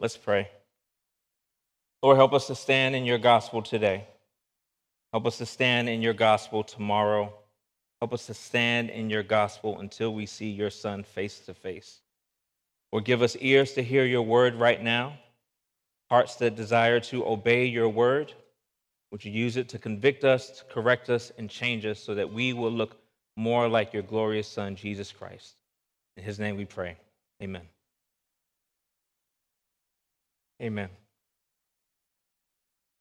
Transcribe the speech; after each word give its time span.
Let's 0.00 0.16
pray. 0.16 0.48
Lord, 2.02 2.16
help 2.16 2.34
us 2.34 2.48
to 2.48 2.54
stand 2.54 2.94
in 2.94 3.04
your 3.04 3.18
gospel 3.18 3.62
today. 3.62 4.06
Help 5.12 5.26
us 5.26 5.38
to 5.38 5.46
stand 5.46 5.88
in 5.88 6.02
your 6.02 6.12
gospel 6.12 6.62
tomorrow. 6.64 7.32
Help 8.00 8.12
us 8.12 8.26
to 8.26 8.34
stand 8.34 8.90
in 8.90 9.08
your 9.08 9.22
gospel 9.22 9.78
until 9.78 10.12
we 10.12 10.26
see 10.26 10.50
your 10.50 10.70
son 10.70 11.04
face 11.04 11.38
to 11.40 11.54
face. 11.54 12.00
Or 12.92 13.00
give 13.00 13.22
us 13.22 13.36
ears 13.40 13.72
to 13.74 13.82
hear 13.82 14.04
your 14.04 14.22
word 14.22 14.56
right 14.56 14.82
now, 14.82 15.18
hearts 16.10 16.34
that 16.36 16.56
desire 16.56 17.00
to 17.00 17.26
obey 17.26 17.64
your 17.66 17.88
word. 17.88 18.32
Would 19.10 19.24
you 19.24 19.32
use 19.32 19.56
it 19.56 19.68
to 19.70 19.78
convict 19.78 20.24
us, 20.24 20.50
to 20.58 20.64
correct 20.64 21.08
us, 21.08 21.32
and 21.38 21.48
change 21.48 21.86
us 21.86 22.00
so 22.00 22.14
that 22.14 22.32
we 22.32 22.52
will 22.52 22.72
look 22.72 22.96
more 23.36 23.68
like 23.68 23.92
your 23.92 24.02
glorious 24.02 24.48
son, 24.48 24.76
Jesus 24.76 25.12
Christ? 25.12 25.54
In 26.16 26.24
his 26.24 26.38
name 26.38 26.56
we 26.56 26.64
pray. 26.64 26.96
Amen. 27.42 27.62
Amen. 30.62 30.88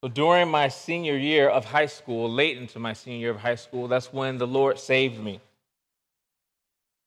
So 0.04 0.10
during 0.10 0.50
my 0.50 0.68
senior 0.68 1.16
year 1.18 1.48
of 1.48 1.64
high 1.64 1.86
school, 1.86 2.30
late 2.30 2.58
into 2.58 2.78
my 2.78 2.94
senior 2.94 3.20
year 3.20 3.32
of 3.32 3.38
high 3.38 3.56
school, 3.56 3.88
that's 3.88 4.12
when 4.12 4.38
the 4.38 4.48
Lord 4.48 4.78
saved 4.78 5.18
me. 5.24 5.40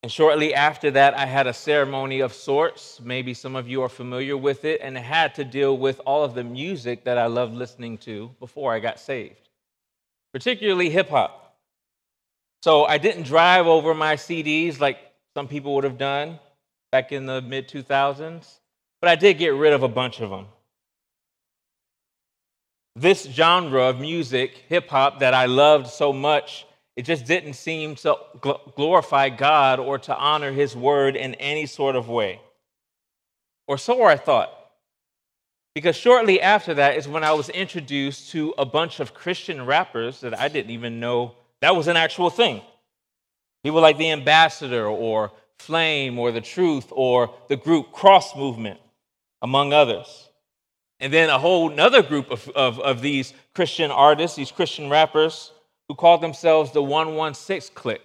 And 0.03 0.11
shortly 0.11 0.53
after 0.53 0.89
that, 0.91 1.15
I 1.15 1.25
had 1.25 1.47
a 1.47 1.53
ceremony 1.53 2.21
of 2.21 2.33
sorts. 2.33 2.99
Maybe 3.03 3.33
some 3.33 3.55
of 3.55 3.67
you 3.67 3.81
are 3.81 3.89
familiar 3.89 4.37
with 4.37 4.63
it, 4.63 4.79
and 4.81 4.97
it 4.97 5.03
had 5.03 5.35
to 5.35 5.43
deal 5.43 5.77
with 5.77 5.99
all 6.05 6.23
of 6.23 6.33
the 6.33 6.43
music 6.43 7.03
that 7.03 7.17
I 7.17 7.25
loved 7.25 7.53
listening 7.53 7.97
to 7.99 8.31
before 8.39 8.73
I 8.73 8.79
got 8.79 8.99
saved, 8.99 9.49
particularly 10.33 10.89
hip 10.89 11.09
hop. 11.09 11.57
So 12.63 12.85
I 12.85 12.97
didn't 12.97 13.23
drive 13.23 13.67
over 13.67 13.93
my 13.93 14.15
CDs 14.15 14.79
like 14.79 14.97
some 15.35 15.47
people 15.47 15.75
would 15.75 15.83
have 15.83 15.97
done 15.97 16.39
back 16.91 17.11
in 17.11 17.25
the 17.25 17.41
mid 17.41 17.67
2000s, 17.67 18.59
but 19.01 19.09
I 19.09 19.15
did 19.15 19.37
get 19.37 19.53
rid 19.53 19.73
of 19.73 19.83
a 19.83 19.87
bunch 19.87 20.19
of 20.19 20.29
them 20.29 20.47
this 22.97 23.25
genre 23.25 23.83
of 23.83 23.99
music, 23.99 24.63
hip 24.67 24.89
hop, 24.89 25.19
that 25.19 25.33
I 25.33 25.45
loved 25.45 25.87
so 25.87 26.11
much, 26.11 26.65
it 26.95 27.05
just 27.05 27.25
didn't 27.25 27.53
seem 27.53 27.95
to 27.97 28.15
glorify 28.75 29.29
God 29.29 29.79
or 29.79 29.99
to 29.99 30.17
honor 30.17 30.51
His 30.51 30.75
word 30.75 31.15
in 31.15 31.35
any 31.35 31.67
sort 31.67 31.95
of 31.95 32.09
way. 32.09 32.41
Or 33.67 33.77
so 33.77 34.03
I 34.03 34.17
thought. 34.17 34.51
Because 35.75 35.95
shortly 35.95 36.41
after 36.41 36.73
that 36.73 36.97
is 36.97 37.07
when 37.07 37.23
I 37.23 37.33
was 37.33 37.49
introduced 37.49 38.31
to 38.31 38.55
a 38.57 38.65
bunch 38.65 38.99
of 38.99 39.13
Christian 39.13 39.63
rappers 39.65 40.21
that 40.21 40.37
I 40.37 40.47
didn't 40.47 40.71
even 40.71 40.99
know 40.99 41.35
that 41.61 41.75
was 41.75 41.87
an 41.87 41.97
actual 41.97 42.31
thing. 42.31 42.61
People 43.63 43.81
like 43.81 43.97
The 43.97 44.11
Ambassador 44.11 44.87
or 44.87 45.31
Flame 45.59 46.17
or 46.17 46.31
The 46.31 46.41
Truth 46.41 46.87
or 46.89 47.31
the 47.47 47.57
group 47.57 47.91
Cross 47.91 48.35
Movement, 48.35 48.79
among 49.41 49.73
others. 49.73 50.29
And 50.99 51.13
then 51.13 51.29
a 51.29 51.37
whole 51.37 51.71
another 51.71 52.01
group 52.01 52.31
of, 52.31 52.49
of, 52.49 52.79
of 52.79 53.01
these 53.01 53.33
Christian 53.53 53.91
artists, 53.91 54.35
these 54.35 54.51
Christian 54.51 54.89
rappers, 54.89 55.51
who 55.87 55.95
called 55.95 56.21
themselves 56.21 56.71
the 56.71 56.81
116 56.81 57.73
Clique, 57.75 58.01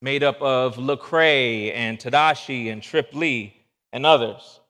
made 0.00 0.22
up 0.22 0.40
of 0.40 0.76
Lecrae 0.76 1.72
and 1.74 1.98
Tedashii 1.98 2.72
and 2.72 2.82
Trip 2.82 3.10
Lee 3.12 3.54
and 3.92 4.06
others. 4.06 4.60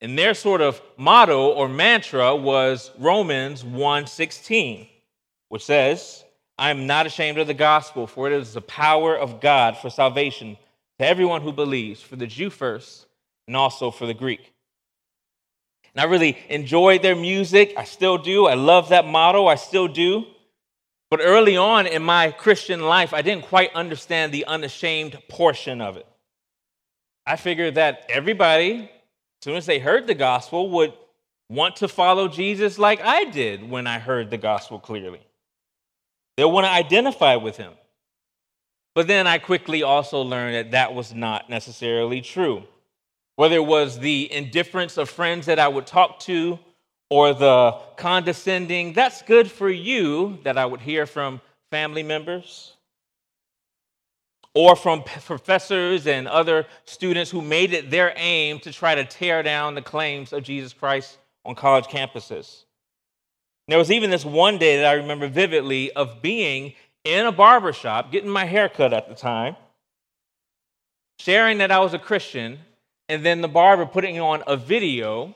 And 0.00 0.18
their 0.18 0.34
sort 0.34 0.60
of 0.60 0.80
motto 0.96 1.52
or 1.52 1.68
mantra 1.68 2.34
was 2.36 2.90
Romans 2.98 3.64
1:16, 3.64 4.88
which 5.48 5.64
says, 5.64 6.24
I 6.58 6.70
am 6.70 6.86
not 6.86 7.06
ashamed 7.06 7.38
of 7.38 7.46
the 7.46 7.54
gospel, 7.54 8.06
for 8.06 8.26
it 8.26 8.32
is 8.32 8.54
the 8.54 8.62
power 8.62 9.16
of 9.16 9.40
God 9.40 9.76
for 9.76 9.90
salvation 9.90 10.56
to 10.98 11.06
everyone 11.06 11.42
who 11.42 11.52
believes, 11.52 12.00
for 12.00 12.16
the 12.16 12.26
Jew 12.26 12.48
first, 12.48 13.06
and 13.46 13.56
also 13.56 13.90
for 13.90 14.06
the 14.06 14.14
Greek. 14.14 14.54
And 15.96 16.02
I 16.02 16.10
really 16.10 16.36
enjoyed 16.50 17.00
their 17.00 17.16
music. 17.16 17.72
I 17.74 17.84
still 17.84 18.18
do. 18.18 18.46
I 18.46 18.52
love 18.52 18.90
that 18.90 19.06
motto. 19.06 19.46
I 19.46 19.54
still 19.54 19.88
do. 19.88 20.26
But 21.10 21.20
early 21.22 21.56
on 21.56 21.86
in 21.86 22.02
my 22.02 22.32
Christian 22.32 22.82
life, 22.82 23.14
I 23.14 23.22
didn't 23.22 23.46
quite 23.46 23.74
understand 23.74 24.30
the 24.30 24.44
unashamed 24.44 25.16
portion 25.30 25.80
of 25.80 25.96
it. 25.96 26.06
I 27.24 27.36
figured 27.36 27.76
that 27.76 28.04
everybody, 28.10 28.82
as 28.82 28.90
soon 29.40 29.56
as 29.56 29.64
they 29.64 29.78
heard 29.78 30.06
the 30.06 30.14
gospel, 30.14 30.68
would 30.72 30.92
want 31.48 31.76
to 31.76 31.88
follow 31.88 32.28
Jesus 32.28 32.78
like 32.78 33.00
I 33.00 33.24
did 33.24 33.66
when 33.66 33.86
I 33.86 33.98
heard 33.98 34.30
the 34.30 34.36
gospel 34.36 34.78
clearly. 34.78 35.20
They'll 36.36 36.52
want 36.52 36.66
to 36.66 36.72
identify 36.72 37.36
with 37.36 37.56
him. 37.56 37.72
But 38.94 39.06
then 39.06 39.26
I 39.26 39.38
quickly 39.38 39.82
also 39.82 40.20
learned 40.20 40.56
that 40.56 40.70
that 40.72 40.94
was 40.94 41.14
not 41.14 41.48
necessarily 41.48 42.20
true 42.20 42.64
whether 43.36 43.56
it 43.56 43.66
was 43.66 43.98
the 43.98 44.30
indifference 44.32 44.96
of 44.96 45.08
friends 45.08 45.46
that 45.46 45.58
I 45.58 45.68
would 45.68 45.86
talk 45.86 46.20
to 46.20 46.58
or 47.08 47.32
the 47.32 47.78
condescending, 47.96 48.92
that's 48.92 49.22
good 49.22 49.50
for 49.50 49.70
you, 49.70 50.38
that 50.42 50.58
I 50.58 50.66
would 50.66 50.80
hear 50.80 51.06
from 51.06 51.40
family 51.70 52.02
members 52.02 52.72
or 54.54 54.74
from 54.74 55.02
professors 55.02 56.06
and 56.06 56.26
other 56.26 56.66
students 56.86 57.30
who 57.30 57.42
made 57.42 57.74
it 57.74 57.90
their 57.90 58.14
aim 58.16 58.58
to 58.60 58.72
try 58.72 58.94
to 58.94 59.04
tear 59.04 59.42
down 59.42 59.74
the 59.74 59.82
claims 59.82 60.32
of 60.32 60.42
Jesus 60.42 60.72
Christ 60.72 61.18
on 61.44 61.54
college 61.54 61.84
campuses. 61.84 62.64
There 63.68 63.76
was 63.76 63.90
even 63.90 64.10
this 64.10 64.24
one 64.24 64.56
day 64.56 64.78
that 64.78 64.86
I 64.86 64.94
remember 64.94 65.28
vividly 65.28 65.92
of 65.92 66.22
being 66.22 66.72
in 67.04 67.26
a 67.26 67.32
barbershop, 67.32 68.10
getting 68.10 68.30
my 68.30 68.46
hair 68.46 68.70
cut 68.70 68.94
at 68.94 69.08
the 69.08 69.14
time, 69.14 69.56
sharing 71.18 71.58
that 71.58 71.70
I 71.70 71.80
was 71.80 71.92
a 71.92 71.98
Christian, 71.98 72.58
and 73.08 73.24
then 73.24 73.40
the 73.40 73.48
barber 73.48 73.86
putting 73.86 74.20
on 74.20 74.42
a 74.46 74.56
video 74.56 75.34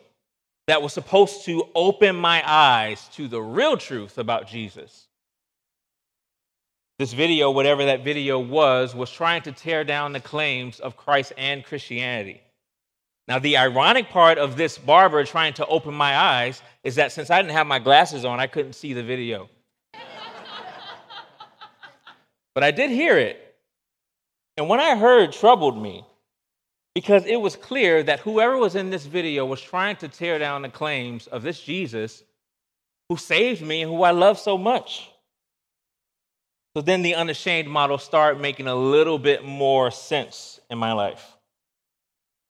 that 0.66 0.82
was 0.82 0.92
supposed 0.92 1.44
to 1.44 1.64
open 1.74 2.16
my 2.16 2.42
eyes 2.46 3.08
to 3.14 3.28
the 3.28 3.40
real 3.40 3.76
truth 3.76 4.18
about 4.18 4.46
Jesus. 4.46 5.08
This 6.98 7.12
video, 7.12 7.50
whatever 7.50 7.86
that 7.86 8.04
video 8.04 8.38
was, 8.38 8.94
was 8.94 9.10
trying 9.10 9.42
to 9.42 9.52
tear 9.52 9.84
down 9.84 10.12
the 10.12 10.20
claims 10.20 10.80
of 10.80 10.96
Christ 10.96 11.32
and 11.38 11.64
Christianity. 11.64 12.42
Now, 13.26 13.38
the 13.38 13.56
ironic 13.56 14.10
part 14.10 14.38
of 14.38 14.56
this 14.56 14.76
barber 14.76 15.24
trying 15.24 15.54
to 15.54 15.66
open 15.66 15.94
my 15.94 16.16
eyes 16.16 16.62
is 16.82 16.96
that 16.96 17.12
since 17.12 17.30
I 17.30 17.40
didn't 17.40 17.54
have 17.54 17.66
my 17.66 17.78
glasses 17.78 18.24
on, 18.24 18.40
I 18.40 18.48
couldn't 18.48 18.74
see 18.74 18.92
the 18.92 19.02
video. 19.02 19.48
but 22.54 22.64
I 22.64 22.70
did 22.70 22.90
hear 22.90 23.16
it. 23.16 23.56
And 24.56 24.68
when 24.68 24.80
I 24.80 24.96
heard 24.96 25.32
troubled 25.32 25.80
me, 25.80 26.04
because 26.94 27.24
it 27.26 27.40
was 27.40 27.56
clear 27.56 28.02
that 28.02 28.20
whoever 28.20 28.56
was 28.56 28.74
in 28.74 28.90
this 28.90 29.06
video 29.06 29.46
was 29.46 29.60
trying 29.60 29.96
to 29.96 30.08
tear 30.08 30.38
down 30.38 30.62
the 30.62 30.68
claims 30.68 31.26
of 31.26 31.42
this 31.42 31.60
Jesus 31.60 32.22
who 33.08 33.16
saved 33.16 33.62
me 33.62 33.82
and 33.82 33.90
who 33.90 34.02
I 34.02 34.10
love 34.10 34.38
so 34.38 34.58
much. 34.58 35.10
So 36.76 36.82
then 36.82 37.02
the 37.02 37.16
unashamed 37.16 37.68
model 37.68 37.98
started 37.98 38.40
making 38.40 38.68
a 38.68 38.74
little 38.74 39.18
bit 39.18 39.44
more 39.44 39.90
sense 39.90 40.60
in 40.70 40.78
my 40.78 40.92
life. 40.92 41.36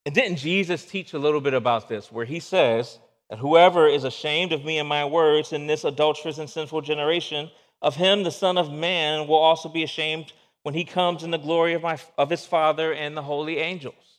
And 0.04 0.14
didn't 0.14 0.36
Jesus 0.36 0.84
teach 0.84 1.12
a 1.12 1.18
little 1.18 1.40
bit 1.40 1.54
about 1.54 1.88
this, 1.88 2.12
where 2.12 2.24
he 2.24 2.40
says 2.40 2.98
that 3.28 3.38
whoever 3.38 3.86
is 3.86 4.04
ashamed 4.04 4.52
of 4.52 4.64
me 4.64 4.78
and 4.78 4.88
my 4.88 5.04
words 5.04 5.52
in 5.52 5.66
this 5.66 5.84
adulterous 5.84 6.38
and 6.38 6.50
sinful 6.50 6.82
generation, 6.82 7.50
of 7.80 7.96
him 7.96 8.22
the 8.22 8.30
Son 8.30 8.58
of 8.58 8.70
Man 8.70 9.26
will 9.26 9.36
also 9.36 9.68
be 9.68 9.82
ashamed 9.82 10.32
when 10.62 10.74
he 10.74 10.84
comes 10.84 11.22
in 11.22 11.30
the 11.30 11.38
glory 11.38 11.72
of, 11.74 11.82
my, 11.82 11.98
of 12.18 12.28
his 12.28 12.44
Father 12.44 12.92
and 12.92 13.16
the 13.16 13.22
holy 13.22 13.58
angels. 13.58 14.09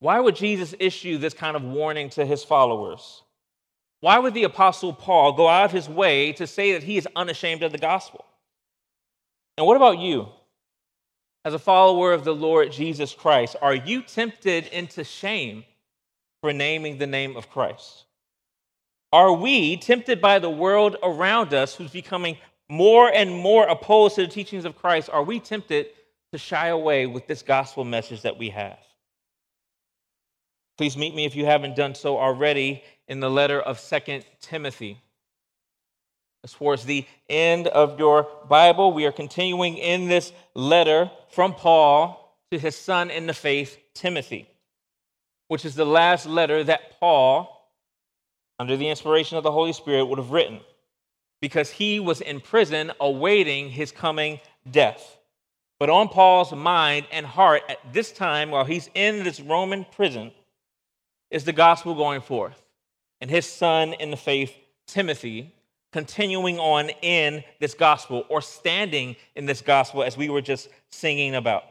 Why 0.00 0.20
would 0.20 0.36
Jesus 0.36 0.74
issue 0.78 1.18
this 1.18 1.34
kind 1.34 1.56
of 1.56 1.62
warning 1.62 2.10
to 2.10 2.26
his 2.26 2.44
followers? 2.44 3.22
Why 4.00 4.18
would 4.18 4.34
the 4.34 4.44
Apostle 4.44 4.92
Paul 4.92 5.32
go 5.32 5.48
out 5.48 5.64
of 5.64 5.72
his 5.72 5.88
way 5.88 6.32
to 6.34 6.46
say 6.46 6.72
that 6.72 6.82
he 6.82 6.96
is 6.96 7.08
unashamed 7.16 7.62
of 7.62 7.72
the 7.72 7.78
gospel? 7.78 8.24
And 9.56 9.66
what 9.66 9.76
about 9.76 9.98
you? 9.98 10.28
As 11.44 11.54
a 11.54 11.58
follower 11.58 12.12
of 12.12 12.24
the 12.24 12.34
Lord 12.34 12.72
Jesus 12.72 13.14
Christ, 13.14 13.56
are 13.62 13.74
you 13.74 14.02
tempted 14.02 14.66
into 14.66 15.04
shame 15.04 15.64
for 16.42 16.52
naming 16.52 16.98
the 16.98 17.06
name 17.06 17.36
of 17.36 17.48
Christ? 17.50 18.04
Are 19.12 19.32
we 19.32 19.76
tempted 19.76 20.20
by 20.20 20.40
the 20.40 20.50
world 20.50 20.96
around 21.02 21.54
us 21.54 21.74
who's 21.74 21.92
becoming 21.92 22.36
more 22.68 23.08
and 23.08 23.32
more 23.32 23.66
opposed 23.66 24.16
to 24.16 24.22
the 24.22 24.28
teachings 24.28 24.64
of 24.64 24.76
Christ? 24.76 25.08
Are 25.10 25.22
we 25.22 25.40
tempted 25.40 25.86
to 26.32 26.38
shy 26.38 26.68
away 26.68 27.06
with 27.06 27.26
this 27.26 27.42
gospel 27.42 27.84
message 27.84 28.22
that 28.22 28.36
we 28.36 28.50
have? 28.50 28.78
Please 30.76 30.96
meet 30.96 31.14
me 31.14 31.24
if 31.24 31.34
you 31.34 31.46
haven't 31.46 31.76
done 31.76 31.94
so 31.94 32.18
already 32.18 32.82
in 33.08 33.20
the 33.20 33.30
letter 33.30 33.60
of 33.60 33.80
Second 33.80 34.24
Timothy. 34.40 35.00
As 36.44 36.52
far 36.52 36.74
as 36.74 36.84
the 36.84 37.06
end 37.28 37.66
of 37.66 37.98
your 37.98 38.28
Bible, 38.48 38.92
we 38.92 39.06
are 39.06 39.12
continuing 39.12 39.78
in 39.78 40.08
this 40.08 40.32
letter 40.54 41.10
from 41.30 41.54
Paul 41.54 42.38
to 42.50 42.58
his 42.58 42.76
son 42.76 43.10
in 43.10 43.26
the 43.26 43.34
faith, 43.34 43.78
Timothy, 43.94 44.48
which 45.48 45.64
is 45.64 45.74
the 45.74 45.86
last 45.86 46.26
letter 46.26 46.62
that 46.62 47.00
Paul, 47.00 47.70
under 48.58 48.76
the 48.76 48.88
inspiration 48.88 49.38
of 49.38 49.44
the 49.44 49.52
Holy 49.52 49.72
Spirit, 49.72 50.04
would 50.04 50.18
have 50.18 50.30
written 50.30 50.60
because 51.40 51.70
he 51.70 52.00
was 52.00 52.20
in 52.20 52.40
prison 52.40 52.92
awaiting 53.00 53.70
his 53.70 53.92
coming 53.92 54.40
death. 54.70 55.18
But 55.78 55.90
on 55.90 56.08
Paul's 56.08 56.52
mind 56.52 57.06
and 57.10 57.26
heart 57.26 57.62
at 57.68 57.78
this 57.92 58.12
time, 58.12 58.50
while 58.50 58.64
he's 58.64 58.88
in 58.94 59.24
this 59.24 59.40
Roman 59.40 59.84
prison, 59.84 60.32
is 61.30 61.44
the 61.44 61.52
gospel 61.52 61.94
going 61.94 62.20
forth, 62.20 62.62
and 63.20 63.30
his 63.30 63.46
son 63.46 63.92
in 63.94 64.10
the 64.10 64.16
faith, 64.16 64.54
Timothy, 64.86 65.52
continuing 65.92 66.58
on 66.58 66.90
in 67.02 67.42
this 67.60 67.74
gospel 67.74 68.24
or 68.28 68.42
standing 68.42 69.16
in 69.34 69.46
this 69.46 69.62
gospel 69.62 70.02
as 70.02 70.16
we 70.16 70.28
were 70.28 70.42
just 70.42 70.68
singing 70.90 71.34
about. 71.34 71.64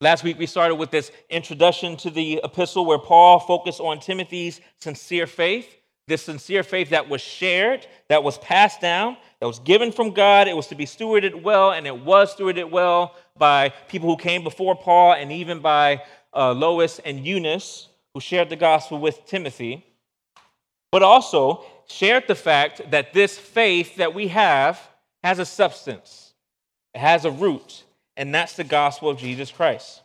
Last 0.00 0.22
week 0.22 0.38
we 0.38 0.46
started 0.46 0.76
with 0.76 0.90
this 0.90 1.10
introduction 1.28 1.96
to 1.98 2.10
the 2.10 2.40
epistle 2.44 2.86
where 2.86 2.98
Paul 2.98 3.40
focused 3.40 3.80
on 3.80 3.98
Timothy's 3.98 4.60
sincere 4.80 5.26
faith, 5.26 5.76
this 6.06 6.22
sincere 6.22 6.62
faith 6.62 6.90
that 6.90 7.08
was 7.08 7.20
shared, 7.20 7.86
that 8.08 8.22
was 8.22 8.38
passed 8.38 8.80
down, 8.80 9.16
that 9.40 9.46
was 9.46 9.58
given 9.58 9.92
from 9.92 10.12
God. 10.12 10.48
It 10.48 10.56
was 10.56 10.68
to 10.68 10.74
be 10.74 10.86
stewarded 10.86 11.42
well, 11.42 11.72
and 11.72 11.86
it 11.86 12.04
was 12.04 12.34
stewarded 12.34 12.70
well 12.70 13.14
by 13.36 13.70
people 13.88 14.08
who 14.08 14.16
came 14.16 14.42
before 14.42 14.74
Paul 14.76 15.12
and 15.12 15.30
even 15.32 15.58
by 15.58 16.02
uh, 16.32 16.52
Lois 16.52 16.98
and 17.00 17.26
Eunice, 17.26 17.88
who 18.18 18.20
shared 18.20 18.50
the 18.50 18.56
gospel 18.56 18.98
with 18.98 19.24
Timothy. 19.26 19.86
But 20.90 21.04
also, 21.04 21.64
shared 21.86 22.24
the 22.26 22.34
fact 22.34 22.90
that 22.90 23.12
this 23.12 23.38
faith 23.38 23.94
that 23.94 24.12
we 24.12 24.26
have 24.26 24.80
has 25.22 25.38
a 25.38 25.44
substance, 25.44 26.34
it 26.94 26.98
has 26.98 27.24
a 27.24 27.30
root, 27.30 27.84
and 28.16 28.34
that's 28.34 28.56
the 28.56 28.64
gospel 28.64 29.08
of 29.08 29.18
Jesus 29.18 29.52
Christ. 29.52 30.02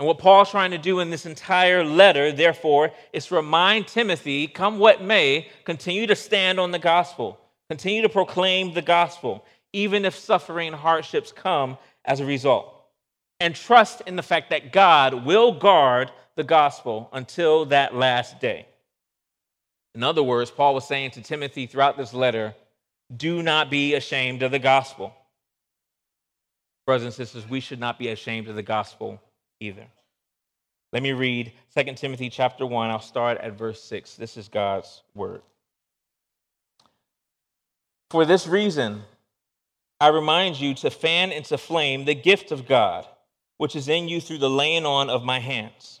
And 0.00 0.08
what 0.08 0.18
Paul's 0.18 0.50
trying 0.50 0.72
to 0.72 0.78
do 0.78 0.98
in 0.98 1.10
this 1.10 1.26
entire 1.26 1.84
letter, 1.84 2.32
therefore, 2.32 2.90
is 3.12 3.26
to 3.26 3.36
remind 3.36 3.86
Timothy, 3.86 4.48
come 4.48 4.80
what 4.80 5.00
may, 5.00 5.46
continue 5.62 6.08
to 6.08 6.16
stand 6.16 6.58
on 6.58 6.72
the 6.72 6.80
gospel, 6.80 7.38
continue 7.70 8.02
to 8.02 8.08
proclaim 8.08 8.74
the 8.74 8.82
gospel, 8.82 9.44
even 9.72 10.04
if 10.04 10.16
suffering 10.16 10.66
and 10.66 10.76
hardships 10.76 11.30
come 11.30 11.78
as 12.04 12.18
a 12.18 12.26
result. 12.26 12.74
And 13.38 13.54
trust 13.54 14.02
in 14.08 14.16
the 14.16 14.24
fact 14.24 14.50
that 14.50 14.72
God 14.72 15.24
will 15.24 15.52
guard 15.52 16.10
the 16.36 16.44
gospel 16.44 17.08
until 17.12 17.66
that 17.66 17.94
last 17.94 18.40
day. 18.40 18.66
In 19.94 20.02
other 20.02 20.22
words, 20.22 20.50
Paul 20.50 20.74
was 20.74 20.86
saying 20.86 21.12
to 21.12 21.22
Timothy 21.22 21.66
throughout 21.66 21.96
this 21.96 22.12
letter 22.12 22.54
do 23.14 23.42
not 23.42 23.70
be 23.70 23.94
ashamed 23.94 24.42
of 24.42 24.50
the 24.50 24.58
gospel. 24.58 25.14
Brothers 26.86 27.04
and 27.04 27.14
sisters, 27.14 27.48
we 27.48 27.60
should 27.60 27.80
not 27.80 27.98
be 27.98 28.08
ashamed 28.08 28.48
of 28.48 28.56
the 28.56 28.62
gospel 28.62 29.20
either. 29.60 29.86
Let 30.92 31.02
me 31.02 31.12
read 31.12 31.52
2 31.76 31.94
Timothy 31.94 32.28
chapter 32.30 32.66
1. 32.66 32.90
I'll 32.90 33.00
start 33.00 33.38
at 33.38 33.58
verse 33.58 33.82
6. 33.82 34.14
This 34.16 34.36
is 34.36 34.48
God's 34.48 35.02
word. 35.14 35.42
For 38.10 38.24
this 38.24 38.46
reason, 38.46 39.02
I 40.00 40.08
remind 40.08 40.60
you 40.60 40.74
to 40.76 40.90
fan 40.90 41.32
into 41.32 41.58
flame 41.58 42.04
the 42.04 42.14
gift 42.14 42.52
of 42.52 42.68
God, 42.68 43.06
which 43.56 43.74
is 43.74 43.88
in 43.88 44.08
you 44.08 44.20
through 44.20 44.38
the 44.38 44.50
laying 44.50 44.86
on 44.86 45.10
of 45.10 45.24
my 45.24 45.40
hands. 45.40 46.00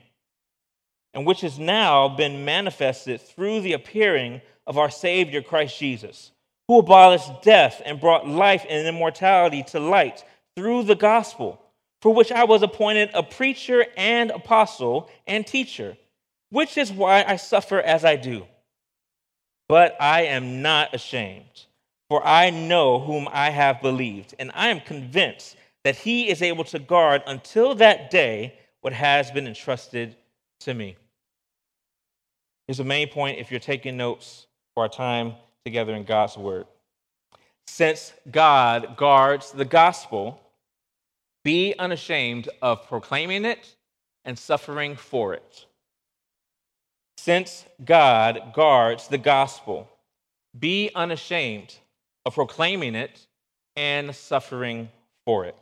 and 1.13 1.25
which 1.25 1.41
has 1.41 1.59
now 1.59 2.07
been 2.07 2.45
manifested 2.45 3.21
through 3.21 3.61
the 3.61 3.73
appearing 3.73 4.41
of 4.67 4.77
our 4.77 4.89
Savior 4.89 5.41
Christ 5.41 5.77
Jesus, 5.77 6.31
who 6.67 6.79
abolished 6.79 7.41
death 7.41 7.81
and 7.85 7.99
brought 7.99 8.27
life 8.27 8.65
and 8.69 8.87
immortality 8.87 9.63
to 9.63 9.79
light 9.79 10.23
through 10.55 10.83
the 10.83 10.95
gospel, 10.95 11.61
for 12.01 12.13
which 12.13 12.31
I 12.31 12.45
was 12.45 12.61
appointed 12.61 13.09
a 13.13 13.23
preacher 13.23 13.85
and 13.97 14.31
apostle 14.31 15.09
and 15.27 15.45
teacher, 15.45 15.97
which 16.49 16.77
is 16.77 16.91
why 16.91 17.23
I 17.27 17.35
suffer 17.35 17.79
as 17.79 18.05
I 18.05 18.15
do. 18.15 18.45
But 19.67 19.95
I 19.99 20.23
am 20.23 20.61
not 20.61 20.93
ashamed, 20.93 21.65
for 22.09 22.25
I 22.25 22.49
know 22.49 22.99
whom 22.99 23.27
I 23.31 23.49
have 23.49 23.81
believed, 23.81 24.35
and 24.39 24.51
I 24.53 24.69
am 24.69 24.79
convinced 24.79 25.55
that 25.83 25.95
he 25.95 26.29
is 26.29 26.41
able 26.41 26.63
to 26.65 26.79
guard 26.79 27.23
until 27.25 27.75
that 27.75 28.11
day 28.11 28.53
what 28.81 28.93
has 28.93 29.31
been 29.31 29.47
entrusted 29.47 30.15
to 30.61 30.73
me. 30.73 30.95
Here's 32.67 32.77
the 32.77 32.83
main 32.83 33.09
point 33.09 33.39
if 33.39 33.51
you're 33.51 33.59
taking 33.59 33.97
notes 33.97 34.47
for 34.73 34.83
our 34.83 34.89
time 34.89 35.33
together 35.65 35.93
in 35.93 36.03
God's 36.03 36.37
Word. 36.37 36.65
Since 37.67 38.13
God 38.29 38.97
guards 38.97 39.51
the 39.51 39.65
gospel, 39.65 40.41
be 41.43 41.73
unashamed 41.77 42.49
of 42.61 42.87
proclaiming 42.87 43.45
it 43.45 43.75
and 44.25 44.37
suffering 44.37 44.95
for 44.95 45.33
it. 45.33 45.65
Since 47.17 47.65
God 47.83 48.53
guards 48.53 49.07
the 49.07 49.17
gospel, 49.17 49.89
be 50.57 50.91
unashamed 50.95 51.75
of 52.25 52.35
proclaiming 52.35 52.95
it 52.95 53.27
and 53.75 54.15
suffering 54.15 54.89
for 55.25 55.45
it. 55.45 55.55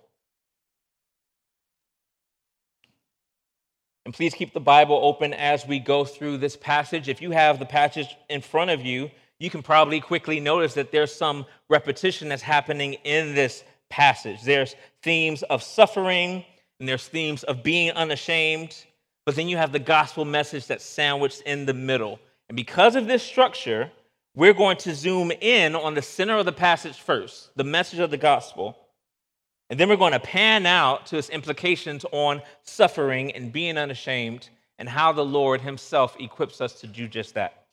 And 4.10 4.14
please 4.16 4.34
keep 4.34 4.54
the 4.54 4.60
Bible 4.60 5.00
open 5.04 5.36
as 5.36 5.68
we 5.68 5.78
go 5.78 6.04
through 6.04 6.38
this 6.38 6.58
passage. 6.58 7.10
If 7.10 7.22
you 7.22 7.30
have 7.30 7.60
the 7.60 7.66
passage 7.68 8.08
in 8.28 8.42
front 8.42 8.72
of 8.72 8.82
you, 8.82 9.12
you 9.38 9.52
can 9.52 9.62
probably 9.62 10.02
quickly 10.02 10.40
notice 10.40 10.74
that 10.74 10.92
there's 10.92 11.14
some 11.14 11.46
repetition 11.70 12.28
that's 12.28 12.42
happening 12.42 12.94
in 13.04 13.36
this 13.36 13.64
passage. 13.88 14.42
There's 14.42 14.76
themes 15.04 15.44
of 15.44 15.62
suffering, 15.62 16.44
and 16.80 16.90
there's 16.90 17.08
themes 17.08 17.44
of 17.44 17.62
being 17.62 17.92
unashamed, 17.92 18.76
but 19.28 19.36
then 19.36 19.48
you 19.48 19.58
have 19.58 19.72
the 19.72 19.78
gospel 19.78 20.26
message 20.26 20.66
that's 20.66 20.84
sandwiched 20.84 21.42
in 21.42 21.68
the 21.68 21.76
middle. 21.76 22.20
And 22.48 22.56
because 22.56 22.96
of 22.96 23.06
this 23.06 23.22
structure, 23.22 23.92
we're 24.36 24.56
going 24.56 24.78
to 24.78 24.96
zoom 24.96 25.32
in 25.40 25.76
on 25.76 25.94
the 25.94 26.02
center 26.02 26.36
of 26.36 26.48
the 26.48 26.52
passage 26.52 26.98
first, 27.00 27.52
the 27.56 27.64
message 27.64 28.00
of 28.00 28.10
the 28.10 28.18
gospel. 28.18 28.76
And 29.70 29.80
then 29.80 29.88
we're 29.88 29.98
going 29.98 30.14
to 30.14 30.20
pan 30.20 30.66
out 30.66 31.06
to 31.08 31.18
its 31.18 31.30
implications 31.30 32.06
on 32.12 32.42
suffering 32.64 33.32
and 33.32 33.52
being 33.52 33.78
unashamed 33.78 34.50
and 34.80 34.90
how 34.90 35.12
the 35.12 35.26
Lord 35.26 35.62
Himself 35.62 36.16
equips 36.20 36.60
us 36.62 36.80
to 36.82 36.88
do 36.88 37.08
just 37.08 37.36
that. 37.36 37.66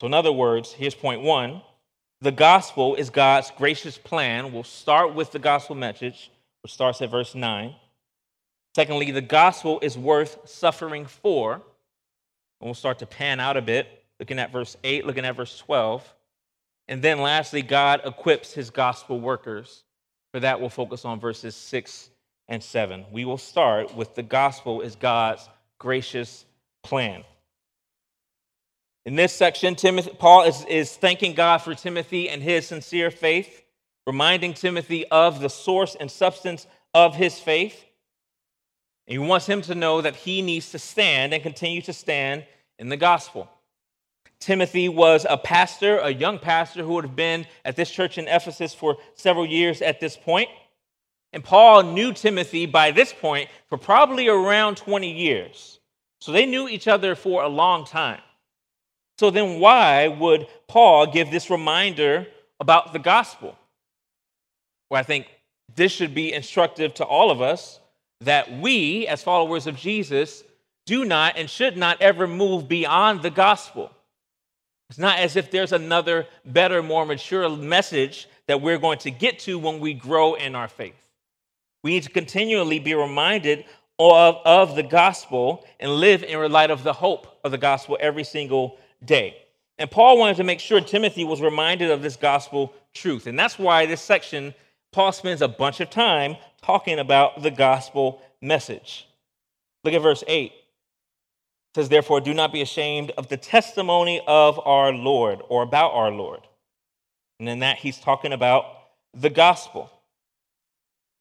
So, 0.00 0.06
in 0.06 0.14
other 0.14 0.32
words, 0.32 0.72
here's 0.72 0.94
point 0.94 1.22
one 1.22 1.62
the 2.20 2.32
gospel 2.32 2.94
is 2.94 3.10
God's 3.10 3.50
gracious 3.50 3.98
plan. 3.98 4.52
We'll 4.52 4.62
start 4.62 5.14
with 5.14 5.30
the 5.30 5.38
gospel 5.38 5.76
message, 5.76 6.30
which 6.62 6.72
starts 6.72 7.02
at 7.02 7.10
verse 7.10 7.34
9. 7.34 7.74
Secondly, 8.74 9.10
the 9.10 9.20
gospel 9.20 9.78
is 9.82 9.98
worth 9.98 10.38
suffering 10.48 11.04
for. 11.04 11.54
And 11.54 11.62
we'll 12.68 12.74
start 12.74 13.00
to 13.00 13.06
pan 13.06 13.40
out 13.40 13.58
a 13.58 13.62
bit, 13.62 14.04
looking 14.18 14.38
at 14.38 14.52
verse 14.52 14.76
8, 14.82 15.04
looking 15.04 15.26
at 15.26 15.36
verse 15.36 15.58
12. 15.58 16.14
And 16.88 17.02
then 17.02 17.20
lastly, 17.20 17.60
God 17.60 18.00
equips 18.06 18.54
his 18.54 18.70
gospel 18.70 19.20
workers 19.20 19.84
for 20.34 20.40
that, 20.40 20.58
we'll 20.58 20.68
focus 20.68 21.04
on 21.04 21.20
verses 21.20 21.54
6 21.54 22.10
and 22.48 22.60
7. 22.60 23.04
We 23.12 23.24
will 23.24 23.38
start 23.38 23.94
with 23.94 24.16
the 24.16 24.22
gospel 24.24 24.80
is 24.80 24.96
God's 24.96 25.48
gracious 25.78 26.44
plan. 26.82 27.22
In 29.06 29.14
this 29.14 29.32
section, 29.32 29.76
Timothy, 29.76 30.10
Paul 30.18 30.42
is, 30.42 30.64
is 30.64 30.96
thanking 30.96 31.34
God 31.34 31.58
for 31.58 31.72
Timothy 31.72 32.28
and 32.28 32.42
his 32.42 32.66
sincere 32.66 33.12
faith, 33.12 33.62
reminding 34.08 34.54
Timothy 34.54 35.06
of 35.06 35.38
the 35.38 35.48
source 35.48 35.94
and 36.00 36.10
substance 36.10 36.66
of 36.92 37.14
his 37.14 37.38
faith. 37.38 37.84
And 39.06 39.12
he 39.12 39.24
wants 39.24 39.46
him 39.46 39.62
to 39.62 39.76
know 39.76 40.00
that 40.00 40.16
he 40.16 40.42
needs 40.42 40.72
to 40.72 40.80
stand 40.80 41.32
and 41.32 41.44
continue 41.44 41.82
to 41.82 41.92
stand 41.92 42.44
in 42.80 42.88
the 42.88 42.96
gospel. 42.96 43.48
Timothy 44.40 44.88
was 44.88 45.26
a 45.28 45.38
pastor, 45.38 45.98
a 45.98 46.10
young 46.10 46.38
pastor 46.38 46.82
who 46.82 46.94
would 46.94 47.04
have 47.04 47.16
been 47.16 47.46
at 47.64 47.76
this 47.76 47.90
church 47.90 48.18
in 48.18 48.28
Ephesus 48.28 48.74
for 48.74 48.98
several 49.14 49.46
years 49.46 49.80
at 49.80 50.00
this 50.00 50.16
point. 50.16 50.48
And 51.32 51.42
Paul 51.42 51.82
knew 51.82 52.12
Timothy 52.12 52.66
by 52.66 52.90
this 52.90 53.12
point 53.12 53.48
for 53.68 53.78
probably 53.78 54.28
around 54.28 54.76
20 54.76 55.10
years. 55.10 55.80
So 56.20 56.32
they 56.32 56.46
knew 56.46 56.68
each 56.68 56.88
other 56.88 57.14
for 57.14 57.42
a 57.42 57.48
long 57.48 57.84
time. 57.84 58.20
So 59.18 59.30
then, 59.30 59.60
why 59.60 60.08
would 60.08 60.46
Paul 60.66 61.06
give 61.06 61.30
this 61.30 61.50
reminder 61.50 62.26
about 62.58 62.92
the 62.92 62.98
gospel? 62.98 63.56
Well, 64.90 65.00
I 65.00 65.04
think 65.04 65.28
this 65.74 65.92
should 65.92 66.14
be 66.14 66.32
instructive 66.32 66.94
to 66.94 67.04
all 67.04 67.30
of 67.30 67.40
us 67.40 67.80
that 68.20 68.58
we, 68.60 69.06
as 69.06 69.22
followers 69.22 69.66
of 69.66 69.76
Jesus, 69.76 70.42
do 70.86 71.04
not 71.04 71.36
and 71.36 71.48
should 71.48 71.76
not 71.76 72.00
ever 72.00 72.26
move 72.26 72.68
beyond 72.68 73.22
the 73.22 73.30
gospel. 73.30 73.90
It's 74.90 74.98
not 74.98 75.18
as 75.18 75.36
if 75.36 75.50
there's 75.50 75.72
another, 75.72 76.26
better, 76.44 76.82
more 76.82 77.06
mature 77.06 77.48
message 77.48 78.28
that 78.46 78.60
we're 78.60 78.78
going 78.78 78.98
to 78.98 79.10
get 79.10 79.38
to 79.40 79.58
when 79.58 79.80
we 79.80 79.94
grow 79.94 80.34
in 80.34 80.54
our 80.54 80.68
faith. 80.68 80.94
We 81.82 81.92
need 81.92 82.02
to 82.04 82.10
continually 82.10 82.78
be 82.78 82.94
reminded 82.94 83.64
of, 83.98 84.36
of 84.44 84.76
the 84.76 84.82
gospel 84.82 85.64
and 85.80 85.92
live 85.92 86.22
in 86.22 86.52
light 86.52 86.70
of 86.70 86.82
the 86.82 86.92
hope 86.92 87.26
of 87.44 87.50
the 87.50 87.58
gospel 87.58 87.96
every 88.00 88.24
single 88.24 88.78
day. 89.04 89.36
And 89.78 89.90
Paul 89.90 90.18
wanted 90.18 90.36
to 90.36 90.44
make 90.44 90.60
sure 90.60 90.80
Timothy 90.80 91.24
was 91.24 91.40
reminded 91.40 91.90
of 91.90 92.02
this 92.02 92.16
gospel 92.16 92.72
truth. 92.92 93.26
And 93.26 93.38
that's 93.38 93.58
why 93.58 93.86
this 93.86 94.00
section, 94.00 94.54
Paul 94.92 95.12
spends 95.12 95.42
a 95.42 95.48
bunch 95.48 95.80
of 95.80 95.90
time 95.90 96.36
talking 96.62 96.98
about 96.98 97.42
the 97.42 97.50
gospel 97.50 98.22
message. 98.40 99.08
Look 99.82 99.94
at 99.94 100.02
verse 100.02 100.24
8. 100.26 100.52
Says, 101.74 101.88
Therefore, 101.88 102.20
do 102.20 102.34
not 102.34 102.52
be 102.52 102.62
ashamed 102.62 103.10
of 103.18 103.28
the 103.28 103.36
testimony 103.36 104.20
of 104.26 104.60
our 104.64 104.92
Lord 104.92 105.40
or 105.48 105.62
about 105.62 105.92
our 105.92 106.10
Lord. 106.10 106.40
And 107.40 107.48
in 107.48 107.60
that, 107.60 107.78
he's 107.78 107.98
talking 107.98 108.32
about 108.32 108.64
the 109.12 109.30
gospel. 109.30 109.90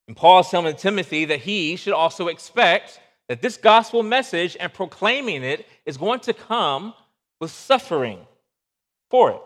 And 0.08 0.16
Paul 0.16 0.42
is 0.42 0.50
telling 0.50 0.76
Timothy 0.76 1.26
that 1.26 1.40
he 1.40 1.76
should 1.76 1.94
also 1.94 2.28
expect 2.28 3.00
that 3.30 3.42
this 3.42 3.58
gospel 3.58 4.04
message 4.04 4.58
and 4.60 4.74
proclaiming 4.74 5.44
it 5.44 5.66
is 5.86 5.98
going 5.98 6.20
to 6.22 6.34
come 6.34 6.94
with 7.40 7.52
suffering 7.52 8.20
for 9.10 9.32
it. 9.32 9.42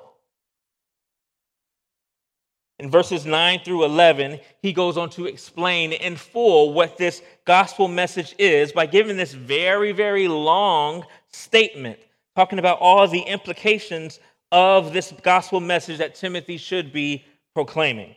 In 2.80 2.92
verses 2.92 3.26
9 3.26 3.62
through 3.66 3.86
11, 3.86 4.40
he 4.62 4.72
goes 4.72 4.98
on 4.98 5.10
to 5.12 5.26
explain 5.26 5.94
in 5.94 6.16
full 6.16 6.74
what 6.74 6.96
this 6.98 7.24
gospel 7.44 7.88
message 7.88 8.36
is 8.38 8.72
by 8.72 8.86
giving 8.86 9.18
this 9.18 9.34
very, 9.34 9.92
very 9.92 10.28
long 10.28 11.04
statement, 11.32 11.98
talking 12.36 12.60
about 12.60 12.80
all 12.80 13.08
the 13.08 13.22
implications 13.22 14.20
of 14.52 14.94
this 14.94 15.12
gospel 15.24 15.60
message 15.60 15.98
that 15.98 16.14
Timothy 16.14 16.58
should 16.58 16.94
be 16.94 17.26
proclaiming. 17.56 18.16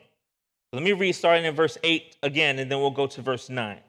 Let 0.75 0.83
me 0.83 0.93
read 0.93 1.13
starting 1.13 1.47
in 1.47 1.55
verse 1.55 1.79
8 1.83 2.19
again, 2.23 2.59
and 2.59 2.71
then 2.71 2.81
we'll 2.81 2.91
go 2.91 3.07
to 3.07 3.23
verse 3.23 3.49
9. 3.49 3.77
It 3.77 3.83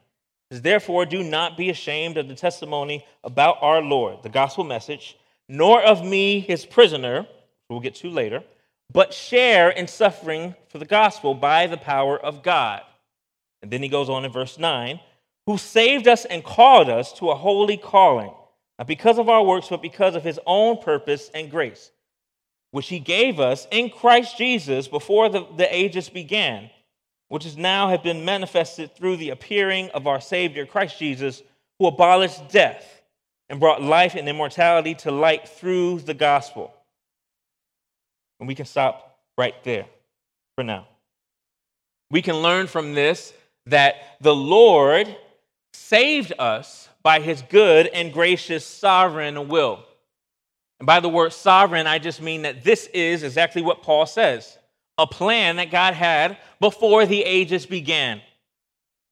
says, 0.50 0.62
Therefore, 0.62 1.04
do 1.04 1.22
not 1.22 1.56
be 1.56 1.68
ashamed 1.68 2.16
of 2.16 2.28
the 2.28 2.34
testimony 2.34 3.04
about 3.22 3.58
our 3.60 3.82
Lord, 3.82 4.22
the 4.22 4.30
gospel 4.30 4.64
message, 4.64 5.18
nor 5.50 5.82
of 5.82 6.04
me, 6.04 6.40
his 6.40 6.64
prisoner, 6.64 7.26
we'll 7.68 7.80
get 7.80 7.94
to 7.96 8.08
later, 8.08 8.42
but 8.92 9.14
share 9.14 9.70
in 9.70 9.86
suffering 9.86 10.54
for 10.68 10.78
the 10.78 10.84
gospel 10.84 11.34
by 11.34 11.66
the 11.66 11.76
power 11.76 12.18
of 12.18 12.42
God. 12.42 12.82
And 13.62 13.70
then 13.70 13.82
he 13.82 13.88
goes 13.88 14.10
on 14.10 14.24
in 14.24 14.32
verse 14.32 14.58
9, 14.58 15.00
who 15.46 15.58
saved 15.58 16.08
us 16.08 16.24
and 16.24 16.44
called 16.44 16.88
us 16.88 17.12
to 17.14 17.30
a 17.30 17.34
holy 17.34 17.76
calling, 17.76 18.32
not 18.78 18.88
because 18.88 19.18
of 19.18 19.28
our 19.28 19.44
works, 19.44 19.68
but 19.68 19.82
because 19.82 20.14
of 20.14 20.24
his 20.24 20.38
own 20.46 20.78
purpose 20.82 21.30
and 21.34 21.50
grace 21.50 21.90
which 22.72 22.88
he 22.88 22.98
gave 22.98 23.38
us 23.38 23.68
in 23.70 23.90
Christ 23.90 24.36
Jesus 24.36 24.88
before 24.88 25.28
the, 25.28 25.46
the 25.56 25.74
ages 25.74 26.08
began, 26.08 26.70
which 27.28 27.46
is 27.46 27.56
now 27.56 27.90
have 27.90 28.02
been 28.02 28.24
manifested 28.24 28.96
through 28.96 29.18
the 29.18 29.30
appearing 29.30 29.90
of 29.90 30.06
our 30.06 30.20
Savior 30.20 30.66
Christ 30.66 30.98
Jesus, 30.98 31.42
who 31.78 31.86
abolished 31.86 32.48
death 32.48 33.02
and 33.48 33.60
brought 33.60 33.82
life 33.82 34.14
and 34.14 34.28
immortality 34.28 34.94
to 34.96 35.10
light 35.10 35.46
through 35.48 36.00
the 36.00 36.14
gospel. 36.14 36.74
And 38.42 38.48
we 38.48 38.56
can 38.56 38.66
stop 38.66 39.20
right 39.38 39.54
there 39.62 39.86
for 40.56 40.64
now. 40.64 40.88
We 42.10 42.22
can 42.22 42.42
learn 42.42 42.66
from 42.66 42.92
this 42.92 43.32
that 43.66 43.94
the 44.20 44.34
Lord 44.34 45.16
saved 45.72 46.32
us 46.40 46.88
by 47.04 47.20
his 47.20 47.40
good 47.42 47.86
and 47.86 48.12
gracious 48.12 48.66
sovereign 48.66 49.46
will. 49.46 49.84
And 50.80 50.88
by 50.88 50.98
the 50.98 51.08
word 51.08 51.32
sovereign, 51.32 51.86
I 51.86 52.00
just 52.00 52.20
mean 52.20 52.42
that 52.42 52.64
this 52.64 52.88
is 52.88 53.22
exactly 53.22 53.62
what 53.62 53.84
Paul 53.84 54.06
says 54.06 54.58
a 54.98 55.06
plan 55.06 55.54
that 55.54 55.70
God 55.70 55.94
had 55.94 56.36
before 56.58 57.06
the 57.06 57.22
ages 57.22 57.64
began, 57.64 58.20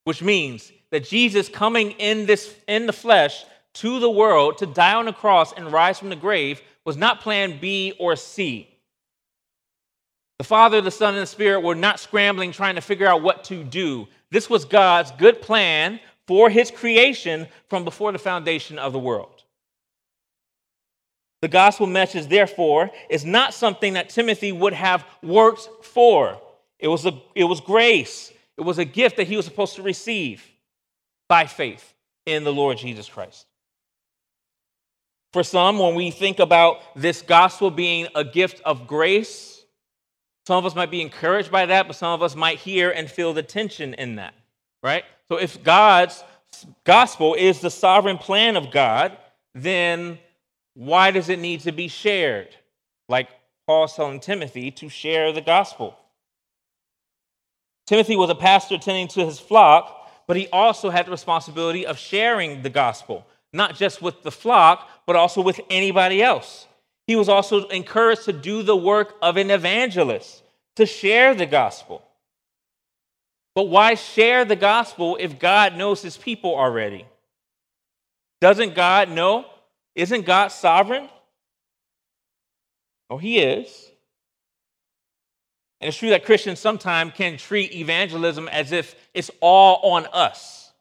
which 0.03 0.23
means 0.25 0.73
that 0.91 1.05
Jesus 1.05 1.49
coming 1.49 1.93
in, 1.93 2.27
this, 2.27 2.53
in 2.67 2.87
the 2.87 2.93
flesh 2.93 3.45
to 3.75 4.01
the 4.01 4.11
world 4.11 4.59
to 4.59 4.67
die 4.67 4.95
on 4.95 5.05
the 5.05 5.13
cross 5.13 5.53
and 5.53 5.73
rise 5.73 6.01
from 6.01 6.09
the 6.09 6.17
grave 6.17 6.61
was 6.85 6.97
not 6.97 7.21
plan 7.21 7.61
B 7.61 7.95
or 8.01 8.17
C. 8.17 8.67
The 10.41 10.45
Father, 10.45 10.81
the 10.81 10.91
Son, 10.91 11.13
and 11.13 11.23
the 11.25 11.27
Spirit 11.27 11.61
were 11.61 11.75
not 11.75 12.01
scrambling 12.01 12.51
trying 12.51 12.77
to 12.77 12.81
figure 12.81 13.07
out 13.07 13.21
what 13.21 13.45
to 13.45 13.63
do. 13.63 14.09
This 14.31 14.49
was 14.49 14.65
God's 14.65 15.11
good 15.19 15.43
plan 15.43 16.01
for 16.27 16.49
his 16.49 16.71
creation 16.71 17.47
from 17.69 17.85
before 17.85 18.11
the 18.11 18.19
foundation 18.19 18.79
of 18.79 18.95
the 18.95 18.99
world. 18.99 19.45
The 21.43 21.49
gospel 21.49 21.87
message, 21.87 22.27
therefore, 22.27 22.91
is 23.11 23.23
not 23.23 23.53
something 23.53 23.93
that 23.93 24.09
Timothy 24.09 24.51
would 24.51 24.73
have 24.73 25.05
worked 25.23 25.69
for. 25.85 26.41
It 26.79 26.89
was, 26.89 27.05
a, 27.05 27.21
it 27.35 27.45
was 27.45 27.61
grace, 27.61 28.33
it 28.57 28.63
was 28.63 28.79
a 28.79 28.87
gift 28.87 29.19
that 29.19 29.27
he 29.27 29.37
was 29.37 29.45
supposed 29.45 29.77
to 29.77 29.83
receive 29.83 30.43
by 31.29 31.45
faith 31.45 31.93
in 32.25 32.45
the 32.45 32.53
Lord 32.55 32.79
Jesus 32.79 33.11
Christ. 33.11 33.45
For 35.35 35.43
some, 35.43 35.79
when 35.79 35.95
we 35.95 36.11
think 36.11 36.39
about 36.39 36.79
this 36.97 37.21
gospel 37.21 37.71
being 37.71 38.09
a 38.15 38.25
gift 38.25 38.63
of 38.65 38.87
grace, 38.87 39.60
some 40.51 40.59
of 40.59 40.67
us 40.67 40.75
might 40.75 40.91
be 40.91 41.01
encouraged 41.01 41.53
by 41.53 41.65
that, 41.65 41.87
but 41.87 41.95
some 41.95 42.11
of 42.11 42.25
us 42.25 42.35
might 42.35 42.59
hear 42.59 42.91
and 42.91 43.09
feel 43.09 43.33
the 43.33 43.41
tension 43.41 43.95
in 43.95 44.17
that, 44.17 44.35
right? 44.83 45.05
So 45.29 45.37
if 45.37 45.63
God's 45.63 46.25
gospel 46.83 47.35
is 47.35 47.61
the 47.61 47.71
sovereign 47.71 48.19
plan 48.19 48.57
of 48.57 48.73
God, 48.73 49.17
then 49.55 50.19
why 50.75 51.13
does 51.13 51.29
it 51.29 51.39
need 51.39 51.61
to 51.61 51.71
be 51.71 51.87
shared? 51.87 52.49
Like 53.09 53.29
Paul's 53.69 53.95
telling 53.95 54.19
Timothy 54.19 54.73
to 54.73 54.89
share 54.89 55.33
the 55.33 55.41
gospel. 55.41 55.97
Timothy 57.87 58.17
was 58.17 58.31
a 58.31 58.35
pastor 58.35 58.77
tending 58.77 59.07
to 59.07 59.25
his 59.25 59.39
flock, 59.39 60.11
but 60.27 60.37
he 60.37 60.49
also 60.49 60.91
had 60.91 61.07
the 61.07 61.13
responsibility 61.13 61.87
of 61.87 61.97
sharing 61.97 62.63
the 62.63 62.71
gospel, 62.71 63.25
not 63.53 63.77
just 63.77 64.03
with 64.03 64.25
the 64.25 64.33
flock, 64.33 64.89
but 65.07 65.15
also 65.15 65.43
with 65.43 65.61
anybody 65.71 66.21
else. 66.21 66.67
He 67.07 67.17
was 67.17 67.29
also 67.29 67.67
encouraged 67.69 68.25
to 68.27 68.33
do 68.33 68.63
the 68.63 68.77
work 68.77 69.17
of 69.21 69.37
an 69.37 69.51
evangelist, 69.51 70.40
to 70.77 70.87
share 70.87 71.35
the 71.35 71.47
gospel. 71.47 72.03
But 73.55 73.65
why 73.65 73.95
share 73.95 74.45
the 74.45 74.57
gospel 74.57 75.17
if 75.21 75.39
God 75.39 75.77
knows 75.77 76.03
his 76.03 76.17
people 76.17 76.55
already? 76.55 77.07
Doesn't 78.41 78.75
God 78.75 79.11
know 79.11 79.47
isn't 79.95 80.25
God 80.25 80.49
sovereign? 80.49 81.09
Oh, 83.09 83.19
He 83.19 83.39
is. 83.39 83.91
And 85.81 85.89
it's 85.89 85.97
true 85.97 86.11
that 86.11 86.25
Christians 86.25 86.59
sometimes 86.59 87.13
can 87.15 87.39
treat 87.39 87.75
evangelism 87.75 88.49
as 88.49 88.73
if 88.73 88.95
it's 89.15 89.31
all 89.41 89.95
on 89.95 90.07
us, 90.13 90.73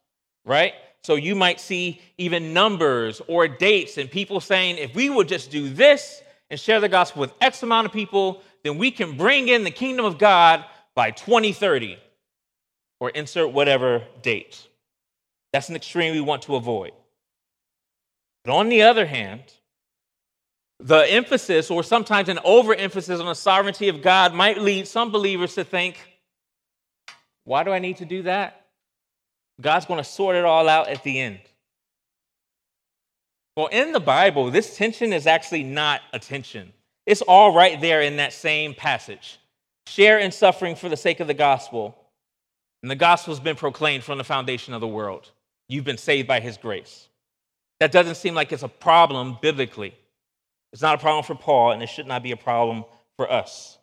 right? 0.44 0.74
So 1.02 1.14
you 1.14 1.34
might 1.34 1.58
see 1.58 2.00
even 2.18 2.52
numbers 2.52 3.22
or 3.26 3.48
dates 3.48 3.96
and 3.96 4.10
people 4.10 4.40
saying, 4.40 4.76
if 4.76 4.94
we 4.94 5.08
would 5.08 5.26
just 5.26 5.50
do 5.50 5.70
this 5.70 6.22
and 6.50 6.60
share 6.60 6.80
the 6.80 6.88
gospel 6.88 7.20
with 7.20 7.32
X 7.40 7.62
amount 7.62 7.86
of 7.86 7.92
people, 7.92 8.42
then 8.64 8.78
we 8.78 8.90
can 8.90 9.16
bring 9.16 9.48
in 9.48 9.64
the 9.64 9.70
kingdom 9.70 10.04
of 10.04 10.18
God 10.18 10.64
by 10.94 11.10
2030 11.10 11.98
or 13.00 13.10
insert 13.10 13.52
whatever 13.52 14.02
date. 14.22 14.66
That's 15.52 15.68
an 15.68 15.76
extreme 15.76 16.12
we 16.12 16.20
want 16.20 16.42
to 16.42 16.56
avoid. 16.56 16.92
But 18.44 18.52
on 18.52 18.68
the 18.68 18.82
other 18.82 19.06
hand, 19.06 19.42
the 20.78 21.00
emphasis, 21.10 21.70
or 21.70 21.82
sometimes 21.82 22.28
an 22.28 22.38
overemphasis 22.44 23.20
on 23.20 23.26
the 23.26 23.34
sovereignty 23.34 23.88
of 23.88 24.02
God, 24.02 24.32
might 24.32 24.58
lead 24.58 24.86
some 24.88 25.10
believers 25.10 25.54
to 25.54 25.64
think, 25.64 25.98
why 27.44 27.64
do 27.64 27.70
I 27.70 27.78
need 27.78 27.98
to 27.98 28.04
do 28.04 28.22
that? 28.22 28.66
God's 29.60 29.86
going 29.86 29.98
to 29.98 30.08
sort 30.08 30.36
it 30.36 30.44
all 30.44 30.68
out 30.68 30.88
at 30.88 31.02
the 31.04 31.20
end. 31.20 31.40
Well, 33.56 33.66
in 33.66 33.92
the 33.92 34.00
Bible, 34.00 34.50
this 34.50 34.76
tension 34.76 35.12
is 35.12 35.26
actually 35.26 35.64
not 35.64 36.00
a 36.14 36.18
tension. 36.18 36.72
It's 37.10 37.22
all 37.22 37.52
right 37.52 37.80
there 37.80 38.02
in 38.02 38.18
that 38.18 38.32
same 38.32 38.72
passage. 38.72 39.40
Share 39.88 40.20
in 40.20 40.30
suffering 40.30 40.76
for 40.76 40.88
the 40.88 40.96
sake 40.96 41.18
of 41.18 41.26
the 41.26 41.34
gospel. 41.34 41.98
And 42.84 42.90
the 42.90 42.94
gospel 42.94 43.34
has 43.34 43.40
been 43.40 43.56
proclaimed 43.56 44.04
from 44.04 44.16
the 44.16 44.22
foundation 44.22 44.74
of 44.74 44.80
the 44.80 44.86
world. 44.86 45.28
You've 45.68 45.84
been 45.84 45.98
saved 45.98 46.28
by 46.28 46.38
his 46.38 46.56
grace. 46.56 47.08
That 47.80 47.90
doesn't 47.90 48.14
seem 48.14 48.36
like 48.36 48.52
it's 48.52 48.62
a 48.62 48.68
problem 48.68 49.38
biblically. 49.42 49.92
It's 50.72 50.82
not 50.82 50.94
a 50.94 50.98
problem 50.98 51.24
for 51.24 51.34
Paul, 51.34 51.72
and 51.72 51.82
it 51.82 51.88
should 51.88 52.06
not 52.06 52.22
be 52.22 52.30
a 52.30 52.36
problem 52.36 52.84
for 53.16 53.28
us. 53.28 53.78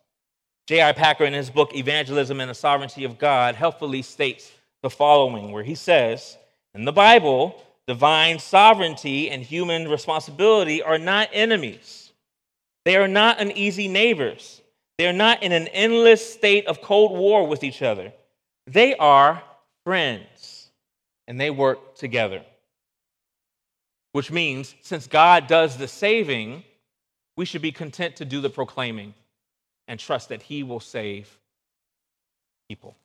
J.I. 0.66 0.92
Packer, 0.92 1.26
in 1.26 1.34
his 1.34 1.50
book 1.50 1.76
Evangelism 1.76 2.40
and 2.40 2.48
the 2.48 2.54
Sovereignty 2.54 3.04
of 3.04 3.18
God, 3.18 3.56
helpfully 3.56 4.00
states 4.00 4.50
the 4.82 4.88
following, 4.88 5.52
where 5.52 5.64
he 5.64 5.74
says, 5.74 6.38
In 6.74 6.86
the 6.86 6.92
Bible, 6.92 7.62
divine 7.86 8.38
sovereignty 8.38 9.28
and 9.28 9.42
human 9.42 9.86
responsibility 9.86 10.82
are 10.82 10.98
not 10.98 11.28
enemies. 11.34 12.07
They 12.88 12.96
are 12.96 13.06
not 13.06 13.40
uneasy 13.40 13.86
neighbors. 13.86 14.62
They 14.96 15.06
are 15.06 15.12
not 15.12 15.42
in 15.42 15.52
an 15.52 15.68
endless 15.68 16.32
state 16.32 16.66
of 16.66 16.80
cold 16.80 17.12
war 17.12 17.46
with 17.46 17.62
each 17.62 17.82
other. 17.82 18.12
They 18.66 18.96
are 18.96 19.42
friends, 19.84 20.70
and 21.26 21.40
they 21.40 21.50
work 21.50 21.94
together 21.94 22.42
which 24.12 24.30
means 24.30 24.74
since 24.82 25.06
God 25.06 25.46
does 25.46 25.76
the 25.76 25.88
saving, 25.88 26.64
we 27.36 27.44
should 27.44 27.62
be 27.62 27.72
content 27.72 28.16
to 28.16 28.24
do 28.24 28.40
the 28.40 28.50
proclaiming 28.50 29.14
and 29.86 30.00
trust 30.00 30.30
that 30.30 30.42
He 30.42 30.62
will 30.62 30.80
save 30.80 31.38
people. 32.68 32.96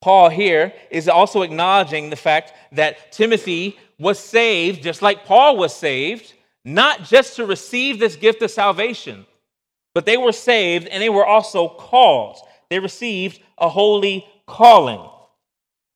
Paul 0.00 0.28
here 0.28 0.74
is 0.90 1.08
also 1.08 1.42
acknowledging 1.42 2.10
the 2.10 2.16
fact 2.16 2.52
that 2.72 3.10
Timothy 3.10 3.78
was 3.98 4.18
saved, 4.18 4.82
just 4.82 5.02
like 5.02 5.24
Paul 5.24 5.56
was 5.56 5.74
saved, 5.74 6.34
not 6.64 7.04
just 7.04 7.36
to 7.36 7.46
receive 7.46 7.98
this 7.98 8.16
gift 8.16 8.42
of 8.42 8.50
salvation, 8.50 9.26
but 9.94 10.06
they 10.06 10.16
were 10.16 10.32
saved 10.32 10.88
and 10.88 11.02
they 11.02 11.08
were 11.08 11.26
also 11.26 11.68
called. 11.68 12.38
They 12.70 12.78
received 12.78 13.40
a 13.58 13.68
holy 13.68 14.26
calling, 14.46 15.08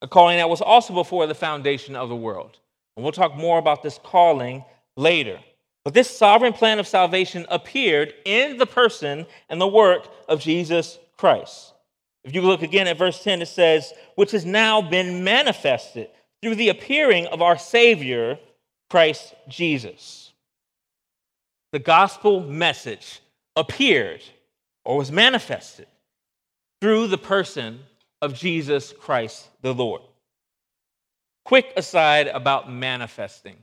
a 0.03 0.09
calling 0.09 0.37
that 0.39 0.49
was 0.49 0.61
also 0.61 0.95
before 0.95 1.27
the 1.27 1.35
foundation 1.35 1.97
of 1.97 2.09
the 2.09 2.17
world. 2.17 2.59
And 2.97 3.03
we'll 3.03 3.13
talk 3.13 3.37
more 3.37 3.59
about 3.59 3.83
this 3.83 3.99
calling 4.03 4.65
later. 4.97 5.41
But 5.85 5.95
this 5.95 6.11
sovereign 6.11 6.53
plan 6.53 6.79
of 6.79 6.87
salvation 6.87 7.47
appeared 7.49 8.13
in 8.25 8.59
the 8.59 8.67
person 8.67 9.27
and 9.49 9.61
the 9.61 9.67
work 9.67 10.09
of 10.29 10.41
Jesus 10.41 10.99
Christ. 11.17 11.73
If 12.25 12.35
you 12.35 12.43
look 12.43 12.63
again 12.63 12.87
at 12.87 12.99
verse 12.99 13.23
10, 13.25 13.41
it 13.41 13.47
says, 13.47 13.93
which 14.17 14.33
has 14.33 14.45
now 14.45 14.83
been 14.83 15.25
manifested 15.25 16.11
through 16.43 16.57
the 16.57 16.69
appearing 16.69 17.27
of 17.27 17.41
our 17.41 17.57
Savior, 17.57 18.39
Christ 18.91 19.35
Jesus. 19.49 20.28
The 21.73 21.79
gospel 21.79 22.41
message 22.41 23.21
appeared 23.55 24.23
or 24.87 24.97
was 24.97 25.13
manifested 25.13 25.87
through 26.81 27.09
the 27.09 27.19
person 27.19 27.81
of 28.23 28.33
Jesus 28.33 28.95
Christ 28.99 29.49
the 29.61 29.75
Lord. 29.75 30.01
Quick 31.45 31.73
aside 31.77 32.29
about 32.29 32.73
manifesting. 32.73 33.57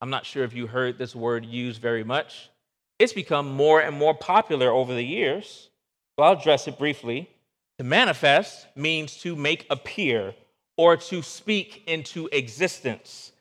I'm 0.00 0.10
not 0.10 0.26
sure 0.26 0.42
if 0.42 0.52
you 0.52 0.66
heard 0.66 0.98
this 0.98 1.14
word 1.14 1.44
used 1.44 1.80
very 1.80 2.02
much. 2.02 2.50
It's 2.98 3.12
become 3.12 3.50
more 3.50 3.80
and 3.80 3.96
more 3.96 4.14
popular 4.14 4.70
over 4.70 4.92
the 4.92 5.04
years. 5.04 5.70
So 6.18 6.24
I'll 6.24 6.38
address 6.38 6.66
it 6.66 6.78
briefly. 6.78 7.30
To 7.78 7.84
manifest 7.84 8.66
means 8.74 9.18
to 9.18 9.36
make 9.36 9.66
appear 9.70 10.34
or 10.76 10.96
to 10.96 11.22
speak 11.22 11.84
into 11.86 12.28
existence. 12.32 13.32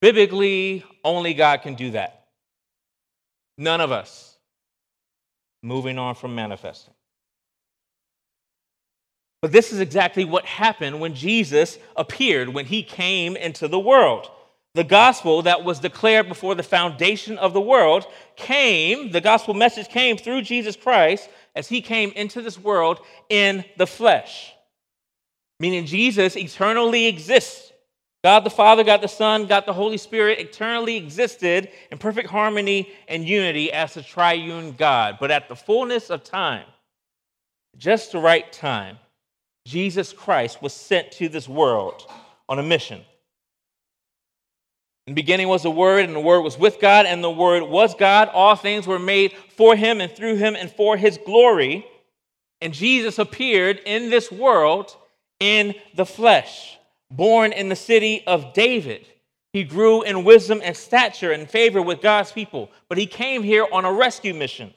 Biblically, 0.00 0.84
only 1.04 1.34
God 1.34 1.62
can 1.62 1.74
do 1.74 1.90
that. 1.92 2.17
None 3.58 3.80
of 3.80 3.92
us. 3.92 4.36
Moving 5.62 5.98
on 5.98 6.14
from 6.14 6.34
manifesting. 6.34 6.94
But 9.42 9.52
this 9.52 9.72
is 9.72 9.80
exactly 9.80 10.24
what 10.24 10.44
happened 10.44 11.00
when 11.00 11.14
Jesus 11.14 11.78
appeared, 11.96 12.48
when 12.48 12.66
he 12.66 12.82
came 12.82 13.36
into 13.36 13.68
the 13.68 13.78
world. 13.78 14.30
The 14.74 14.84
gospel 14.84 15.42
that 15.42 15.64
was 15.64 15.80
declared 15.80 16.28
before 16.28 16.54
the 16.54 16.62
foundation 16.62 17.38
of 17.38 17.52
the 17.52 17.60
world 17.60 18.06
came, 18.36 19.10
the 19.10 19.20
gospel 19.20 19.54
message 19.54 19.88
came 19.88 20.16
through 20.16 20.42
Jesus 20.42 20.76
Christ 20.76 21.28
as 21.56 21.68
he 21.68 21.80
came 21.80 22.12
into 22.12 22.42
this 22.42 22.58
world 22.58 23.00
in 23.28 23.64
the 23.76 23.86
flesh. 23.86 24.52
Meaning 25.60 25.86
Jesus 25.86 26.36
eternally 26.36 27.06
exists. 27.06 27.67
God 28.24 28.44
the 28.44 28.50
Father, 28.50 28.82
God 28.82 29.00
the 29.00 29.08
Son, 29.08 29.46
God 29.46 29.64
the 29.66 29.72
Holy 29.72 29.96
Spirit 29.96 30.40
eternally 30.40 30.96
existed 30.96 31.70
in 31.90 31.98
perfect 31.98 32.28
harmony 32.28 32.92
and 33.06 33.28
unity 33.28 33.72
as 33.72 33.94
the 33.94 34.02
triune 34.02 34.72
God. 34.72 35.18
But 35.20 35.30
at 35.30 35.48
the 35.48 35.56
fullness 35.56 36.10
of 36.10 36.24
time, 36.24 36.66
just 37.76 38.12
the 38.12 38.18
right 38.18 38.50
time, 38.52 38.98
Jesus 39.66 40.12
Christ 40.12 40.60
was 40.60 40.72
sent 40.72 41.12
to 41.12 41.28
this 41.28 41.48
world 41.48 42.10
on 42.48 42.58
a 42.58 42.62
mission. 42.62 43.02
In 45.06 45.14
the 45.14 45.22
beginning 45.22 45.48
was 45.48 45.62
the 45.62 45.70
Word, 45.70 46.04
and 46.04 46.14
the 46.14 46.20
Word 46.20 46.42
was 46.42 46.58
with 46.58 46.80
God, 46.80 47.06
and 47.06 47.22
the 47.22 47.30
Word 47.30 47.62
was 47.62 47.94
God. 47.94 48.28
All 48.28 48.56
things 48.56 48.86
were 48.86 48.98
made 48.98 49.32
for 49.56 49.76
him 49.76 50.00
and 50.00 50.10
through 50.12 50.36
him 50.36 50.54
and 50.56 50.70
for 50.70 50.96
his 50.96 51.18
glory. 51.24 51.86
And 52.60 52.74
Jesus 52.74 53.18
appeared 53.18 53.80
in 53.86 54.10
this 54.10 54.32
world 54.32 54.96
in 55.40 55.74
the 55.94 56.04
flesh, 56.04 56.77
born 57.10 57.52
in 57.52 57.68
the 57.68 57.76
city 57.76 58.22
of 58.26 58.52
David. 58.52 59.06
He 59.52 59.64
grew 59.64 60.02
in 60.02 60.24
wisdom 60.24 60.60
and 60.62 60.76
stature 60.76 61.32
and 61.32 61.48
favor 61.48 61.80
with 61.80 62.02
God's 62.02 62.32
people, 62.32 62.70
but 62.88 62.98
he 62.98 63.06
came 63.06 63.42
here 63.42 63.66
on 63.72 63.84
a 63.84 63.92
rescue 63.92 64.34
mission. 64.34 64.74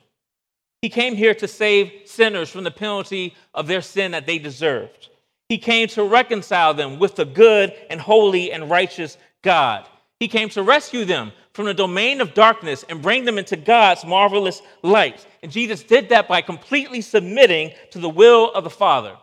He 0.82 0.90
came 0.90 1.16
here 1.16 1.36
to 1.36 1.48
save 1.48 1.92
sinners 2.06 2.50
from 2.50 2.64
the 2.64 2.72
penalty 2.72 3.36
of 3.54 3.68
their 3.68 3.82
sin 3.82 4.12
that 4.12 4.26
they 4.26 4.40
deserved. 4.40 5.10
He 5.50 5.58
came 5.58 5.88
to 5.90 6.04
reconcile 6.04 6.74
them 6.74 6.98
with 6.98 7.16
the 7.16 7.26
good 7.26 7.74
and 7.90 8.00
holy 8.00 8.52
and 8.52 8.70
righteous 8.70 9.18
God. 9.42 9.88
He 10.20 10.28
came 10.28 10.50
to 10.50 10.64
rescue 10.64 11.04
them 11.04 11.34
from 11.54 11.66
the 11.66 11.74
domain 11.74 12.22
of 12.22 12.34
darkness 12.34 12.86
and 12.88 13.02
bring 13.02 13.26
them 13.26 13.38
into 13.38 13.58
God's 13.58 14.06
marvelous 14.06 14.62
light. 14.82 15.26
And 15.44 15.52
Jesus 15.52 15.84
did 15.84 16.10
that 16.10 16.28
by 16.28 16.42
completely 16.42 17.02
submitting 17.02 17.74
to 17.92 18.00
the 18.00 18.10
will 18.10 18.52
of 18.54 18.64
the 18.64 18.70
Father, 18.70 19.18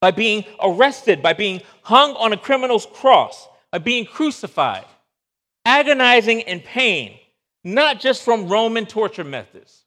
by 0.00 0.10
being 0.10 0.44
arrested, 0.62 1.22
by 1.22 1.32
being 1.32 1.60
hung 1.82 2.14
on 2.14 2.32
a 2.32 2.36
criminal's 2.36 2.86
cross, 2.86 3.48
by 3.72 3.78
being 3.78 4.04
crucified, 4.04 4.84
agonizing 5.64 6.40
in 6.40 6.60
pain, 6.60 7.18
not 7.64 8.00
just 8.00 8.22
from 8.22 8.48
Roman 8.48 8.86
torture 8.86 9.24
methods, 9.24 9.84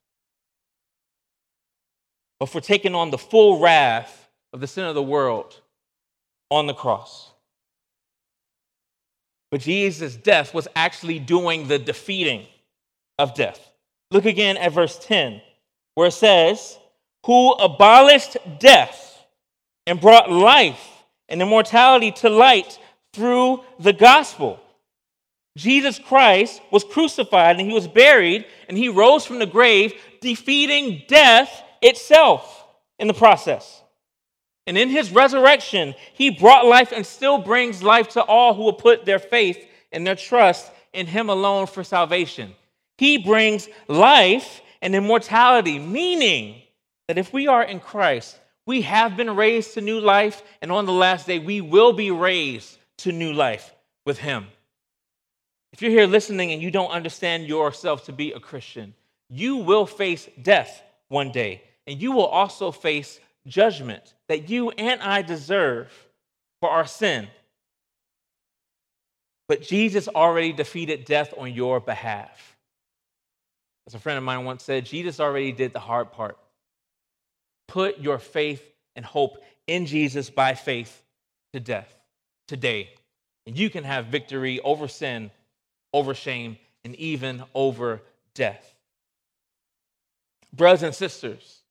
but 2.38 2.46
for 2.46 2.60
taking 2.60 2.94
on 2.94 3.10
the 3.10 3.18
full 3.18 3.60
wrath 3.60 4.28
of 4.52 4.60
the 4.60 4.66
sin 4.66 4.84
of 4.84 4.94
the 4.94 5.02
world 5.02 5.60
on 6.50 6.66
the 6.66 6.74
cross. 6.74 7.30
But 9.50 9.60
Jesus' 9.60 10.16
death 10.16 10.54
was 10.54 10.68
actually 10.74 11.18
doing 11.18 11.68
the 11.68 11.78
defeating 11.78 12.46
of 13.18 13.34
death. 13.34 13.72
Look 14.10 14.24
again 14.24 14.56
at 14.56 14.72
verse 14.72 14.98
10, 14.98 15.40
where 15.94 16.08
it 16.08 16.12
says, 16.12 16.78
Who 17.26 17.52
abolished 17.52 18.36
death 18.58 19.11
and 19.86 20.00
brought 20.00 20.30
life 20.30 21.04
and 21.28 21.42
immortality 21.42 22.12
to 22.12 22.28
light 22.28 22.78
through 23.12 23.62
the 23.78 23.92
gospel. 23.92 24.60
Jesus 25.56 25.98
Christ 25.98 26.62
was 26.70 26.84
crucified 26.84 27.56
and 27.58 27.68
he 27.68 27.74
was 27.74 27.88
buried 27.88 28.46
and 28.68 28.78
he 28.78 28.88
rose 28.88 29.26
from 29.26 29.38
the 29.38 29.46
grave, 29.46 29.92
defeating 30.20 31.02
death 31.08 31.62
itself 31.82 32.66
in 32.98 33.06
the 33.06 33.14
process. 33.14 33.82
And 34.66 34.78
in 34.78 34.88
his 34.88 35.10
resurrection, 35.10 35.94
he 36.14 36.30
brought 36.30 36.66
life 36.66 36.92
and 36.92 37.04
still 37.04 37.38
brings 37.38 37.82
life 37.82 38.10
to 38.10 38.22
all 38.22 38.54
who 38.54 38.62
will 38.62 38.72
put 38.72 39.04
their 39.04 39.18
faith 39.18 39.58
and 39.90 40.06
their 40.06 40.14
trust 40.14 40.70
in 40.92 41.06
him 41.06 41.28
alone 41.28 41.66
for 41.66 41.82
salvation. 41.82 42.54
He 42.98 43.18
brings 43.18 43.68
life 43.88 44.62
and 44.80 44.94
immortality, 44.94 45.78
meaning 45.78 46.62
that 47.08 47.18
if 47.18 47.32
we 47.32 47.48
are 47.48 47.62
in 47.62 47.80
Christ, 47.80 48.38
we 48.66 48.82
have 48.82 49.16
been 49.16 49.34
raised 49.34 49.74
to 49.74 49.80
new 49.80 50.00
life, 50.00 50.42
and 50.60 50.70
on 50.70 50.86
the 50.86 50.92
last 50.92 51.26
day, 51.26 51.38
we 51.38 51.60
will 51.60 51.92
be 51.92 52.10
raised 52.10 52.78
to 52.98 53.12
new 53.12 53.32
life 53.32 53.74
with 54.06 54.18
him. 54.18 54.46
If 55.72 55.82
you're 55.82 55.90
here 55.90 56.06
listening 56.06 56.52
and 56.52 56.62
you 56.62 56.70
don't 56.70 56.90
understand 56.90 57.46
yourself 57.46 58.04
to 58.04 58.12
be 58.12 58.32
a 58.32 58.40
Christian, 58.40 58.94
you 59.28 59.56
will 59.56 59.86
face 59.86 60.28
death 60.40 60.82
one 61.08 61.32
day, 61.32 61.62
and 61.86 62.00
you 62.00 62.12
will 62.12 62.26
also 62.26 62.70
face 62.70 63.18
judgment 63.46 64.14
that 64.28 64.48
you 64.48 64.70
and 64.70 65.00
I 65.00 65.22
deserve 65.22 65.90
for 66.60 66.70
our 66.70 66.86
sin. 66.86 67.28
But 69.48 69.62
Jesus 69.62 70.08
already 70.08 70.52
defeated 70.52 71.04
death 71.04 71.34
on 71.36 71.52
your 71.52 71.80
behalf. 71.80 72.56
As 73.86 73.94
a 73.94 73.98
friend 73.98 74.16
of 74.16 74.24
mine 74.24 74.44
once 74.44 74.62
said, 74.62 74.86
Jesus 74.86 75.18
already 75.18 75.52
did 75.52 75.72
the 75.72 75.80
hard 75.80 76.12
part. 76.12 76.38
Put 77.72 78.00
your 78.00 78.18
faith 78.18 78.62
and 78.94 79.02
hope 79.02 79.42
in 79.66 79.86
Jesus 79.86 80.28
by 80.28 80.52
faith 80.52 81.02
to 81.54 81.60
death 81.60 81.88
today. 82.46 82.90
And 83.46 83.58
you 83.58 83.70
can 83.70 83.82
have 83.82 84.06
victory 84.06 84.60
over 84.60 84.88
sin, 84.88 85.30
over 85.94 86.12
shame, 86.12 86.58
and 86.84 86.94
even 86.96 87.42
over 87.54 88.02
death. 88.34 88.74
Brothers 90.52 90.82
and 90.82 90.94
sisters, 90.94 91.62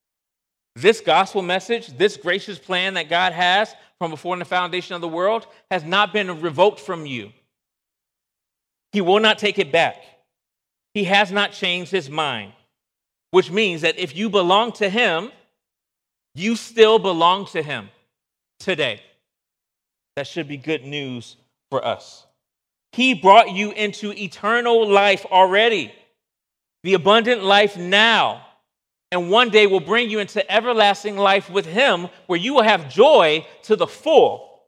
this 0.76 1.02
gospel 1.02 1.44
message, 1.44 1.96
this 1.96 2.18
gracious 2.18 2.58
plan 2.58 2.96
that 2.96 3.08
God 3.08 3.34
has 3.34 3.76
from 4.00 4.10
before 4.10 4.36
the 4.38 4.46
foundation 4.46 4.96
of 4.96 5.02
the 5.02 5.08
world, 5.08 5.46
has 5.70 5.84
not 5.84 6.12
been 6.14 6.42
revoked 6.42 6.80
from 6.80 7.06
you. 7.06 7.32
He 8.94 9.02
will 9.02 9.20
not 9.20 9.38
take 9.38 9.60
it 9.60 9.72
back. 9.72 9.98
He 10.96 11.04
has 11.04 11.32
not 11.32 11.52
changed 11.52 11.92
his 11.92 12.10
mind, 12.10 12.54
which 13.30 13.52
means 13.52 13.82
that 13.82 14.00
if 14.00 14.16
you 14.16 14.32
belong 14.32 14.72
to 14.72 14.90
him, 14.90 15.32
you 16.34 16.56
still 16.56 17.00
belong 17.00 17.46
to 17.48 17.62
him 17.62 17.90
today. 18.60 19.02
That 20.16 20.28
should 20.28 20.48
be 20.48 20.58
good 20.58 20.84
news 20.84 21.38
for 21.70 21.84
us. 21.86 22.26
He 22.92 23.14
brought 23.14 23.52
you 23.52 23.72
into 23.72 24.12
eternal 24.12 24.88
life 24.88 25.26
already, 25.32 25.94
the 26.84 26.94
abundant 26.94 27.44
life 27.44 27.78
now 27.78 28.46
and 29.12 29.30
one 29.30 29.50
day 29.50 29.68
will 29.68 29.82
bring 29.82 30.10
you 30.10 30.20
into 30.20 30.50
everlasting 30.50 31.18
life 31.18 31.50
with 31.50 31.66
Him, 31.66 32.08
where 32.28 32.40
you 32.40 32.54
will 32.54 32.64
have 32.64 32.90
joy 32.90 33.46
to 33.64 33.76
the 33.76 33.88
full, 33.88 34.62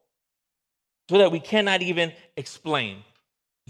so 1.10 1.18
that 1.18 1.32
we 1.32 1.40
cannot 1.40 1.82
even 1.82 2.12
explain. 2.36 3.04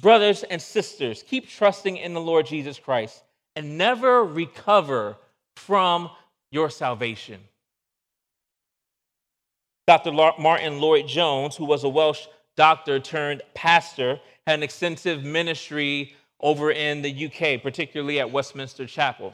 Brothers 0.01 0.43
and 0.43 0.59
sisters, 0.59 1.23
keep 1.23 1.47
trusting 1.47 1.97
in 1.97 2.15
the 2.15 2.21
Lord 2.21 2.47
Jesus 2.47 2.79
Christ 2.79 3.23
and 3.55 3.77
never 3.77 4.23
recover 4.23 5.17
from 5.55 6.09
your 6.51 6.71
salvation. 6.71 7.39
Dr. 9.85 10.13
Martyn 10.13 10.79
Lloyd-Jones, 10.79 11.57
who 11.57 11.65
was 11.65 11.83
a 11.83 11.89
Welsh 11.89 12.27
doctor 12.55 12.99
turned 12.99 13.41
pastor, 13.53 14.19
had 14.47 14.59
an 14.59 14.63
extensive 14.63 15.23
ministry 15.23 16.15
over 16.39 16.71
in 16.71 17.01
the 17.01 17.25
UK, 17.25 17.61
particularly 17.61 18.19
at 18.19 18.31
Westminster 18.31 18.85
Chapel. 18.85 19.33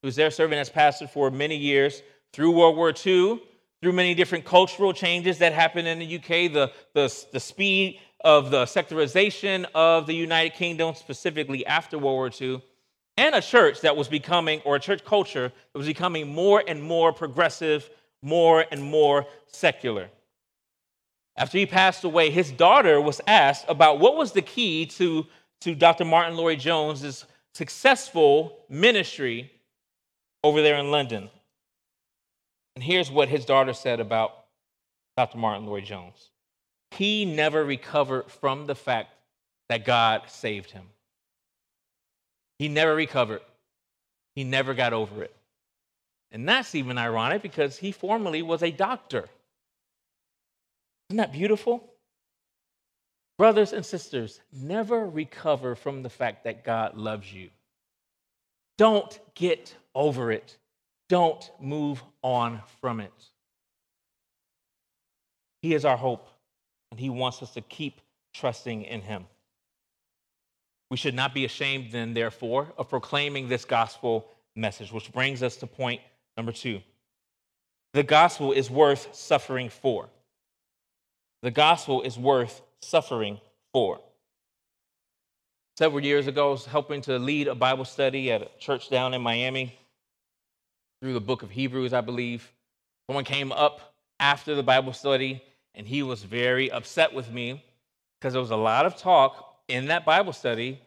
He 0.00 0.06
was 0.06 0.16
there 0.16 0.30
serving 0.30 0.58
as 0.58 0.70
pastor 0.70 1.06
for 1.06 1.30
many 1.30 1.56
years 1.56 2.02
through 2.32 2.52
World 2.52 2.76
War 2.76 2.90
II, 2.90 3.42
through 3.82 3.92
many 3.92 4.14
different 4.14 4.44
cultural 4.44 4.92
changes 4.94 5.38
that 5.38 5.52
happened 5.52 5.86
in 5.86 5.98
the 5.98 6.16
UK, 6.16 6.52
the, 6.52 6.70
the, 6.94 7.24
the 7.32 7.40
speed 7.40 8.00
of 8.24 8.50
the 8.50 8.64
secularization 8.66 9.66
of 9.74 10.06
the 10.06 10.14
United 10.14 10.54
Kingdom, 10.54 10.94
specifically 10.94 11.66
after 11.66 11.98
World 11.98 12.16
War 12.16 12.30
II, 12.40 12.62
and 13.18 13.34
a 13.34 13.42
church 13.42 13.82
that 13.82 13.96
was 13.96 14.08
becoming, 14.08 14.62
or 14.64 14.76
a 14.76 14.80
church 14.80 15.04
culture 15.04 15.52
that 15.72 15.78
was 15.78 15.86
becoming 15.86 16.32
more 16.32 16.62
and 16.66 16.82
more 16.82 17.12
progressive, 17.12 17.90
more 18.22 18.64
and 18.70 18.82
more 18.82 19.26
secular. 19.46 20.08
After 21.36 21.58
he 21.58 21.66
passed 21.66 22.04
away, 22.04 22.30
his 22.30 22.50
daughter 22.50 23.00
was 23.00 23.20
asked 23.26 23.64
about 23.68 23.98
what 23.98 24.16
was 24.16 24.32
the 24.32 24.42
key 24.42 24.86
to, 24.86 25.26
to 25.62 25.74
Dr. 25.74 26.04
Martyn 26.04 26.36
Lloyd-Jones' 26.36 27.24
successful 27.54 28.58
ministry 28.68 29.50
over 30.44 30.60
there 30.62 30.76
in 30.76 30.90
London. 30.90 31.30
And 32.76 32.84
here's 32.84 33.10
what 33.10 33.28
his 33.28 33.44
daughter 33.44 33.72
said 33.72 34.00
about 34.00 34.44
Dr. 35.16 35.38
Martyn 35.38 35.66
Lloyd-Jones. 35.66 36.30
He 36.92 37.24
never 37.24 37.64
recovered 37.64 38.30
from 38.30 38.66
the 38.66 38.74
fact 38.74 39.14
that 39.68 39.84
God 39.84 40.22
saved 40.28 40.70
him. 40.70 40.84
He 42.58 42.68
never 42.68 42.94
recovered. 42.94 43.40
He 44.34 44.44
never 44.44 44.74
got 44.74 44.92
over 44.92 45.22
it. 45.22 45.34
And 46.32 46.48
that's 46.48 46.74
even 46.74 46.98
ironic 46.98 47.42
because 47.42 47.76
he 47.76 47.92
formerly 47.92 48.42
was 48.42 48.62
a 48.62 48.70
doctor. 48.70 49.28
Isn't 51.08 51.16
that 51.16 51.32
beautiful? 51.32 51.92
Brothers 53.36 53.72
and 53.72 53.84
sisters, 53.84 54.40
never 54.52 55.08
recover 55.08 55.74
from 55.74 56.02
the 56.02 56.10
fact 56.10 56.44
that 56.44 56.62
God 56.62 56.96
loves 56.96 57.32
you. 57.32 57.50
Don't 58.78 59.18
get 59.34 59.74
over 59.94 60.30
it. 60.30 60.56
Don't 61.08 61.50
move 61.60 62.02
on 62.22 62.60
from 62.80 63.00
it. 63.00 63.12
He 65.62 65.74
is 65.74 65.84
our 65.84 65.96
hope, 65.96 66.28
and 66.90 67.00
He 67.00 67.10
wants 67.10 67.42
us 67.42 67.52
to 67.54 67.60
keep 67.62 68.00
trusting 68.32 68.82
in 68.82 69.00
Him. 69.00 69.26
We 70.90 70.96
should 70.96 71.14
not 71.14 71.34
be 71.34 71.44
ashamed, 71.44 71.92
then, 71.92 72.14
therefore, 72.14 72.72
of 72.76 72.88
proclaiming 72.88 73.48
this 73.48 73.64
gospel 73.64 74.28
message, 74.54 74.92
which 74.92 75.12
brings 75.12 75.42
us 75.42 75.56
to 75.56 75.66
point 75.66 76.00
number 76.36 76.52
two. 76.52 76.80
The 77.92 78.02
gospel 78.02 78.52
is 78.52 78.70
worth 78.70 79.14
suffering 79.14 79.68
for. 79.68 80.08
The 81.42 81.50
gospel 81.50 82.02
is 82.02 82.18
worth 82.18 82.60
suffering 82.80 83.40
for. 83.72 84.00
Several 85.76 86.04
years 86.04 86.26
ago, 86.26 86.48
I 86.48 86.50
was 86.52 86.66
helping 86.66 87.00
to 87.02 87.18
lead 87.18 87.48
a 87.48 87.54
Bible 87.54 87.84
study 87.84 88.30
at 88.30 88.42
a 88.42 88.48
church 88.58 88.90
down 88.90 89.14
in 89.14 89.22
Miami 89.22 89.74
through 91.00 91.14
the 91.14 91.20
book 91.20 91.42
of 91.42 91.50
Hebrews, 91.50 91.92
I 91.92 92.02
believe. 92.02 92.52
Someone 93.08 93.24
came 93.24 93.50
up 93.50 93.94
after 94.20 94.54
the 94.54 94.62
Bible 94.62 94.92
study 94.92 95.42
and 95.74 95.86
he 95.86 96.02
was 96.02 96.22
very 96.22 96.70
upset 96.70 97.14
with 97.14 97.32
me 97.32 97.64
because 98.18 98.34
there 98.34 98.42
was 98.42 98.50
a 98.50 98.56
lot 98.56 98.86
of 98.86 98.96
talk 98.96 99.56
in 99.68 99.86
that 99.86 100.04
Bible 100.04 100.32
study 100.32 100.80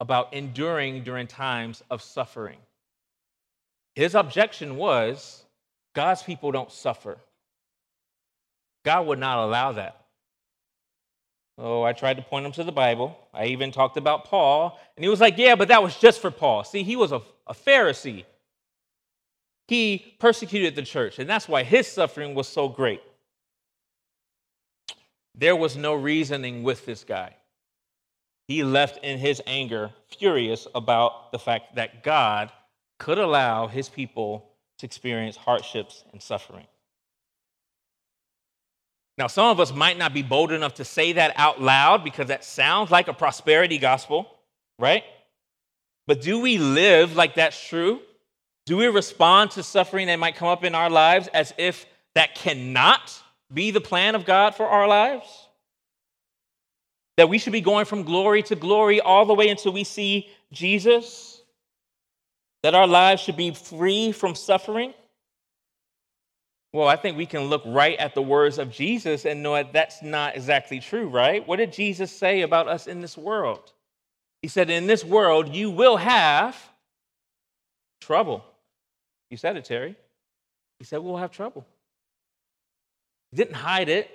about 0.00 0.32
enduring 0.32 1.04
during 1.04 1.26
times 1.26 1.82
of 1.90 2.02
suffering. 2.02 2.58
His 3.94 4.14
objection 4.14 4.76
was 4.76 5.44
God's 5.94 6.22
people 6.22 6.52
don't 6.52 6.70
suffer. 6.70 7.18
God 8.84 9.06
would 9.06 9.18
not 9.18 9.44
allow 9.44 9.72
that. 9.72 10.00
Oh, 11.58 11.82
I 11.82 11.92
tried 11.92 12.16
to 12.16 12.22
point 12.22 12.46
him 12.46 12.52
to 12.52 12.64
the 12.64 12.72
Bible. 12.72 13.18
I 13.34 13.46
even 13.46 13.70
talked 13.70 13.98
about 13.98 14.24
Paul, 14.24 14.80
and 14.96 15.04
he 15.04 15.10
was 15.10 15.20
like, 15.20 15.36
Yeah, 15.36 15.56
but 15.56 15.68
that 15.68 15.82
was 15.82 15.96
just 15.96 16.20
for 16.20 16.30
Paul. 16.30 16.64
See, 16.64 16.82
he 16.82 16.96
was 16.96 17.12
a, 17.12 17.20
a 17.46 17.52
Pharisee. 17.52 18.24
He 19.68 20.16
persecuted 20.18 20.74
the 20.74 20.82
church, 20.82 21.18
and 21.18 21.28
that's 21.28 21.48
why 21.48 21.62
his 21.62 21.86
suffering 21.86 22.34
was 22.34 22.48
so 22.48 22.68
great. 22.68 23.02
There 25.34 25.54
was 25.54 25.76
no 25.76 25.94
reasoning 25.94 26.62
with 26.62 26.86
this 26.86 27.04
guy. 27.04 27.36
He 28.48 28.64
left 28.64 29.04
in 29.04 29.18
his 29.18 29.40
anger, 29.46 29.90
furious 30.08 30.66
about 30.74 31.30
the 31.30 31.38
fact 31.38 31.76
that 31.76 32.02
God 32.02 32.50
could 33.00 33.18
allow 33.18 33.66
his 33.66 33.88
people 33.88 34.46
to 34.78 34.86
experience 34.86 35.36
hardships 35.36 36.04
and 36.12 36.22
suffering. 36.22 36.66
Now, 39.18 39.26
some 39.26 39.46
of 39.46 39.58
us 39.58 39.72
might 39.72 39.98
not 39.98 40.14
be 40.14 40.22
bold 40.22 40.52
enough 40.52 40.74
to 40.74 40.84
say 40.84 41.14
that 41.14 41.32
out 41.36 41.60
loud 41.60 42.04
because 42.04 42.28
that 42.28 42.44
sounds 42.44 42.90
like 42.90 43.08
a 43.08 43.14
prosperity 43.14 43.78
gospel, 43.78 44.26
right? 44.78 45.02
But 46.06 46.20
do 46.20 46.40
we 46.40 46.58
live 46.58 47.16
like 47.16 47.34
that's 47.34 47.68
true? 47.68 48.00
Do 48.66 48.76
we 48.76 48.86
respond 48.86 49.52
to 49.52 49.62
suffering 49.62 50.06
that 50.06 50.18
might 50.18 50.36
come 50.36 50.48
up 50.48 50.62
in 50.62 50.74
our 50.74 50.90
lives 50.90 51.28
as 51.28 51.54
if 51.56 51.86
that 52.14 52.34
cannot 52.34 53.12
be 53.52 53.70
the 53.70 53.80
plan 53.80 54.14
of 54.14 54.24
God 54.24 54.54
for 54.54 54.66
our 54.66 54.86
lives? 54.86 55.48
That 57.16 57.28
we 57.28 57.38
should 57.38 57.52
be 57.52 57.60
going 57.60 57.86
from 57.86 58.04
glory 58.04 58.42
to 58.44 58.56
glory 58.56 59.00
all 59.00 59.24
the 59.24 59.34
way 59.34 59.48
until 59.48 59.72
we 59.72 59.84
see 59.84 60.28
Jesus? 60.52 61.29
That 62.62 62.74
our 62.74 62.86
lives 62.86 63.22
should 63.22 63.36
be 63.36 63.52
free 63.52 64.12
from 64.12 64.34
suffering? 64.34 64.92
Well, 66.72 66.86
I 66.86 66.96
think 66.96 67.16
we 67.16 67.26
can 67.26 67.44
look 67.44 67.62
right 67.66 67.98
at 67.98 68.14
the 68.14 68.22
words 68.22 68.58
of 68.58 68.70
Jesus 68.70 69.24
and 69.24 69.42
know 69.42 69.54
that 69.54 69.72
that's 69.72 70.02
not 70.02 70.36
exactly 70.36 70.78
true, 70.78 71.08
right? 71.08 71.46
What 71.46 71.56
did 71.56 71.72
Jesus 71.72 72.12
say 72.12 72.42
about 72.42 72.68
us 72.68 72.86
in 72.86 73.00
this 73.00 73.18
world? 73.18 73.72
He 74.42 74.48
said, 74.48 74.70
In 74.70 74.86
this 74.86 75.04
world, 75.04 75.54
you 75.54 75.70
will 75.70 75.96
have 75.96 76.56
trouble. 78.00 78.44
You 79.30 79.36
said 79.36 79.56
it, 79.56 79.64
Terry. 79.64 79.96
He 80.78 80.84
said, 80.84 81.00
We'll 81.00 81.16
have 81.16 81.32
trouble. 81.32 81.66
He 83.32 83.36
didn't 83.36 83.56
hide 83.56 83.88
it. 83.88 84.08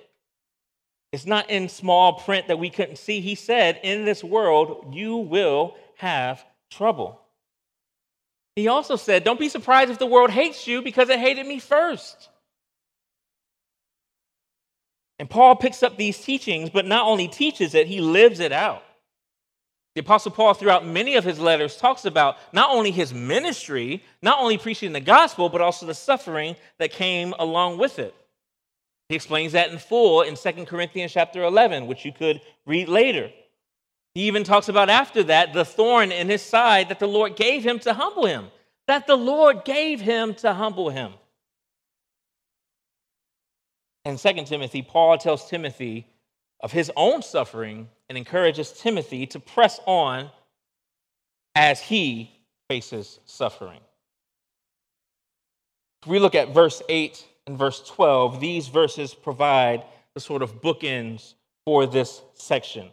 It's 1.11 1.25
not 1.25 1.49
in 1.49 1.69
small 1.69 2.13
print 2.13 2.47
that 2.47 2.59
we 2.59 2.69
couldn't 2.69 2.97
see. 2.97 3.19
He 3.19 3.35
said, 3.35 3.79
In 3.83 4.05
this 4.05 4.23
world, 4.23 4.93
you 4.95 5.17
will 5.17 5.75
have 5.97 6.43
trouble. 6.69 7.21
He 8.55 8.67
also 8.67 8.95
said, 8.95 9.23
Don't 9.23 9.39
be 9.39 9.49
surprised 9.49 9.91
if 9.91 9.99
the 9.99 10.05
world 10.05 10.29
hates 10.29 10.67
you 10.67 10.81
because 10.81 11.09
it 11.09 11.19
hated 11.19 11.45
me 11.45 11.59
first. 11.59 12.29
And 15.19 15.29
Paul 15.29 15.55
picks 15.55 15.83
up 15.83 15.97
these 15.97 16.19
teachings, 16.19 16.69
but 16.69 16.85
not 16.85 17.05
only 17.05 17.27
teaches 17.27 17.73
it, 17.73 17.87
he 17.87 18.01
lives 18.01 18.39
it 18.39 18.51
out. 18.51 18.83
The 19.95 20.01
Apostle 20.01 20.31
Paul, 20.31 20.53
throughout 20.53 20.85
many 20.85 21.15
of 21.15 21.23
his 21.23 21.39
letters, 21.39 21.77
talks 21.77 22.03
about 22.03 22.35
not 22.51 22.69
only 22.69 22.91
his 22.91 23.13
ministry, 23.13 24.03
not 24.21 24.39
only 24.39 24.57
preaching 24.57 24.91
the 24.91 24.99
gospel, 24.99 25.47
but 25.47 25.61
also 25.61 25.85
the 25.85 25.93
suffering 25.93 26.57
that 26.79 26.91
came 26.91 27.33
along 27.39 27.77
with 27.77 27.97
it. 27.97 28.13
He 29.07 29.15
explains 29.15 29.53
that 29.53 29.71
in 29.71 29.77
full 29.77 30.21
in 30.21 30.35
2 30.35 30.65
Corinthians 30.65 31.13
chapter 31.13 31.43
11, 31.43 31.87
which 31.87 32.03
you 32.03 32.11
could 32.11 32.41
read 32.65 32.89
later. 32.89 33.31
He 34.15 34.27
even 34.27 34.45
talks 34.45 34.69
about 34.69 34.89
after 34.89 35.23
that 35.23 35.53
the 35.53 35.65
thorn 35.65 36.11
in 36.11 36.29
his 36.29 36.41
side 36.41 36.87
that 36.87 36.99
the 36.99 37.07
Lord 37.07 37.35
gave 37.35 37.63
him 37.63 37.79
to 37.79 37.93
humble 37.93 38.25
him. 38.25 38.47
That 38.87 39.07
the 39.07 39.17
Lord 39.17 39.65
gave 39.65 39.99
him 39.99 40.33
to 40.35 40.53
humble 40.53 40.89
him. 40.89 41.13
In 44.05 44.17
2 44.17 44.45
Timothy, 44.45 44.81
Paul 44.81 45.17
tells 45.17 45.49
Timothy 45.49 46.07
of 46.61 46.71
his 46.71 46.91
own 46.95 47.23
suffering 47.23 47.89
and 48.07 48.17
encourages 48.17 48.71
Timothy 48.71 49.27
to 49.27 49.39
press 49.39 49.79
on 49.85 50.31
as 51.53 51.81
he 51.81 52.31
faces 52.69 53.19
suffering. 53.25 53.79
If 56.03 56.09
we 56.09 56.19
look 56.19 56.35
at 56.35 56.53
verse 56.53 56.81
8 56.87 57.25
and 57.47 57.57
verse 57.57 57.81
12, 57.87 58.39
these 58.39 58.67
verses 58.67 59.13
provide 59.13 59.83
the 60.13 60.21
sort 60.21 60.41
of 60.41 60.61
bookends 60.61 61.33
for 61.65 61.85
this 61.85 62.21
section. 62.35 62.91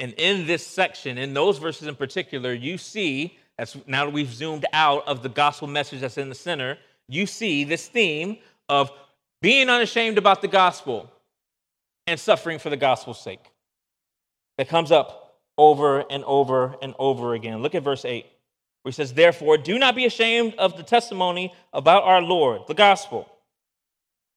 And 0.00 0.14
in 0.14 0.46
this 0.46 0.66
section, 0.66 1.18
in 1.18 1.34
those 1.34 1.58
verses 1.58 1.86
in 1.86 1.94
particular, 1.94 2.54
you 2.54 2.78
see, 2.78 3.38
as 3.58 3.76
now 3.86 4.06
that 4.06 4.12
we've 4.12 4.32
zoomed 4.32 4.64
out 4.72 5.06
of 5.06 5.22
the 5.22 5.28
gospel 5.28 5.68
message 5.68 6.00
that's 6.00 6.16
in 6.16 6.30
the 6.30 6.34
center, 6.34 6.78
you 7.06 7.26
see 7.26 7.64
this 7.64 7.86
theme 7.86 8.38
of 8.70 8.90
being 9.42 9.68
unashamed 9.68 10.16
about 10.16 10.40
the 10.40 10.48
gospel 10.48 11.10
and 12.06 12.18
suffering 12.18 12.58
for 12.58 12.70
the 12.70 12.78
gospel's 12.78 13.20
sake. 13.20 13.44
That 14.56 14.68
comes 14.68 14.90
up 14.90 15.38
over 15.58 16.04
and 16.10 16.24
over 16.24 16.76
and 16.80 16.94
over 16.98 17.34
again. 17.34 17.60
Look 17.60 17.74
at 17.74 17.82
verse 17.82 18.06
8, 18.06 18.24
where 18.82 18.90
he 18.90 18.94
says, 18.94 19.12
Therefore, 19.12 19.58
do 19.58 19.78
not 19.78 19.94
be 19.94 20.06
ashamed 20.06 20.54
of 20.54 20.78
the 20.78 20.82
testimony 20.82 21.52
about 21.74 22.04
our 22.04 22.22
Lord, 22.22 22.62
the 22.68 22.74
gospel, 22.74 23.30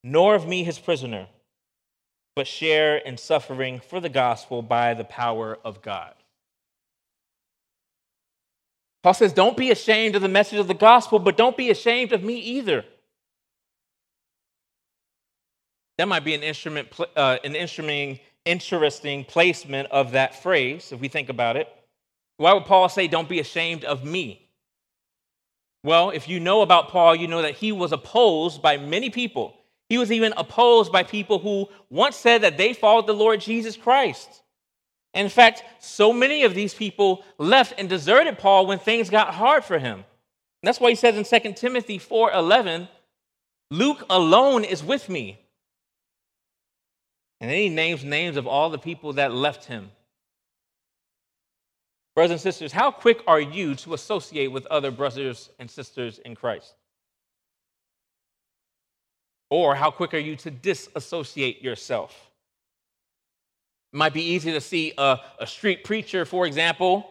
nor 0.03 0.35
of 0.35 0.45
me, 0.45 0.65
his 0.65 0.77
prisoner, 0.77 1.27
but 2.35 2.47
share 2.47 2.97
in 2.97 3.17
suffering 3.17 3.79
for 3.79 3.99
the 3.99 4.09
gospel 4.09 4.61
by 4.61 4.93
the 4.93 5.03
power 5.03 5.57
of 5.63 5.81
God. 5.81 6.13
Paul 9.03 9.13
says, 9.13 9.33
Don't 9.33 9.57
be 9.57 9.69
ashamed 9.69 10.15
of 10.15 10.21
the 10.21 10.29
message 10.29 10.59
of 10.59 10.67
the 10.67 10.73
gospel, 10.73 11.19
but 11.19 11.37
don't 11.37 11.57
be 11.57 11.69
ashamed 11.69 12.13
of 12.13 12.23
me 12.23 12.37
either. 12.37 12.85
That 15.97 16.07
might 16.07 16.23
be 16.23 16.33
an 16.33 16.41
instrument, 16.41 16.87
uh, 17.15 17.37
an 17.43 17.55
instrument, 17.55 18.19
interesting 18.45 19.25
placement 19.25 19.89
of 19.91 20.11
that 20.11 20.41
phrase, 20.41 20.91
if 20.91 20.99
we 20.99 21.07
think 21.07 21.29
about 21.29 21.55
it. 21.57 21.67
Why 22.37 22.53
would 22.53 22.65
Paul 22.65 22.89
say, 22.89 23.07
Don't 23.07 23.29
be 23.29 23.39
ashamed 23.39 23.83
of 23.83 24.03
me? 24.03 24.39
Well, 25.83 26.11
if 26.11 26.29
you 26.29 26.39
know 26.39 26.61
about 26.61 26.87
Paul, 26.87 27.13
you 27.15 27.27
know 27.27 27.41
that 27.41 27.55
he 27.55 27.73
was 27.73 27.91
opposed 27.91 28.61
by 28.61 28.77
many 28.77 29.09
people. 29.09 29.57
He 29.93 29.99
was 29.99 30.11
even 30.11 30.33
opposed 30.37 30.91
by 30.91 31.03
people 31.03 31.37
who 31.37 31.69
once 31.91 32.15
said 32.15 32.41
that 32.41 32.57
they 32.57 32.73
followed 32.73 33.05
the 33.05 33.13
Lord 33.13 33.39
Jesus 33.39 33.77
Christ. 33.77 34.41
In 35.13 35.29
fact, 35.29 35.63
so 35.79 36.11
many 36.11 36.45
of 36.45 36.55
these 36.55 36.73
people 36.73 37.23
left 37.37 37.75
and 37.77 37.87
deserted 37.87 38.39
Paul 38.39 38.65
when 38.65 38.79
things 38.79 39.11
got 39.11 39.35
hard 39.35 39.63
for 39.63 39.77
him. 39.77 39.99
And 39.99 40.63
that's 40.63 40.79
why 40.79 40.89
he 40.89 40.95
says 40.95 41.15
in 41.15 41.25
2 41.25 41.53
Timothy 41.53 41.99
4:11, 41.99 42.89
Luke 43.69 44.03
alone 44.09 44.63
is 44.63 44.83
with 44.83 45.09
me. 45.09 45.37
And 47.39 47.51
then 47.51 47.57
he 47.59 47.69
names 47.69 48.03
names 48.03 48.35
of 48.35 48.47
all 48.47 48.71
the 48.71 48.79
people 48.79 49.13
that 49.13 49.31
left 49.31 49.65
him. 49.65 49.91
Brothers 52.15 52.31
and 52.31 52.41
sisters, 52.41 52.71
how 52.71 52.89
quick 52.89 53.21
are 53.27 53.39
you 53.39 53.75
to 53.75 53.93
associate 53.93 54.47
with 54.47 54.65
other 54.71 54.89
brothers 54.89 55.51
and 55.59 55.69
sisters 55.69 56.17
in 56.17 56.33
Christ? 56.33 56.73
Or 59.53 59.75
how 59.75 59.91
quick 59.91 60.15
are 60.15 60.19
you 60.19 60.35
to 60.37 60.49
disassociate 60.49 61.61
yourself? 61.61 62.11
It 63.93 63.97
might 63.97 64.11
be 64.11 64.23
easy 64.23 64.51
to 64.51 64.59
see 64.59 64.93
a, 64.97 65.19
a 65.39 65.45
street 65.45 65.83
preacher, 65.83 66.25
for 66.25 66.47
example, 66.47 67.07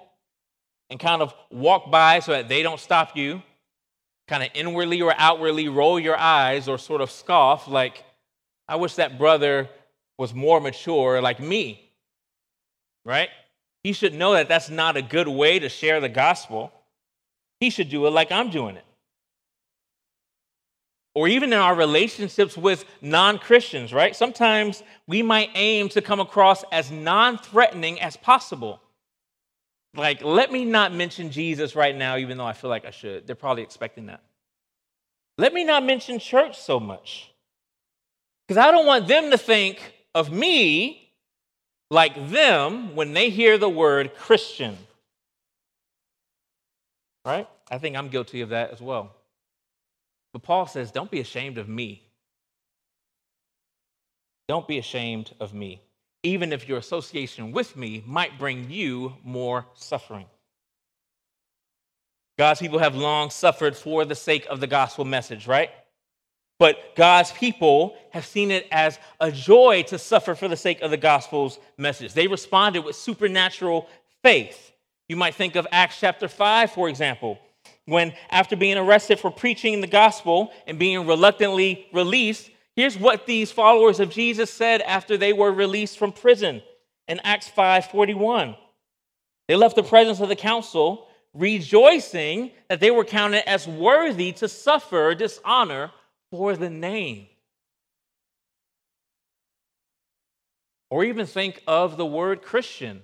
and 0.90 0.98
kind 0.98 1.22
of 1.22 1.32
walk 1.52 1.88
by 1.92 2.18
so 2.18 2.32
that 2.32 2.48
they 2.48 2.64
don't 2.64 2.80
stop 2.80 3.16
you, 3.16 3.44
kind 4.26 4.42
of 4.42 4.48
inwardly 4.54 5.00
or 5.00 5.14
outwardly 5.16 5.68
roll 5.68 6.00
your 6.00 6.16
eyes 6.18 6.66
or 6.66 6.78
sort 6.78 7.00
of 7.00 7.12
scoff, 7.12 7.68
like, 7.68 8.02
I 8.66 8.74
wish 8.74 8.96
that 8.96 9.18
brother 9.18 9.70
was 10.18 10.34
more 10.34 10.60
mature 10.60 11.22
like 11.22 11.38
me, 11.38 11.92
right? 13.04 13.28
He 13.84 13.92
should 13.92 14.14
know 14.14 14.32
that 14.32 14.48
that's 14.48 14.68
not 14.68 14.96
a 14.96 15.02
good 15.02 15.28
way 15.28 15.60
to 15.60 15.68
share 15.68 16.00
the 16.00 16.08
gospel. 16.08 16.72
He 17.60 17.70
should 17.70 17.88
do 17.88 18.04
it 18.08 18.10
like 18.10 18.32
I'm 18.32 18.50
doing 18.50 18.74
it 18.74 18.84
or 21.14 21.28
even 21.28 21.52
in 21.52 21.58
our 21.58 21.74
relationships 21.74 22.56
with 22.56 22.84
non 23.00 23.38
Christians, 23.38 23.92
right? 23.92 24.16
Sometimes 24.16 24.82
we 25.06 25.22
might 25.22 25.50
aim 25.54 25.88
to 25.90 26.00
come 26.00 26.20
across 26.20 26.64
as 26.72 26.90
non 26.90 27.38
threatening 27.38 28.00
as 28.00 28.16
possible. 28.16 28.80
Like, 29.94 30.24
let 30.24 30.50
me 30.50 30.64
not 30.64 30.94
mention 30.94 31.30
Jesus 31.30 31.76
right 31.76 31.94
now, 31.94 32.16
even 32.16 32.38
though 32.38 32.46
I 32.46 32.54
feel 32.54 32.70
like 32.70 32.86
I 32.86 32.90
should. 32.90 33.26
They're 33.26 33.36
probably 33.36 33.62
expecting 33.62 34.06
that. 34.06 34.22
Let 35.36 35.52
me 35.52 35.64
not 35.64 35.84
mention 35.84 36.18
church 36.18 36.58
so 36.58 36.80
much. 36.80 37.30
Because 38.46 38.56
I 38.56 38.70
don't 38.70 38.86
want 38.86 39.06
them 39.06 39.30
to 39.30 39.38
think 39.38 39.94
of 40.14 40.32
me 40.32 41.10
like 41.90 42.30
them 42.30 42.96
when 42.96 43.12
they 43.12 43.28
hear 43.28 43.58
the 43.58 43.68
word 43.68 44.14
Christian. 44.14 44.78
Right? 47.24 47.46
I 47.70 47.78
think 47.78 47.96
I'm 47.96 48.08
guilty 48.08 48.40
of 48.40 48.48
that 48.48 48.70
as 48.70 48.80
well. 48.80 49.14
But 50.32 50.42
Paul 50.42 50.66
says, 50.66 50.90
Don't 50.90 51.10
be 51.10 51.20
ashamed 51.20 51.58
of 51.58 51.68
me. 51.68 52.02
Don't 54.48 54.66
be 54.66 54.78
ashamed 54.78 55.32
of 55.40 55.54
me, 55.54 55.82
even 56.22 56.52
if 56.52 56.68
your 56.68 56.78
association 56.78 57.52
with 57.52 57.76
me 57.76 58.02
might 58.06 58.38
bring 58.38 58.70
you 58.70 59.14
more 59.24 59.66
suffering. 59.74 60.26
God's 62.38 62.60
people 62.60 62.78
have 62.78 62.96
long 62.96 63.30
suffered 63.30 63.76
for 63.76 64.04
the 64.04 64.14
sake 64.14 64.46
of 64.46 64.60
the 64.60 64.66
gospel 64.66 65.04
message, 65.04 65.46
right? 65.46 65.70
But 66.58 66.94
God's 66.96 67.32
people 67.32 67.96
have 68.10 68.24
seen 68.24 68.50
it 68.50 68.66
as 68.70 68.98
a 69.20 69.32
joy 69.32 69.82
to 69.88 69.98
suffer 69.98 70.34
for 70.34 70.48
the 70.48 70.56
sake 70.56 70.80
of 70.80 70.90
the 70.90 70.96
gospel's 70.96 71.58
message. 71.76 72.14
They 72.14 72.28
responded 72.28 72.84
with 72.84 72.96
supernatural 72.96 73.88
faith. 74.22 74.72
You 75.08 75.16
might 75.16 75.34
think 75.34 75.56
of 75.56 75.66
Acts 75.72 75.98
chapter 76.00 76.28
5, 76.28 76.70
for 76.70 76.88
example, 76.88 77.38
when, 77.86 78.14
after 78.30 78.56
being 78.56 78.78
arrested 78.78 79.18
for 79.18 79.30
preaching 79.30 79.80
the 79.80 79.86
gospel 79.86 80.52
and 80.66 80.78
being 80.78 81.06
reluctantly 81.06 81.86
released, 81.92 82.50
here's 82.76 82.98
what 82.98 83.26
these 83.26 83.50
followers 83.50 84.00
of 84.00 84.10
Jesus 84.10 84.50
said 84.50 84.80
after 84.82 85.16
they 85.16 85.32
were 85.32 85.52
released 85.52 85.98
from 85.98 86.12
prison 86.12 86.62
in 87.08 87.20
Acts 87.24 87.48
5:41. 87.48 88.56
They 89.48 89.56
left 89.56 89.76
the 89.76 89.82
presence 89.82 90.20
of 90.20 90.28
the 90.28 90.36
council, 90.36 91.08
rejoicing 91.34 92.52
that 92.68 92.80
they 92.80 92.90
were 92.90 93.04
counted 93.04 93.48
as 93.48 93.66
worthy 93.66 94.32
to 94.32 94.48
suffer 94.48 95.14
dishonor 95.14 95.90
for 96.30 96.56
the 96.56 96.70
name. 96.70 97.28
Or 100.90 101.04
even 101.04 101.26
think 101.26 101.62
of 101.66 101.96
the 101.96 102.06
word 102.06 102.42
Christian 102.42 103.02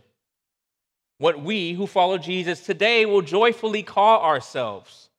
what 1.19 1.43
we 1.43 1.73
who 1.73 1.87
follow 1.87 2.17
Jesus 2.17 2.61
today 2.61 3.05
will 3.05 3.23
joyfully 3.23 3.83
call 3.83 4.23
ourselves. 4.23 5.11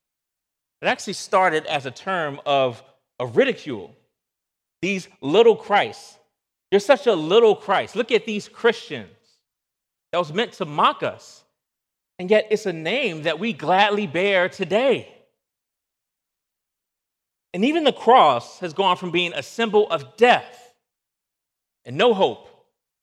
It 0.82 0.88
actually 0.88 1.14
started 1.14 1.66
as 1.66 1.86
a 1.86 1.92
term 1.92 2.40
of, 2.46 2.82
of 3.20 3.36
ridicule. 3.36 3.94
These 4.82 5.10
little 5.22 5.56
Christs. 5.56 6.18
You're 6.72 6.80
such 6.80 7.06
a 7.08 7.14
little 7.14 7.56
Christ. 7.56 7.96
Look 7.96 8.12
at 8.12 8.26
these 8.26 8.48
Christians. 8.48 9.10
That 10.12 10.20
was 10.20 10.32
meant 10.32 10.54
to 10.54 10.66
mock 10.66 11.04
us. 11.04 11.44
And 12.18 12.32
yet 12.32 12.48
it's 12.50 12.66
a 12.66 12.74
name 12.74 13.24
that 13.24 13.40
we 13.40 13.54
gladly 13.54 14.08
bear 14.08 14.48
today. 14.50 15.14
And 17.54 17.66
even 17.66 17.84
the 17.84 17.92
cross 17.92 18.60
has 18.60 18.74
gone 18.74 18.96
from 18.98 19.12
being 19.12 19.34
a 19.34 19.44
symbol 19.44 19.90
of 19.90 20.16
death 20.16 20.74
and 21.84 21.98
no 21.98 22.14
hope 22.14 22.48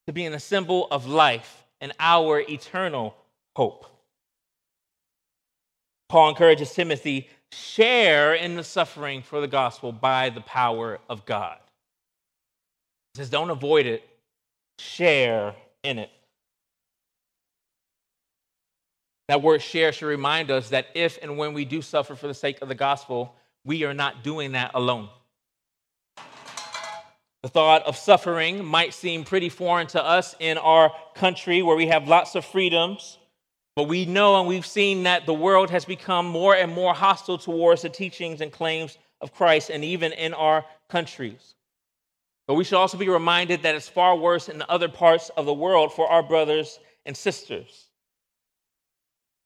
to 0.06 0.12
being 0.12 0.32
a 0.32 0.40
symbol 0.40 0.86
of 0.90 1.06
life 1.06 1.65
and 1.80 1.92
our 1.98 2.40
eternal 2.40 3.14
hope. 3.54 3.86
Paul 6.08 6.30
encourages 6.30 6.72
Timothy 6.72 7.28
share 7.52 8.34
in 8.34 8.56
the 8.56 8.64
suffering 8.64 9.22
for 9.22 9.40
the 9.40 9.48
gospel 9.48 9.92
by 9.92 10.30
the 10.30 10.40
power 10.40 10.98
of 11.08 11.24
God. 11.26 11.58
He 13.14 13.18
says, 13.18 13.30
don't 13.30 13.50
avoid 13.50 13.86
it, 13.86 14.02
share 14.78 15.54
in 15.82 15.98
it. 15.98 16.10
That 19.28 19.42
word 19.42 19.60
share 19.62 19.92
should 19.92 20.06
remind 20.06 20.50
us 20.50 20.68
that 20.68 20.86
if 20.94 21.18
and 21.20 21.36
when 21.36 21.52
we 21.52 21.64
do 21.64 21.82
suffer 21.82 22.14
for 22.14 22.28
the 22.28 22.34
sake 22.34 22.62
of 22.62 22.68
the 22.68 22.74
gospel, 22.74 23.34
we 23.64 23.82
are 23.84 23.94
not 23.94 24.22
doing 24.22 24.52
that 24.52 24.70
alone. 24.74 25.08
The 27.46 27.52
thought 27.52 27.86
of 27.86 27.96
suffering 27.96 28.64
might 28.64 28.92
seem 28.92 29.22
pretty 29.22 29.50
foreign 29.50 29.86
to 29.88 30.04
us 30.04 30.34
in 30.40 30.58
our 30.58 30.92
country 31.14 31.62
where 31.62 31.76
we 31.76 31.86
have 31.86 32.08
lots 32.08 32.34
of 32.34 32.44
freedoms, 32.44 33.18
but 33.76 33.84
we 33.84 34.04
know 34.04 34.40
and 34.40 34.48
we've 34.48 34.66
seen 34.66 35.04
that 35.04 35.26
the 35.26 35.32
world 35.32 35.70
has 35.70 35.84
become 35.84 36.26
more 36.26 36.56
and 36.56 36.72
more 36.72 36.92
hostile 36.92 37.38
towards 37.38 37.82
the 37.82 37.88
teachings 37.88 38.40
and 38.40 38.50
claims 38.50 38.98
of 39.20 39.32
Christ, 39.32 39.70
and 39.70 39.84
even 39.84 40.12
in 40.12 40.34
our 40.34 40.64
countries. 40.88 41.54
But 42.48 42.54
we 42.54 42.64
should 42.64 42.78
also 42.78 42.98
be 42.98 43.08
reminded 43.08 43.62
that 43.62 43.76
it's 43.76 43.88
far 43.88 44.16
worse 44.16 44.48
in 44.48 44.64
other 44.68 44.88
parts 44.88 45.30
of 45.36 45.46
the 45.46 45.54
world 45.54 45.92
for 45.92 46.08
our 46.08 46.24
brothers 46.24 46.80
and 47.04 47.16
sisters. 47.16 47.90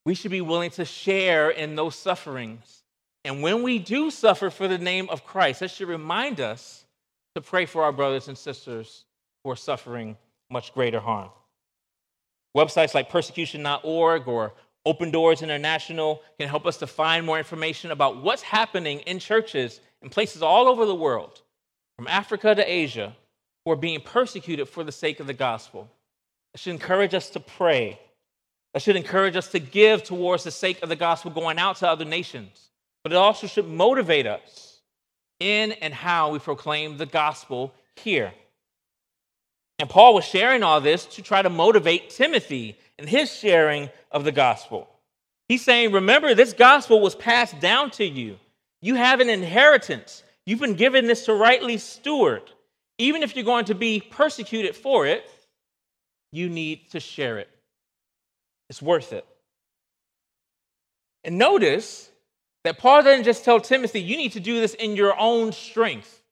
We 0.07 0.15
should 0.15 0.31
be 0.31 0.41
willing 0.41 0.71
to 0.71 0.87
share 0.87 1.51
in 1.51 1.75
those 1.75 1.97
sufferings. 1.97 2.83
And 3.27 3.43
when 3.43 3.63
we 3.63 3.79
do 3.79 4.11
suffer 4.11 4.49
for 4.49 4.69
the 4.69 4.79
name 4.79 5.11
of 5.11 5.27
Christ, 5.27 5.61
that 5.61 5.71
should 5.71 5.89
remind 5.89 6.41
us 6.41 6.80
to 7.35 7.41
pray 7.41 7.67
for 7.67 7.83
our 7.85 7.93
brothers 7.93 8.29
and 8.29 8.37
sisters 8.37 9.05
who 9.43 9.51
are 9.51 9.57
suffering 9.57 10.17
much 10.51 10.75
greater 10.75 11.01
harm. 11.01 11.31
Websites 12.57 12.95
like 12.95 13.09
persecution.org 13.09 14.27
or 14.27 14.55
Open 14.85 15.11
Doors 15.11 15.43
International 15.43 16.23
can 16.39 16.49
help 16.49 16.67
us 16.67 16.79
to 16.79 16.87
find 16.87 17.25
more 17.25 17.39
information 17.39 17.91
about 17.91 18.23
what's 18.23 18.43
happening 18.43 19.01
in 19.01 19.19
churches 19.19 19.81
in 20.03 20.09
places 20.09 20.43
all 20.43 20.67
over 20.67 20.87
the 20.87 20.95
world, 20.95 21.43
from 21.97 22.09
Africa 22.09 22.55
to 22.55 22.73
Asia, 22.73 23.15
who 23.65 23.73
are 23.73 23.77
being 23.77 24.01
persecuted 24.01 24.69
for 24.69 24.83
the 24.83 24.93
sake 24.93 25.21
of 25.21 25.27
the 25.27 25.35
gospel. 25.35 25.91
It 26.55 26.61
should 26.61 26.73
encourage 26.73 27.15
us 27.15 27.31
to 27.31 27.41
pray. 27.41 28.01
It 28.75 28.83
should 28.83 28.97
encourage 28.97 29.37
us 29.37 29.49
to 29.49 29.59
give 29.59 30.03
towards 30.03 30.45
the 30.45 30.51
sake 30.51 30.83
of 30.83 30.89
the 30.89 30.97
gospel 30.97 31.31
going 31.31 31.59
out 31.59 31.77
to 31.77 31.89
other 31.89 32.05
nations. 32.05 32.71
But 33.05 33.13
it 33.13 33.17
also 33.17 33.47
should 33.47 33.69
motivate 33.69 34.27
us 34.27 34.70
in 35.41 35.73
and 35.73 35.93
how 35.93 36.31
we 36.31 36.39
proclaim 36.39 36.99
the 36.99 37.07
gospel 37.07 37.73
here. 37.97 38.33
And 39.79 39.89
Paul 39.89 40.15
was 40.15 40.25
sharing 40.25 40.63
all 40.63 40.81
this 40.81 41.07
to 41.07 41.23
try 41.23 41.41
to 41.41 41.49
motivate 41.49 42.11
Timothy 42.11 42.79
in 42.99 43.07
his 43.07 43.35
sharing 43.35 43.89
of 44.13 44.25
the 44.25 44.33
gospel. 44.33 44.89
He's 45.49 45.65
saying, 45.65 45.93
Remember, 45.93 46.35
this 46.35 46.53
gospel 46.53 47.01
was 47.01 47.15
passed 47.15 47.59
down 47.61 47.91
to 47.93 48.05
you. 48.05 48.39
You 48.83 48.95
have 48.95 49.21
an 49.21 49.31
inheritance. 49.31 50.23
You've 50.45 50.61
been 50.61 50.75
given 50.75 51.07
this 51.07 51.25
to 51.25 51.35
rightly 51.35 51.79
steward. 51.79 52.43
Even 52.99 53.23
if 53.23 53.35
you're 53.35 53.45
going 53.45 53.65
to 53.65 53.75
be 53.75 54.01
persecuted 54.01 54.77
for 54.77 55.07
it, 55.07 55.29
you 56.31 56.49
need 56.49 56.91
to 56.91 57.01
share 57.01 57.39
it. 57.39 57.49
It's 58.69 58.83
worth 58.83 59.13
it. 59.13 59.27
And 61.25 61.39
notice 61.39 62.11
that 62.65 62.79
Paul 62.79 63.03
doesn't 63.03 63.25
just 63.25 63.45
tell 63.45 63.61
Timothy, 63.61 64.01
you 64.01 64.17
need 64.17 64.33
to 64.33 64.41
do 64.41 64.61
this 64.61 64.75
in 64.75 64.97
your 64.97 65.19
own 65.19 65.53
strength. 65.53 66.23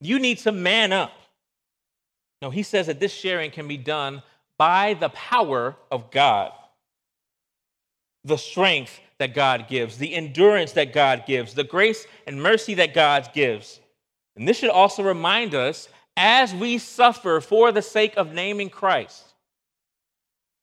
You 0.00 0.18
need 0.18 0.38
to 0.38 0.52
man 0.52 0.92
up. 0.92 1.12
No, 2.42 2.50
he 2.50 2.62
says 2.62 2.86
that 2.86 3.00
this 3.00 3.12
sharing 3.12 3.50
can 3.50 3.66
be 3.66 3.76
done 3.76 4.22
by 4.58 4.94
the 4.94 5.08
power 5.10 5.76
of 5.90 6.10
God. 6.10 6.52
The 8.24 8.38
strength 8.38 8.98
that 9.18 9.34
God 9.34 9.66
gives, 9.68 9.98
the 9.98 10.14
endurance 10.14 10.72
that 10.72 10.92
God 10.92 11.24
gives, 11.26 11.54
the 11.54 11.64
grace 11.64 12.06
and 12.26 12.42
mercy 12.42 12.74
that 12.74 12.94
God 12.94 13.30
gives. 13.32 13.80
And 14.36 14.46
this 14.46 14.58
should 14.58 14.70
also 14.70 15.02
remind 15.02 15.54
us 15.54 15.88
as 16.16 16.52
we 16.52 16.78
suffer 16.78 17.40
for 17.40 17.70
the 17.70 17.82
sake 17.82 18.16
of 18.16 18.32
naming 18.32 18.70
Christ, 18.70 19.24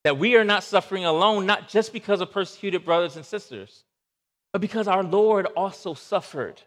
that 0.03 0.17
we 0.17 0.35
are 0.35 0.43
not 0.43 0.63
suffering 0.63 1.05
alone, 1.05 1.45
not 1.45 1.69
just 1.69 1.93
because 1.93 2.19
of 2.19 2.31
persecuted 2.31 2.83
brothers 2.83 3.15
and 3.15 3.25
sisters, 3.25 3.84
but 4.55 4.61
because 4.61 4.87
our 4.87 5.03
Lord 5.03 5.47
also 5.47 5.93
suffered 5.93 6.61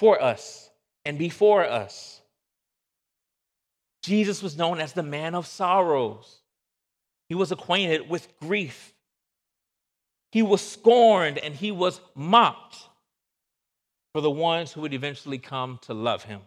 for 0.00 0.20
us 0.20 0.68
and 1.04 1.16
before 1.16 1.62
us. 1.62 2.20
Jesus 4.02 4.42
was 4.42 4.58
known 4.58 4.80
as 4.80 4.94
the 4.94 5.04
man 5.04 5.36
of 5.36 5.46
sorrows. 5.46 6.40
He 7.28 7.36
was 7.36 7.52
acquainted 7.52 8.10
with 8.10 8.26
grief. 8.40 8.92
He 10.32 10.42
was 10.42 10.60
scorned 10.60 11.38
and 11.38 11.54
he 11.54 11.70
was 11.70 12.00
mocked 12.16 12.78
for 14.12 14.20
the 14.20 14.28
ones 14.28 14.72
who 14.72 14.80
would 14.80 14.92
eventually 14.92 15.38
come 15.38 15.78
to 15.82 15.94
love 15.94 16.24
him. 16.24 16.40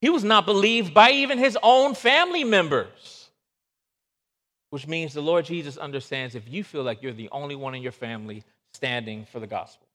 He 0.00 0.10
was 0.10 0.24
not 0.24 0.44
believed 0.44 0.92
by 0.92 1.12
even 1.12 1.38
his 1.38 1.56
own 1.62 1.94
family 1.94 2.42
members, 2.42 3.30
which 4.70 4.88
means 4.88 5.14
the 5.14 5.22
Lord 5.22 5.44
Jesus 5.44 5.76
understands 5.76 6.34
if 6.34 6.48
you 6.48 6.64
feel 6.64 6.82
like 6.82 7.00
you're 7.00 7.12
the 7.12 7.30
only 7.30 7.54
one 7.54 7.76
in 7.76 7.80
your 7.80 7.92
family 7.92 8.42
standing 8.74 9.24
for 9.24 9.40
the 9.40 9.46
gospel. 9.46 9.86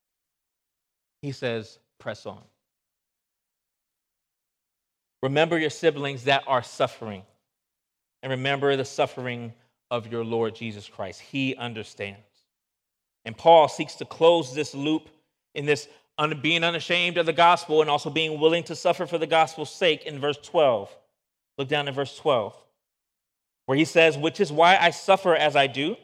He 1.22 1.32
says, 1.32 1.78
press 2.00 2.26
on. 2.26 2.42
Remember 5.22 5.60
your 5.60 5.70
siblings 5.70 6.24
that 6.24 6.44
are 6.48 6.64
suffering. 6.64 7.24
And 8.24 8.32
remember 8.32 8.76
the 8.76 8.86
suffering 8.86 9.54
of 9.92 10.08
your 10.08 10.24
Lord 10.24 10.56
Jesus 10.56 10.88
Christ. 10.88 11.22
He 11.22 11.56
understands. 11.56 12.20
And 13.26 13.38
Paul 13.38 13.68
seeks 13.68 13.96
to 13.96 14.06
close 14.06 14.54
this 14.54 14.74
loop 14.74 15.10
in 15.56 15.66
this 15.66 15.88
being 16.42 16.64
unashamed 16.64 17.18
of 17.18 17.26
the 17.26 17.34
gospel 17.34 17.82
and 17.82 17.90
also 17.90 18.10
being 18.10 18.40
willing 18.40 18.64
to 18.64 18.76
suffer 18.76 19.06
for 19.06 19.18
the 19.18 19.28
gospel's 19.28 19.74
sake 19.74 20.06
in 20.06 20.20
verse 20.20 20.38
12. 20.38 20.90
Look 21.58 21.68
down 21.68 21.88
at 21.88 21.94
verse 21.94 22.18
12, 22.18 22.56
where 23.66 23.78
he 23.78 23.86
says, 23.86 24.18
Which 24.18 24.40
is 24.40 24.52
why 24.52 24.78
I 24.78 24.90
suffer 24.90 25.36
as 25.36 25.56
I 25.56 25.68
do, 25.68 25.96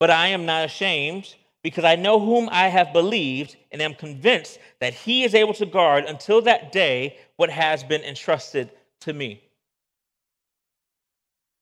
but 0.00 0.10
I 0.10 0.28
am 0.28 0.46
not 0.46 0.64
ashamed 0.64 1.34
because 1.68 1.84
I 1.84 1.96
know 1.96 2.18
whom 2.18 2.48
I 2.50 2.68
have 2.68 2.94
believed 2.94 3.56
and 3.70 3.82
am 3.82 3.92
convinced 3.92 4.58
that 4.80 4.94
he 4.94 5.22
is 5.22 5.34
able 5.34 5.52
to 5.52 5.66
guard 5.66 6.04
until 6.04 6.40
that 6.40 6.72
day 6.72 7.18
what 7.36 7.50
has 7.50 7.84
been 7.84 8.00
entrusted 8.00 8.70
to 9.00 9.12
me. 9.12 9.42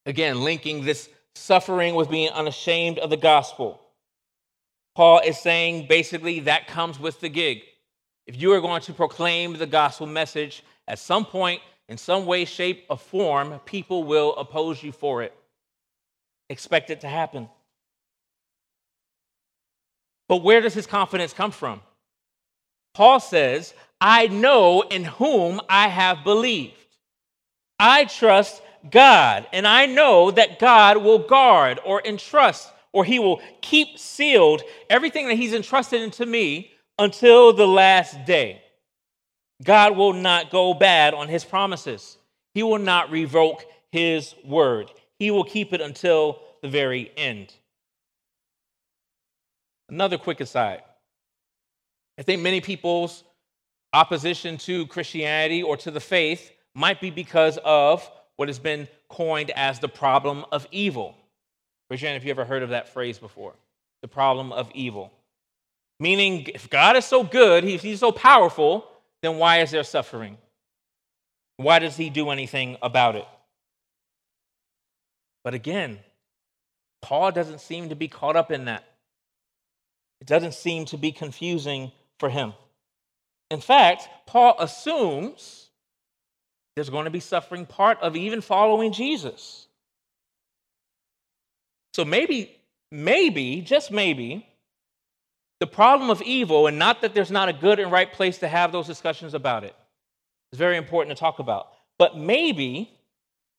Again, 0.06 0.44
linking 0.44 0.84
this 0.84 1.08
suffering 1.34 1.96
with 1.96 2.08
being 2.08 2.28
unashamed 2.28 3.00
of 3.00 3.10
the 3.10 3.16
gospel. 3.16 3.80
Paul 4.94 5.22
is 5.26 5.40
saying 5.40 5.88
basically 5.88 6.38
that 6.38 6.68
comes 6.68 7.00
with 7.00 7.18
the 7.18 7.28
gig. 7.28 7.62
If 8.28 8.40
you 8.40 8.52
are 8.52 8.60
going 8.60 8.82
to 8.82 8.92
proclaim 8.92 9.54
the 9.54 9.66
gospel 9.66 10.06
message, 10.06 10.62
at 10.86 11.00
some 11.00 11.24
point, 11.24 11.60
in 11.88 11.98
some 11.98 12.26
way, 12.26 12.44
shape, 12.44 12.84
or 12.88 12.96
form, 12.96 13.58
people 13.64 14.04
will 14.04 14.36
oppose 14.36 14.84
you 14.84 14.92
for 14.92 15.24
it. 15.24 15.34
Expect 16.48 16.90
it 16.90 17.00
to 17.00 17.08
happen. 17.08 17.48
But 20.28 20.42
where 20.42 20.60
does 20.60 20.74
his 20.74 20.86
confidence 20.86 21.32
come 21.32 21.50
from? 21.50 21.80
Paul 22.94 23.20
says, 23.20 23.74
I 24.00 24.26
know 24.28 24.82
in 24.82 25.04
whom 25.04 25.60
I 25.68 25.88
have 25.88 26.24
believed. 26.24 26.74
I 27.78 28.06
trust 28.06 28.62
God, 28.90 29.46
and 29.52 29.66
I 29.66 29.86
know 29.86 30.30
that 30.30 30.58
God 30.58 30.98
will 30.98 31.18
guard 31.18 31.78
or 31.84 32.02
entrust 32.04 32.70
or 32.96 33.04
he 33.04 33.18
will 33.18 33.42
keep 33.60 33.98
sealed 33.98 34.62
everything 34.88 35.28
that 35.28 35.34
he's 35.34 35.52
entrusted 35.52 36.00
into 36.00 36.24
me 36.24 36.70
until 36.98 37.52
the 37.52 37.66
last 37.66 38.24
day. 38.24 38.62
God 39.62 39.98
will 39.98 40.14
not 40.14 40.50
go 40.50 40.72
bad 40.72 41.12
on 41.12 41.28
his 41.28 41.44
promises. 41.44 42.16
He 42.54 42.62
will 42.62 42.78
not 42.78 43.10
revoke 43.10 43.66
his 43.92 44.34
word. 44.46 44.90
He 45.18 45.30
will 45.30 45.44
keep 45.44 45.74
it 45.74 45.82
until 45.82 46.40
the 46.62 46.68
very 46.68 47.12
end. 47.18 47.52
Another 49.88 50.18
quick 50.18 50.40
aside. 50.40 50.82
I 52.18 52.22
think 52.22 52.42
many 52.42 52.60
people's 52.60 53.24
opposition 53.92 54.58
to 54.58 54.86
Christianity 54.86 55.62
or 55.62 55.76
to 55.78 55.90
the 55.90 56.00
faith 56.00 56.50
might 56.74 57.00
be 57.00 57.10
because 57.10 57.58
of 57.64 58.08
what 58.36 58.48
has 58.48 58.58
been 58.58 58.88
coined 59.08 59.50
as 59.50 59.78
the 59.78 59.88
problem 59.88 60.44
of 60.52 60.66
evil. 60.70 61.16
Hand 61.90 62.16
if 62.16 62.24
you 62.24 62.30
ever 62.30 62.44
heard 62.44 62.62
of 62.62 62.70
that 62.70 62.92
phrase 62.92 63.18
before 63.18 63.54
the 64.02 64.08
problem 64.08 64.52
of 64.52 64.70
evil. 64.74 65.12
Meaning, 65.98 66.46
if 66.54 66.68
God 66.68 66.96
is 66.96 67.04
so 67.04 67.22
good, 67.22 67.64
he's 67.64 68.00
so 68.00 68.12
powerful, 68.12 68.86
then 69.22 69.38
why 69.38 69.60
is 69.60 69.70
there 69.70 69.84
suffering? 69.84 70.36
Why 71.56 71.78
does 71.78 71.96
he 71.96 72.10
do 72.10 72.30
anything 72.30 72.76
about 72.82 73.16
it? 73.16 73.26
But 75.42 75.54
again, 75.54 76.00
Paul 77.00 77.32
doesn't 77.32 77.60
seem 77.60 77.88
to 77.88 77.94
be 77.94 78.08
caught 78.08 78.36
up 78.36 78.50
in 78.50 78.66
that. 78.66 78.84
It 80.20 80.26
doesn't 80.26 80.54
seem 80.54 80.86
to 80.86 80.96
be 80.96 81.12
confusing 81.12 81.92
for 82.18 82.28
him. 82.28 82.54
In 83.50 83.60
fact, 83.60 84.08
Paul 84.26 84.56
assumes 84.58 85.68
there's 86.74 86.90
going 86.90 87.04
to 87.04 87.10
be 87.10 87.20
suffering 87.20 87.66
part 87.66 88.00
of 88.00 88.16
even 88.16 88.40
following 88.40 88.92
Jesus. 88.92 89.66
So 91.94 92.04
maybe, 92.04 92.54
maybe, 92.90 93.62
just 93.62 93.90
maybe, 93.90 94.46
the 95.60 95.66
problem 95.66 96.10
of 96.10 96.20
evil, 96.20 96.66
and 96.66 96.78
not 96.78 97.00
that 97.00 97.14
there's 97.14 97.30
not 97.30 97.48
a 97.48 97.52
good 97.52 97.78
and 97.78 97.90
right 97.90 98.12
place 98.12 98.38
to 98.38 98.48
have 98.48 98.72
those 98.72 98.86
discussions 98.86 99.32
about 99.32 99.64
it, 99.64 99.74
is 100.52 100.58
very 100.58 100.76
important 100.76 101.16
to 101.16 101.20
talk 101.20 101.38
about. 101.38 101.68
But 101.98 102.18
maybe, 102.18 102.90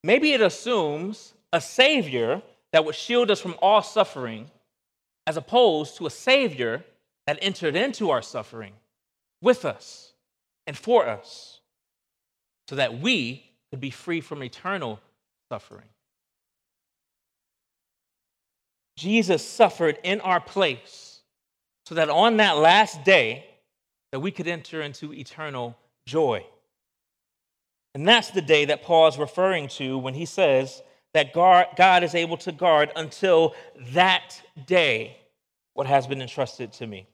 maybe 0.04 0.34
it 0.34 0.42
assumes 0.42 1.34
a 1.52 1.60
Savior 1.60 2.44
that 2.72 2.86
would 2.86 2.94
shield 2.94 3.32
us 3.32 3.40
from 3.40 3.56
all 3.62 3.82
suffering 3.82 4.52
as 5.28 5.36
opposed 5.36 5.98
to 5.98 6.08
a 6.08 6.10
Savior 6.10 6.84
that 7.28 7.38
entered 7.42 7.76
into 7.76 8.10
our 8.10 8.22
suffering 8.22 8.72
with 9.42 9.66
us 9.66 10.14
and 10.66 10.76
for 10.76 11.06
us 11.06 11.60
so 12.70 12.78
that 12.78 13.00
we 13.00 13.44
could 13.70 13.82
be 13.82 13.90
free 13.90 14.22
from 14.22 14.42
eternal 14.42 15.00
suffering. 15.52 15.90
Jesus 18.96 19.46
suffered 19.46 20.00
in 20.04 20.22
our 20.22 20.40
place 20.40 21.20
so 21.86 21.96
that 21.96 22.10
on 22.10 22.38
that 22.38 22.58
last 22.58 23.04
day 23.04 23.46
that 24.12 24.22
we 24.22 24.32
could 24.32 24.48
enter 24.48 24.82
into 24.82 25.14
eternal 25.14 25.78
joy. 26.08 26.44
And 27.94 28.08
that's 28.08 28.32
the 28.32 28.42
day 28.42 28.66
that 28.66 28.84
Paul 28.84 29.08
is 29.08 29.18
referring 29.18 29.68
to 29.70 29.98
when 29.98 30.14
he 30.14 30.26
says 30.26 30.82
that 31.18 31.34
God 31.34 32.04
is 32.04 32.14
able 32.14 32.38
to 32.38 32.52
guard 32.52 32.92
until 32.96 33.56
that 33.94 34.40
day 34.68 35.18
what 35.74 35.88
has 35.88 36.06
been 36.06 36.22
entrusted 36.22 36.72
to 36.74 36.86
me. 36.86 37.08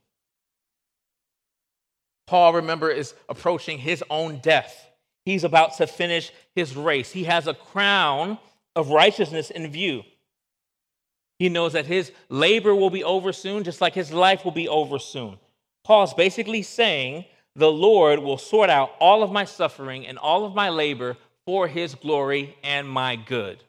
Paul, 2.27 2.53
remember, 2.53 2.89
is 2.89 3.13
approaching 3.29 3.77
his 3.77 4.03
own 4.09 4.39
death. 4.39 4.89
He's 5.23 5.45
about 5.45 5.77
to 5.77 5.87
finish 5.87 6.33
his 6.53 6.75
race. 6.75 7.11
He 7.11 7.23
has 7.23 7.47
a 7.47 7.53
crown 7.53 8.37
of 8.75 8.89
righteousness 8.89 9.49
in 9.49 9.71
view. 9.71 10.03
He 11.39 11.47
knows 11.47 11.71
that 11.71 11.85
his 11.85 12.11
labor 12.27 12.75
will 12.75 12.89
be 12.89 13.05
over 13.05 13.31
soon, 13.31 13.63
just 13.63 13.79
like 13.79 13.93
his 13.93 14.11
life 14.11 14.43
will 14.43 14.51
be 14.51 14.67
over 14.67 14.99
soon. 14.99 15.37
Paul's 15.85 16.13
basically 16.13 16.61
saying, 16.61 17.23
The 17.55 17.71
Lord 17.71 18.19
will 18.19 18.37
sort 18.37 18.69
out 18.69 18.91
all 18.99 19.23
of 19.23 19.31
my 19.31 19.45
suffering 19.45 20.05
and 20.05 20.17
all 20.17 20.43
of 20.43 20.53
my 20.53 20.69
labor 20.69 21.15
for 21.45 21.69
his 21.69 21.95
glory 21.95 22.57
and 22.63 22.87
my 22.87 23.15
good. 23.15 23.63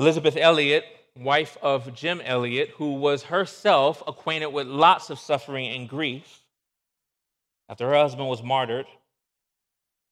Elisabeth 0.00 0.38
Elliot, 0.38 0.86
wife 1.14 1.58
of 1.60 1.94
Jim 1.94 2.22
Elliot, 2.24 2.70
who 2.76 2.94
was 2.94 3.24
herself 3.24 4.02
acquainted 4.06 4.46
with 4.46 4.66
lots 4.66 5.10
of 5.10 5.18
suffering 5.18 5.68
and 5.68 5.90
grief 5.90 6.40
after 7.68 7.86
her 7.86 7.94
husband 7.94 8.26
was 8.26 8.42
martyred, 8.42 8.86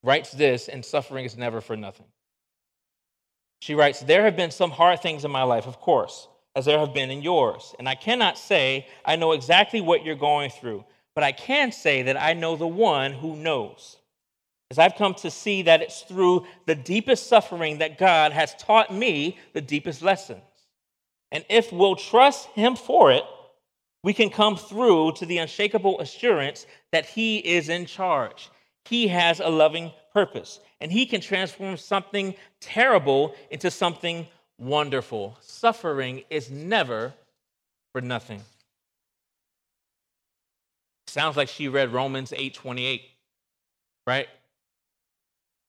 writes 0.03 0.31
this, 0.31 0.69
and 0.69 0.85
suffering 0.85 1.25
is 1.25 1.39
never 1.39 1.63
for 1.63 1.75
nothing. 1.75 2.05
She 3.63 3.75
writes, 3.75 4.01
There 4.01 4.25
have 4.25 4.37
been 4.37 4.51
some 4.51 4.73
hard 4.73 5.01
things 5.01 5.25
in 5.25 5.31
my 5.31 5.45
life, 5.45 5.67
of 5.67 5.81
course, 5.81 6.29
as 6.55 6.67
there 6.67 6.79
have 6.79 6.93
been 6.93 7.11
in 7.11 7.23
yours. 7.23 7.75
And 7.79 7.89
I 7.89 7.95
cannot 7.95 8.37
say 8.37 8.87
I 9.07 9.17
know 9.17 9.33
exactly 9.33 9.81
what 9.81 10.05
you're 10.05 10.17
going 10.17 10.51
through, 10.51 10.85
but 11.15 11.25
I 11.25 11.33
can 11.33 11.73
say 11.73 12.03
that 12.03 12.21
I 12.21 12.35
know 12.35 12.57
the 12.57 12.67
one 12.67 13.15
who 13.15 13.37
knows 13.37 13.97
as 14.71 14.79
I've 14.79 14.97
come 14.97 15.15
to 15.15 15.31
see 15.31 15.63
that 15.63 15.81
it's 15.81 16.03
through 16.03 16.47
the 16.67 16.75
deepest 16.75 17.27
suffering 17.27 17.79
that 17.79 17.99
God 17.99 18.33
has 18.33 18.55
taught 18.57 18.93
me 18.93 19.39
the 19.55 19.61
deepest 19.61 20.03
lessons. 20.03 20.43
And 21.33 21.45
if 21.49 21.73
we'll 21.73 21.97
trust 21.97 22.49
Him 22.49 22.77
for 22.77 23.11
it, 23.13 23.25
we 24.03 24.13
can 24.13 24.31
come 24.31 24.57
through 24.57 25.13
to 25.13 25.27
the 25.27 25.39
unshakable 25.39 26.01
assurance 26.01 26.67
that 26.93 27.07
He 27.07 27.39
is 27.39 27.69
in 27.69 27.87
charge. 27.87 28.51
He 28.85 29.09
has 29.09 29.41
a 29.41 29.49
loving 29.49 29.93
purpose, 30.13 30.61
and 30.81 30.93
He 30.93 31.07
can 31.07 31.21
transform 31.21 31.77
something 31.77 32.35
terrible 32.61 33.35
into 33.51 33.71
something 33.71 34.27
wonderful. 34.59 35.37
Suffering 35.41 36.25
is 36.31 36.51
never 36.51 37.15
for 37.93 38.01
nothing. 38.01 38.43
Sounds 41.07 41.39
like 41.39 41.49
she 41.49 41.69
read 41.69 41.93
Romans 41.93 42.33
8:28, 42.33 43.03
right? 44.07 44.29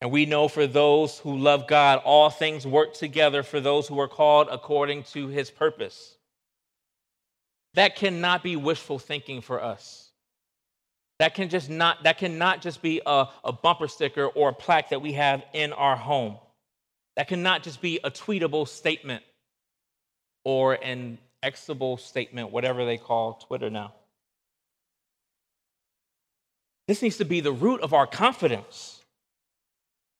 And 0.00 0.10
we 0.10 0.24
know 0.24 0.48
for 0.48 0.66
those 0.66 1.18
who 1.18 1.36
love 1.36 1.66
God, 1.66 2.00
all 2.04 2.30
things 2.30 2.66
work 2.66 2.94
together 2.94 3.42
for 3.42 3.60
those 3.60 3.86
who 3.86 4.00
are 4.00 4.08
called 4.08 4.48
according 4.50 5.02
to 5.04 5.28
his 5.28 5.50
purpose. 5.50 6.16
That 7.74 7.96
cannot 7.96 8.42
be 8.42 8.56
wishful 8.56 8.98
thinking 8.98 9.42
for 9.42 9.62
us. 9.62 10.10
That 11.18 11.34
can 11.34 11.50
just 11.50 11.68
not 11.68 12.04
that 12.04 12.16
cannot 12.16 12.62
just 12.62 12.80
be 12.80 13.02
a, 13.04 13.26
a 13.44 13.52
bumper 13.52 13.88
sticker 13.88 14.26
or 14.26 14.48
a 14.48 14.54
plaque 14.54 14.88
that 14.88 15.02
we 15.02 15.12
have 15.12 15.44
in 15.52 15.74
our 15.74 15.96
home. 15.96 16.38
That 17.16 17.28
cannot 17.28 17.62
just 17.62 17.82
be 17.82 18.00
a 18.02 18.10
tweetable 18.10 18.66
statement 18.66 19.22
or 20.44 20.74
an 20.74 21.18
exable 21.44 22.00
statement, 22.00 22.50
whatever 22.50 22.86
they 22.86 22.96
call 22.96 23.34
Twitter 23.34 23.68
now. 23.68 23.92
This 26.88 27.02
needs 27.02 27.18
to 27.18 27.26
be 27.26 27.40
the 27.40 27.52
root 27.52 27.82
of 27.82 27.92
our 27.92 28.06
confidence. 28.06 28.99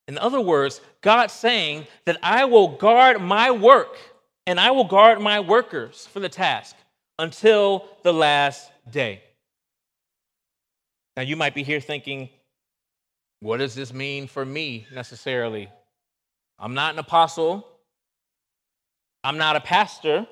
In 0.07 0.17
other 0.17 0.41
words, 0.41 0.81
God 1.01 1.31
saying 1.31 1.87
that 2.05 2.17
I 2.21 2.45
will 2.45 2.77
guard 2.77 3.21
my 3.21 3.51
work 3.51 3.97
and 4.45 4.59
I 4.59 4.71
will 4.71 4.85
guard 4.85 5.21
my 5.21 5.39
workers 5.39 6.07
for 6.07 6.19
the 6.19 6.29
task 6.29 6.75
until 7.19 7.87
the 8.03 8.13
last 8.13 8.71
day. 8.89 9.21
Now, 11.15 11.23
you 11.23 11.35
might 11.35 11.53
be 11.53 11.63
here 11.63 11.79
thinking, 11.79 12.29
what 13.41 13.57
does 13.57 13.75
this 13.75 13.93
mean 13.93 14.27
for 14.27 14.45
me 14.45 14.87
necessarily? 14.93 15.69
I'm 16.57 16.73
not 16.73 16.93
an 16.93 16.99
apostle. 16.99 17.67
I'm 19.23 19.37
not 19.37 19.55
a 19.55 19.61
pastor. 19.61 20.25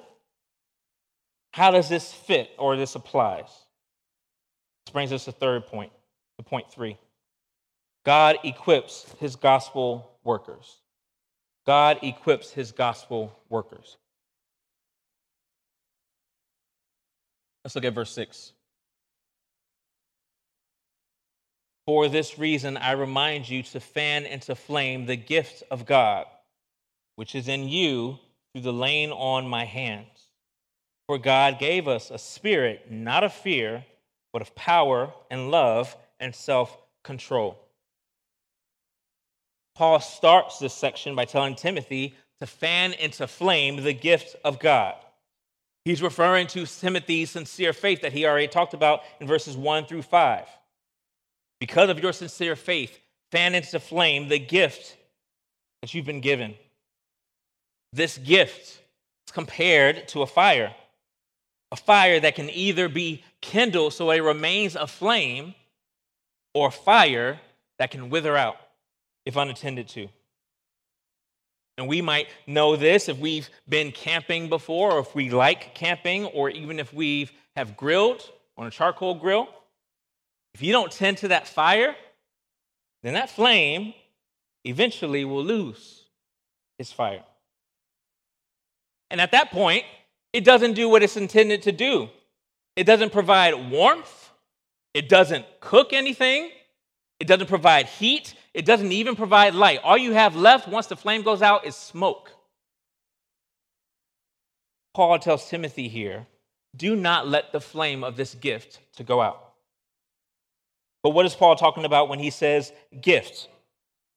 How 1.52 1.72
does 1.72 1.90
this 1.90 2.14
fit 2.14 2.50
or 2.58 2.76
this 2.76 2.96
applies? 2.96 3.48
This 4.86 4.94
brings 4.94 5.12
us 5.12 5.26
to 5.26 5.32
third 5.32 5.68
point, 5.68 5.92
the 6.38 6.44
point 6.44 6.72
three. 6.72 6.98
God 8.06 8.38
equips 8.44 9.06
his 9.20 9.36
gospel 9.36 10.12
workers. 10.24 10.78
God 11.66 12.00
equips 12.02 12.52
his 12.52 12.72
gospel 12.72 13.38
workers. 13.50 13.98
Let's 17.64 17.76
look 17.76 17.86
at 17.86 17.94
verse 17.94 18.12
6. 18.14 18.54
For 21.86 22.08
this 22.08 22.38
reason, 22.40 22.78
I 22.78 22.92
remind 22.92 23.50
you 23.50 23.64
to 23.64 23.80
fan 23.80 24.26
into 24.26 24.56
flame 24.56 25.06
the 25.06 25.16
gift 25.16 25.64
of 25.72 25.86
God, 25.86 26.26
which 27.16 27.36
is 27.36 27.48
in 27.48 27.68
you 27.68 28.20
through 28.54 28.62
the 28.62 28.74
laying 28.74 29.12
on 29.12 29.48
my 29.48 29.66
hands. 29.66 30.30
For 31.08 31.18
God 31.18 31.60
gave 31.60 31.88
us 31.88 32.12
a 32.12 32.20
spirit 32.20 32.92
not 32.92 33.24
of 33.24 33.34
fear, 33.34 33.86
but 34.32 34.42
of 34.42 34.54
power 34.56 35.12
and 35.32 35.52
love 35.52 35.96
and 36.20 36.34
self 36.34 36.78
control. 37.04 37.69
Paul 39.80 40.02
starts 40.02 40.60
this 40.60 40.74
section 40.74 41.16
by 41.16 41.24
telling 41.24 41.56
Timothy 41.56 42.14
to 42.42 42.46
fan 42.46 42.92
into 42.92 43.26
flame 43.28 43.78
the 43.78 43.94
gift 43.94 44.36
of 44.44 44.60
God. 44.60 44.96
He's 45.86 46.02
referring 46.02 46.48
to 46.48 46.66
Timothy's 46.66 47.32
sincere 47.32 47.72
faith 47.72 48.02
that 48.02 48.12
he 48.12 48.26
already 48.26 48.50
talked 48.50 48.74
about 48.74 49.04
in 49.22 49.28
verses 49.28 49.56
1 49.56 49.86
through 49.86 50.02
5. 50.02 50.46
Because 51.62 51.90
of 51.90 52.02
your 52.02 52.12
sincere 52.12 52.58
faith, 52.58 53.00
fan 53.32 53.56
into 53.56 53.80
flame 53.80 54.28
the 54.28 54.38
gift 54.38 54.98
that 55.82 55.94
you've 55.94 56.06
been 56.06 56.20
given. 56.20 56.56
This 57.94 58.18
gift 58.18 58.82
is 59.28 59.32
compared 59.32 60.10
to 60.10 60.24
a 60.24 60.28
fire, 60.28 60.76
a 61.72 61.78
fire 61.78 62.20
that 62.20 62.36
can 62.36 62.50
either 62.50 62.90
be 62.90 63.24
kindled 63.40 63.94
so 63.94 64.12
it 64.12 64.20
remains 64.20 64.76
a 64.76 64.88
flame, 64.88 65.56
or 66.54 66.70
fire 66.70 67.40
that 67.78 67.92
can 67.92 68.10
wither 68.10 68.36
out 68.36 68.58
if 69.26 69.36
unattended 69.36 69.88
to. 69.90 70.08
And 71.78 71.88
we 71.88 72.02
might 72.02 72.28
know 72.46 72.76
this 72.76 73.08
if 73.08 73.18
we've 73.18 73.50
been 73.68 73.92
camping 73.92 74.50
before, 74.50 74.92
or 74.92 75.00
if 75.00 75.16
we 75.16 75.30
like 75.30 75.74
camping, 75.76 76.26
or 76.26 76.50
even 76.50 76.78
if 76.80 76.94
we 76.94 77.30
have 77.56 77.78
grilled 77.78 78.30
on 78.58 78.68
a 78.68 78.72
charcoal 78.72 79.16
grill. 79.16 79.48
If 80.54 80.62
you 80.62 80.74
don't 80.74 80.92
tend 80.92 81.20
to 81.20 81.30
that 81.30 81.48
fire, 81.48 81.96
then 83.04 83.14
that 83.14 83.30
flame 83.30 83.94
eventually 84.66 85.24
will 85.24 85.44
lose 85.44 86.04
its 86.78 86.92
fire. 86.92 87.24
And 89.10 89.22
at 89.22 89.32
that 89.32 89.52
point, 89.52 89.86
it 90.34 90.44
doesn't 90.44 90.74
do 90.74 90.90
what 90.90 91.02
it's 91.02 91.18
intended 91.18 91.64
to 91.64 91.72
do. 91.72 92.10
It 92.76 92.84
doesn't 92.84 93.12
provide 93.12 93.72
warmth, 93.72 94.30
it 94.94 95.10
doesn't 95.10 95.46
cook 95.60 95.92
anything, 95.94 96.52
it 97.20 97.28
doesn't 97.28 97.48
provide 97.48 97.88
heat, 97.88 98.34
it 98.54 98.66
doesn't 98.66 98.92
even 98.92 99.16
provide 99.16 99.54
light. 99.54 99.80
All 99.84 99.98
you 99.98 100.14
have 100.14 100.36
left 100.36 100.68
once 100.68 100.88
the 100.88 100.96
flame 100.96 101.22
goes 101.22 101.42
out 101.42 101.66
is 101.66 101.76
smoke. 101.76 102.32
Paul 104.94 105.20
tells 105.20 105.50
Timothy 105.50 105.88
here 105.88 106.28
do 106.76 106.96
not 106.96 107.28
let 107.28 107.52
the 107.52 107.62
flame 107.62 108.04
of 108.04 108.16
this 108.16 108.36
gift 108.36 108.80
to 108.96 109.04
go 109.04 109.22
out. 109.22 109.54
But 111.02 111.12
what 111.12 111.26
is 111.26 111.34
Paul 111.34 111.56
talking 111.56 111.86
about 111.86 112.10
when 112.10 112.20
he 112.20 112.30
says 112.30 112.72
gift? 113.02 113.48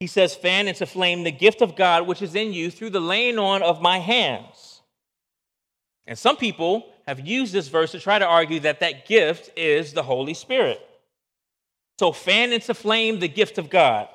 He 0.01 0.07
says, 0.07 0.35
fan 0.35 0.67
into 0.67 0.85
flame 0.85 1.23
the 1.23 1.31
gift 1.31 1.63
of 1.63 1.77
God 1.77 2.07
which 2.07 2.23
is 2.23 2.35
in 2.35 2.53
you 2.53 2.71
through 2.71 2.91
the 2.91 3.01
laying 3.01 3.39
on 3.39 3.63
of 3.63 3.81
my 3.81 3.99
hands. 3.99 4.83
And 6.07 6.19
some 6.19 6.37
people 6.37 6.87
have 7.07 7.27
used 7.27 7.53
this 7.53 7.69
verse 7.69 7.93
to 7.93 8.01
try 8.01 8.19
to 8.19 8.27
argue 8.27 8.61
that 8.61 8.81
that 8.81 9.07
gift 9.07 9.51
is 9.57 9.93
the 9.93 10.03
Holy 10.03 10.35
Spirit. 10.35 10.81
So, 11.99 12.11
fan 12.11 12.53
into 12.53 12.75
flame 12.75 13.21
the 13.21 13.29
gift 13.29 13.59
of 13.59 13.71
God, 13.71 14.09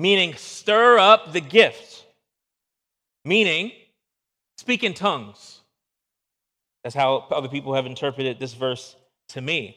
meaning 0.00 0.34
stir 0.34 0.98
up 0.98 1.32
the 1.32 1.40
gift, 1.40 2.06
meaning 3.24 3.72
speak 4.56 4.82
in 4.82 4.94
tongues. 4.94 5.60
That's 6.82 6.96
how 6.96 7.26
other 7.30 7.48
people 7.48 7.74
have 7.74 7.84
interpreted 7.84 8.40
this 8.40 8.54
verse 8.54 8.96
to 9.30 9.40
me. 9.40 9.76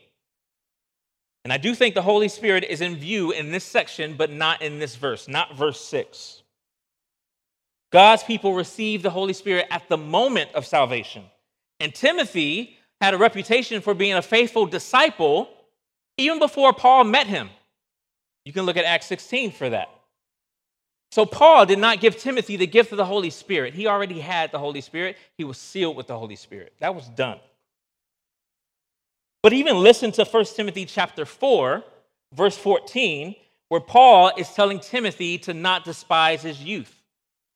And 1.44 1.52
I 1.52 1.58
do 1.58 1.76
think 1.76 1.94
the 1.94 2.02
Holy 2.02 2.30
Spirit 2.30 2.64
is 2.64 2.80
in 2.80 2.96
view 2.96 3.32
in 3.32 3.52
this 3.52 3.66
section, 3.66 4.16
but 4.16 4.32
not 4.32 4.62
in 4.62 4.80
this 4.80 4.96
verse, 4.96 5.28
not 5.28 5.58
verse 5.58 5.82
6. 5.82 6.42
God's 7.92 8.24
people 8.24 8.54
received 8.54 9.04
the 9.04 9.10
Holy 9.10 9.34
Spirit 9.34 9.68
at 9.70 9.90
the 9.90 9.98
moment 9.98 10.52
of 10.56 10.66
salvation. 10.66 11.26
And 11.82 11.94
Timothy 11.94 12.78
had 13.02 13.14
a 13.14 13.18
reputation 13.18 13.82
for 13.82 13.94
being 13.94 14.14
a 14.14 14.22
faithful 14.22 14.66
disciple 14.66 15.50
even 16.18 16.40
before 16.40 16.72
Paul 16.72 17.04
met 17.04 17.28
him. 17.28 17.50
You 18.46 18.54
can 18.54 18.66
look 18.66 18.78
at 18.78 18.86
Acts 18.86 19.08
16 19.08 19.52
for 19.52 19.70
that. 19.70 19.90
So, 21.14 21.28
Paul 21.28 21.68
did 21.68 21.78
not 21.78 22.00
give 22.00 22.18
Timothy 22.18 22.58
the 22.58 22.66
gift 22.66 22.92
of 22.92 22.98
the 22.98 23.06
Holy 23.06 23.30
Spirit. 23.30 23.76
He 23.76 23.86
already 23.86 24.20
had 24.20 24.52
the 24.52 24.58
Holy 24.58 24.82
Spirit, 24.82 25.16
he 25.38 25.44
was 25.44 25.60
sealed 25.60 25.96
with 25.96 26.08
the 26.08 26.18
Holy 26.18 26.36
Spirit. 26.36 26.74
That 26.80 26.96
was 26.96 27.08
done. 27.08 27.38
But 29.44 29.54
even 29.54 29.76
listen 29.78 30.12
to 30.14 30.26
1 30.26 30.46
Timothy 30.56 30.86
chapter 30.86 31.24
4, 31.24 31.84
verse 32.34 32.58
14, 32.58 33.36
where 33.70 33.80
Paul 33.80 34.32
is 34.40 34.50
telling 34.54 34.80
Timothy 34.80 35.38
to 35.38 35.54
not 35.54 35.86
despise 35.86 36.42
his 36.42 36.64
youth. 36.64 37.00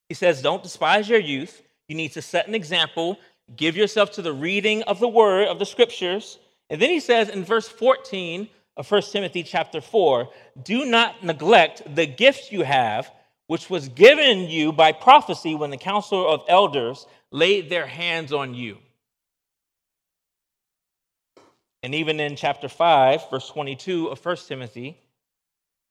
He 0.07 0.13
says, 0.13 0.43
Don't 0.43 0.61
despise 0.61 1.09
your 1.09 1.19
youth. 1.19 1.63
You 1.87 1.95
need 1.95 2.11
to 2.11 2.21
set 2.21 2.47
an 2.47 2.53
example, 2.53 3.17
give 3.55 3.75
yourself 3.75 4.11
to 4.11 4.21
the 4.21 4.33
reading 4.33 4.83
of 4.83 4.99
the 4.99 5.07
word, 5.07 5.47
of 5.47 5.57
the 5.57 5.65
scriptures. 5.65 6.37
And 6.69 6.79
then 6.79 6.91
he 6.91 6.99
says 6.99 7.29
in 7.29 7.43
verse 7.43 7.67
14 7.67 8.49
of 8.77 8.91
1 8.91 9.01
Timothy 9.01 9.41
chapter 9.41 9.81
4, 9.81 10.29
do 10.61 10.85
not 10.85 11.23
neglect 11.23 11.81
the 11.95 12.05
gifts 12.05 12.51
you 12.51 12.61
have, 12.61 13.11
which 13.47 13.69
was 13.69 13.89
given 13.89 14.49
you 14.49 14.71
by 14.71 14.91
prophecy 14.91 15.55
when 15.55 15.69
the 15.69 15.77
council 15.77 16.29
of 16.29 16.41
elders 16.47 17.07
laid 17.31 17.69
their 17.69 17.87
hands 17.87 18.31
on 18.31 18.53
you. 18.53 18.77
And 21.83 21.95
even 21.95 22.19
in 22.19 22.35
chapter 22.35 22.67
5, 22.67 23.29
verse 23.29 23.47
22 23.47 24.07
of 24.07 24.23
1 24.23 24.35
Timothy, 24.47 24.97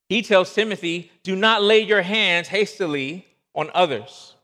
he 0.09 0.21
tells 0.21 0.53
Timothy, 0.53 1.11
Do 1.23 1.35
not 1.35 1.63
lay 1.63 1.79
your 1.79 2.01
hands 2.01 2.47
hastily 2.47 3.25
on 3.53 3.71
others, 3.73 4.35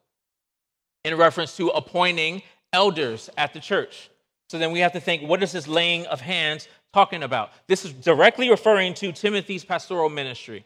in 1.06 1.16
reference 1.16 1.56
to 1.58 1.70
appointing 1.70 2.42
elders 2.72 3.30
at 3.38 3.54
the 3.54 3.60
church. 3.60 4.10
So 4.50 4.58
then 4.58 4.72
we 4.72 4.80
have 4.80 4.94
to 4.94 5.00
think, 5.00 5.24
what 5.24 5.44
is 5.44 5.52
this 5.52 5.68
laying 5.68 6.06
of 6.08 6.20
hands 6.20 6.68
talking 6.94 7.24
about? 7.24 7.52
This 7.68 7.86
is 7.86 7.94
directly 7.94 8.50
referring 8.50 8.94
to 8.96 9.12
Timothy's 9.12 9.64
pastoral 9.64 10.10
ministry. 10.10 10.66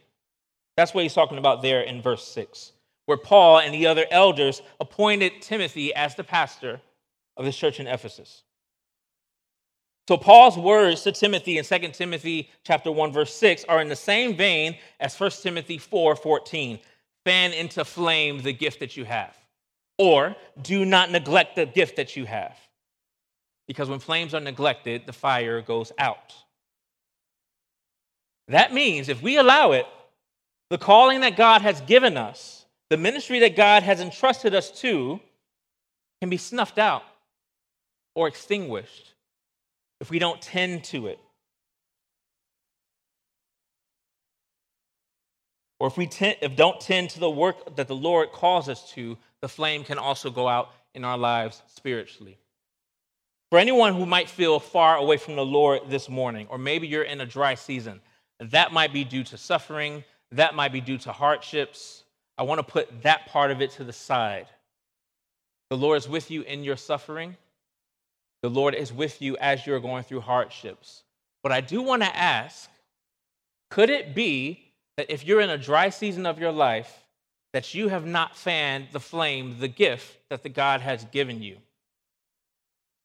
That's 0.78 0.94
what 0.94 1.04
he's 1.04 1.16
talking 1.16 1.40
about 1.40 1.64
there 1.64 1.82
in 1.82 2.02
verse 2.02 2.26
6, 2.28 2.72
where 3.08 3.18
Paul 3.18 3.60
and 3.60 3.74
the 3.74 3.88
other 3.88 4.06
elders 4.12 4.62
appointed 4.80 5.42
Timothy 5.42 5.94
as 5.94 6.16
the 6.16 6.24
pastor 6.24 6.80
of 7.36 7.46
the 7.46 7.52
church 7.52 7.80
in 7.80 7.88
Ephesus. 7.88 8.44
So 10.08 10.16
Paul's 10.16 10.58
words 10.58 11.02
to 11.02 11.12
Timothy 11.12 11.58
in 11.58 11.66
2 11.66 11.80
Timothy 11.90 12.50
chapter 12.64 12.92
1 12.92 13.12
verse 13.12 13.34
6 13.34 13.66
are 13.66 13.82
in 13.82 13.90
the 13.90 13.96
same 13.96 14.38
vein 14.38 14.78
as 15.00 15.20
1 15.20 15.32
Timothy 15.32 15.78
4 15.78 16.16
14. 16.16 16.80
Fan 17.26 17.52
into 17.52 17.84
flame 17.84 18.42
the 18.42 18.54
gift 18.54 18.80
that 18.80 18.96
you 18.96 19.04
have. 19.04 19.36
Or 19.98 20.36
do 20.62 20.86
not 20.86 21.12
neglect 21.12 21.58
the 21.58 21.66
gift 21.66 21.98
that 21.98 22.16
you 22.16 22.26
have. 22.26 22.56
Because 23.68 23.90
when 23.90 24.00
flames 24.00 24.34
are 24.34 24.40
neglected, 24.40 25.06
the 25.06 25.12
fire 25.12 25.62
goes 25.62 25.92
out. 25.98 26.34
That 28.48 28.74
means 28.74 29.10
if 29.10 29.22
we 29.22 29.36
allow 29.36 29.74
it, 29.74 29.86
the 30.70 30.78
calling 30.78 31.22
that 31.22 31.38
God 31.38 31.62
has 31.62 31.82
given 31.82 32.18
us, 32.18 32.66
the 32.90 32.98
ministry 32.98 33.40
that 33.40 33.56
God 33.56 33.84
has 33.84 34.02
entrusted 34.02 34.54
us 34.54 34.72
to, 34.82 35.20
can 36.22 36.30
be 36.30 36.38
snuffed 36.38 36.78
out 36.78 37.04
or 38.16 38.28
extinguished 38.28 39.14
if 40.02 40.10
we 40.10 40.20
don't 40.20 40.42
tend 40.42 40.84
to 40.86 41.08
it. 41.08 41.20
Or 45.80 45.88
if 45.88 45.98
we 45.98 46.08
tend, 46.08 46.38
if 46.42 46.56
don't 46.56 46.80
tend 46.80 47.12
to 47.12 47.20
the 47.20 47.30
work 47.30 47.76
that 47.76 47.88
the 47.88 47.96
Lord 47.96 48.32
calls 48.32 48.68
us 48.68 48.90
to, 48.92 49.18
the 49.42 49.48
flame 49.48 49.84
can 49.84 50.00
also 50.00 50.32
go 50.32 50.48
out 50.48 50.72
in 50.96 51.06
our 51.06 51.18
lives 51.18 51.62
spiritually. 51.68 52.40
For 53.52 53.60
anyone 53.60 53.94
who 53.94 54.06
might 54.06 54.30
feel 54.30 54.60
far 54.60 54.98
away 54.98 55.18
from 55.18 55.36
the 55.36 55.46
Lord 55.46 55.82
this 55.88 56.10
morning, 56.10 56.48
or 56.50 56.58
maybe 56.58 56.88
you're 56.88 57.04
in 57.04 57.22
a 57.22 57.26
dry 57.26 57.54
season, 57.56 58.02
that 58.40 58.74
might 58.74 58.92
be 58.92 59.04
due 59.04 59.24
to 59.26 59.38
suffering, 59.38 60.04
that 60.32 60.56
might 60.56 60.72
be 60.72 60.82
due 60.82 60.98
to 61.00 61.12
hardships. 61.12 62.04
I 62.38 62.44
want 62.44 62.60
to 62.60 62.64
put 62.64 63.04
that 63.04 63.28
part 63.28 63.52
of 63.52 63.62
it 63.62 63.72
to 63.72 63.84
the 63.84 63.94
side. 63.94 64.48
The 65.70 65.78
Lord 65.78 65.98
is 65.98 66.08
with 66.08 66.32
you 66.32 66.42
in 66.44 66.64
your 66.64 66.78
suffering. 66.78 67.36
The 68.44 68.50
Lord 68.50 68.76
is 68.76 68.94
with 68.94 69.22
you 69.22 69.36
as 69.38 69.66
you're 69.66 69.80
going 69.80 70.04
through 70.04 70.22
hardships. 70.22 71.04
But 71.44 71.52
I 71.52 71.62
do 71.62 71.82
want 71.82 72.04
to 72.04 72.16
ask 72.16 72.70
could 73.70 73.90
it 73.90 74.16
be 74.16 74.72
that 74.96 75.12
if 75.12 75.26
you're 75.26 75.42
in 75.42 75.50
a 75.50 75.58
dry 75.58 75.90
season 75.90 76.26
of 76.26 76.40
your 76.40 76.52
life, 76.52 77.04
that 77.54 77.74
you 77.74 77.90
have 77.90 78.06
not 78.06 78.36
fanned 78.36 78.88
the 78.92 79.00
flame, 79.00 79.58
the 79.60 79.68
gift 79.68 80.18
that 80.30 80.44
the 80.44 80.50
God 80.50 80.82
has 80.82 81.04
given 81.06 81.42
you? 81.42 81.58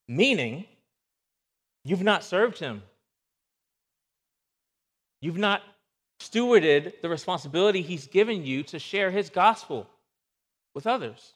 Meaning, 0.09 0.67
you've 1.85 2.03
not 2.03 2.23
served 2.23 2.59
Him. 2.59 2.83
You've 5.21 5.39
not 5.39 5.63
stewarded 6.31 7.01
the 7.03 7.09
responsibility 7.09 7.83
He's 7.83 8.07
given 8.07 8.45
you 8.45 8.63
to 8.65 8.79
share 8.79 9.11
His 9.11 9.31
gospel 9.31 9.89
with 10.75 10.87
others. 10.87 11.35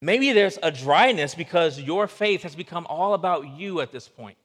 Maybe 0.00 0.32
there's 0.32 0.58
a 0.62 0.70
dryness 0.70 1.34
because 1.34 1.80
your 1.80 2.06
faith 2.06 2.42
has 2.44 2.54
become 2.54 2.86
all 2.88 3.14
about 3.14 3.48
you 3.48 3.80
at 3.80 3.90
this 3.90 4.08
point. 4.08 4.38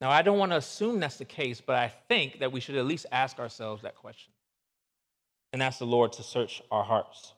Now, 0.00 0.10
I 0.10 0.22
don't 0.22 0.38
want 0.38 0.52
to 0.52 0.58
assume 0.58 1.00
that's 1.00 1.16
the 1.16 1.24
case, 1.24 1.60
but 1.60 1.74
I 1.74 1.88
think 2.08 2.38
that 2.38 2.52
we 2.52 2.60
should 2.60 2.76
at 2.76 2.86
least 2.86 3.06
ask 3.10 3.40
ourselves 3.40 3.82
that 3.82 3.96
question 3.96 4.32
and 5.52 5.62
ask 5.62 5.80
the 5.80 5.86
Lord 5.86 6.12
to 6.12 6.22
search 6.22 6.62
our 6.70 6.84
hearts. 6.84 7.32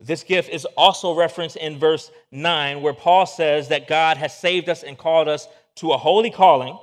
This 0.00 0.24
gift 0.24 0.50
is 0.50 0.64
also 0.76 1.14
referenced 1.14 1.56
in 1.56 1.78
verse 1.78 2.10
9, 2.30 2.82
where 2.82 2.92
Paul 2.92 3.24
says 3.24 3.68
that 3.68 3.88
God 3.88 4.16
has 4.16 4.36
saved 4.36 4.68
us 4.68 4.82
and 4.82 4.98
called 4.98 5.28
us 5.28 5.46
to 5.76 5.92
a 5.92 5.96
holy 5.96 6.30
calling. 6.30 6.76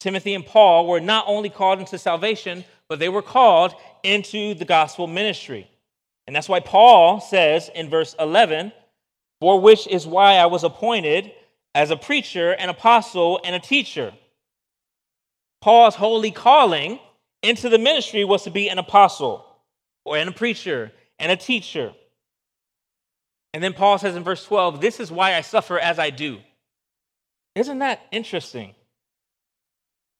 Timothy 0.00 0.34
and 0.34 0.46
Paul 0.46 0.86
were 0.86 1.00
not 1.00 1.24
only 1.26 1.50
called 1.50 1.80
into 1.80 1.98
salvation, 1.98 2.64
but 2.88 2.98
they 2.98 3.08
were 3.08 3.22
called 3.22 3.74
into 4.02 4.54
the 4.54 4.64
gospel 4.64 5.06
ministry. 5.06 5.70
And 6.26 6.36
that's 6.36 6.48
why 6.48 6.60
Paul 6.60 7.20
says 7.20 7.70
in 7.74 7.90
verse 7.90 8.14
11, 8.18 8.72
For 9.40 9.60
which 9.60 9.86
is 9.86 10.06
why 10.06 10.34
I 10.34 10.46
was 10.46 10.64
appointed 10.64 11.32
as 11.74 11.90
a 11.90 11.96
preacher, 11.96 12.52
an 12.52 12.68
apostle, 12.68 13.40
and 13.44 13.54
a 13.54 13.60
teacher. 13.60 14.12
Paul's 15.60 15.94
holy 15.94 16.30
calling 16.30 17.00
into 17.42 17.68
the 17.68 17.78
ministry 17.78 18.24
was 18.24 18.44
to 18.44 18.50
be 18.50 18.68
an 18.68 18.78
apostle, 18.78 19.44
or 20.04 20.16
and 20.16 20.28
a 20.28 20.32
preacher, 20.32 20.92
and 21.18 21.32
a 21.32 21.36
teacher. 21.36 21.92
And 23.54 23.62
then 23.62 23.72
Paul 23.72 23.98
says 23.98 24.16
in 24.16 24.24
verse 24.24 24.44
12, 24.44 24.80
This 24.80 25.00
is 25.00 25.10
why 25.10 25.34
I 25.34 25.40
suffer 25.40 25.78
as 25.78 25.98
I 25.98 26.10
do. 26.10 26.38
Isn't 27.54 27.80
that 27.80 28.00
interesting? 28.12 28.74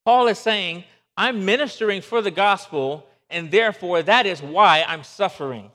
Paul 0.09 0.29
is 0.29 0.39
saying, 0.39 0.85
I'm 1.19 1.45
ministering 1.45 2.01
for 2.01 2.23
the 2.23 2.31
gospel, 2.31 3.07
and 3.29 3.51
therefore 3.51 4.03
that 4.03 4.25
is 4.25 4.41
why 4.41 4.83
I'm 4.89 5.05
suffering. 5.05 5.71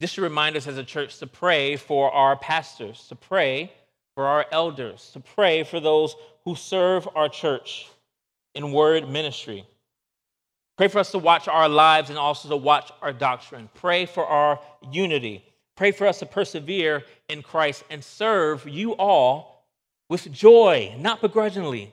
This 0.00 0.12
should 0.12 0.22
remind 0.22 0.56
us 0.56 0.66
as 0.66 0.78
a 0.78 0.82
church 0.82 1.18
to 1.18 1.26
pray 1.26 1.76
for 1.76 2.10
our 2.10 2.36
pastors, 2.36 3.06
to 3.08 3.16
pray 3.16 3.70
for 4.14 4.24
our 4.24 4.46
elders, 4.50 5.10
to 5.12 5.20
pray 5.20 5.62
for 5.62 5.78
those 5.78 6.16
who 6.46 6.54
serve 6.54 7.06
our 7.14 7.28
church 7.28 7.86
in 8.54 8.72
word 8.72 9.06
ministry. 9.06 9.66
Pray 10.78 10.88
for 10.88 11.00
us 11.00 11.10
to 11.10 11.18
watch 11.18 11.48
our 11.48 11.68
lives 11.68 12.08
and 12.08 12.18
also 12.18 12.48
to 12.48 12.56
watch 12.56 12.90
our 13.02 13.12
doctrine. 13.12 13.68
Pray 13.74 14.06
for 14.06 14.24
our 14.24 14.58
unity. 14.90 15.44
Pray 15.76 15.92
for 15.92 16.06
us 16.06 16.20
to 16.20 16.24
persevere 16.24 17.04
in 17.28 17.42
Christ 17.42 17.84
and 17.90 18.02
serve 18.02 18.66
you 18.66 18.92
all 18.92 19.57
with 20.08 20.30
joy, 20.32 20.94
not 20.98 21.20
begrudgingly. 21.20 21.92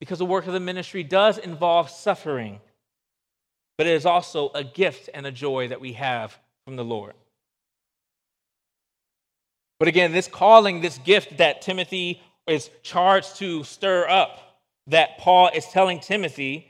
Because 0.00 0.18
the 0.18 0.26
work 0.26 0.46
of 0.46 0.52
the 0.52 0.60
ministry 0.60 1.04
does 1.04 1.38
involve 1.38 1.88
suffering, 1.88 2.60
but 3.78 3.86
it 3.86 3.94
is 3.94 4.04
also 4.04 4.50
a 4.52 4.64
gift 4.64 5.08
and 5.14 5.26
a 5.26 5.30
joy 5.30 5.68
that 5.68 5.80
we 5.80 5.92
have 5.92 6.36
from 6.64 6.76
the 6.76 6.84
Lord. 6.84 7.14
But 9.78 9.88
again, 9.88 10.12
this 10.12 10.28
calling, 10.28 10.80
this 10.80 10.98
gift 10.98 11.38
that 11.38 11.62
Timothy 11.62 12.20
is 12.46 12.70
charged 12.82 13.36
to 13.36 13.62
stir 13.64 14.08
up, 14.08 14.60
that 14.88 15.18
Paul 15.18 15.50
is 15.54 15.66
telling 15.66 16.00
Timothy, 16.00 16.68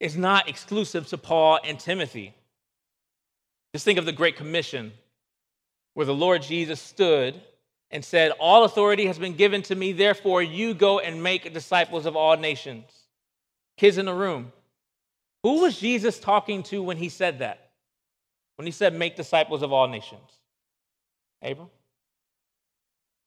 is 0.00 0.16
not 0.16 0.48
exclusive 0.48 1.06
to 1.08 1.18
Paul 1.18 1.58
and 1.64 1.78
Timothy. 1.78 2.34
Just 3.74 3.84
think 3.84 3.98
of 3.98 4.04
the 4.04 4.12
Great 4.12 4.36
Commission, 4.36 4.92
where 5.94 6.06
the 6.06 6.14
Lord 6.14 6.42
Jesus 6.42 6.80
stood 6.80 7.40
and 7.92 8.04
said, 8.04 8.32
All 8.40 8.64
authority 8.64 9.06
has 9.06 9.18
been 9.18 9.34
given 9.34 9.62
to 9.62 9.74
me, 9.74 9.92
therefore 9.92 10.42
you 10.42 10.74
go 10.74 10.98
and 10.98 11.22
make 11.22 11.52
disciples 11.52 12.06
of 12.06 12.16
all 12.16 12.36
nations. 12.36 12.90
Kids 13.76 13.98
in 13.98 14.06
the 14.06 14.14
room, 14.14 14.52
who 15.42 15.60
was 15.60 15.78
Jesus 15.78 16.18
talking 16.18 16.62
to 16.64 16.82
when 16.82 16.96
he 16.96 17.08
said 17.08 17.38
that? 17.38 17.62
when 18.56 18.66
he 18.66 18.72
said, 18.72 18.94
Make 18.94 19.16
disciples 19.16 19.62
of 19.62 19.72
all 19.72 19.88
nations? 19.88 20.38
Abram? 21.42 21.68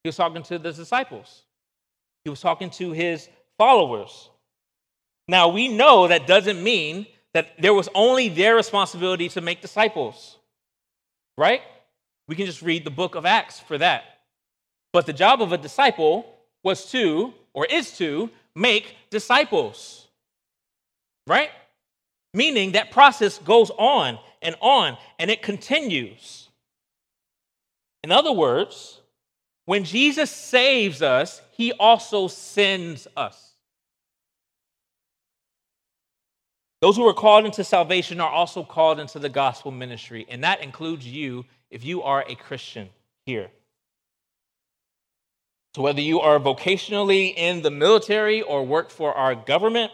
He 0.03 0.07
was 0.07 0.15
talking 0.15 0.43
to 0.43 0.57
the 0.59 0.71
disciples, 0.71 1.43
he 2.23 2.29
was 2.29 2.39
talking 2.39 2.69
to 2.71 2.91
his 2.91 3.27
followers. 3.57 4.29
Now, 5.27 5.49
we 5.49 5.67
know 5.67 6.07
that 6.07 6.27
doesn't 6.27 6.63
mean 6.63 7.07
that 7.33 7.59
there 7.59 7.73
was 7.73 7.89
only 7.95 8.29
their 8.29 8.55
responsibility 8.55 9.27
to 9.29 9.41
make 9.41 9.61
disciples, 9.61 10.37
right? 11.37 11.61
We 12.27 12.35
can 12.35 12.45
just 12.45 12.61
read 12.61 12.85
the 12.85 12.91
book 12.91 13.15
of 13.15 13.25
Acts 13.25 13.59
for 13.59 13.77
that. 13.79 14.14
But 14.95 15.07
the 15.07 15.11
job 15.11 15.41
of 15.41 15.51
a 15.51 15.57
disciple 15.57 16.25
was 16.63 16.89
to, 16.91 17.33
or 17.51 17.65
is 17.65 17.97
to, 17.97 18.29
make 18.55 18.95
disciples, 19.09 20.07
right? 21.27 21.49
Meaning 22.33 22.71
that 22.71 22.91
process 22.91 23.37
goes 23.39 23.71
on 23.71 24.17
and 24.41 24.55
on, 24.61 24.97
and 25.19 25.29
it 25.29 25.41
continues. 25.41 26.47
In 28.05 28.13
other 28.13 28.31
words, 28.31 29.01
when 29.65 29.83
Jesus 29.83 30.31
saves 30.31 31.01
us, 31.01 31.41
he 31.51 31.73
also 31.73 32.29
sends 32.29 33.05
us. 33.17 33.51
Those 36.79 36.95
who 36.95 37.05
are 37.05 37.13
called 37.13 37.43
into 37.43 37.65
salvation 37.65 38.21
are 38.21 38.31
also 38.31 38.63
called 38.63 39.01
into 39.01 39.19
the 39.19 39.27
gospel 39.27 39.71
ministry, 39.71 40.25
and 40.29 40.41
that 40.45 40.63
includes 40.63 41.05
you 41.05 41.43
if 41.69 41.83
you 41.83 42.01
are 42.01 42.23
a 42.29 42.35
Christian 42.35 42.87
here. 43.25 43.51
So, 45.75 45.81
whether 45.81 45.99
you 45.99 46.21
are 46.21 46.39
vocationally 46.39 47.33
in 47.35 47.61
the 47.61 47.69
military 47.69 48.41
or 48.41 48.65
work 48.65 48.89
for 48.89 49.13
our 49.13 49.35
government, 49.35 49.91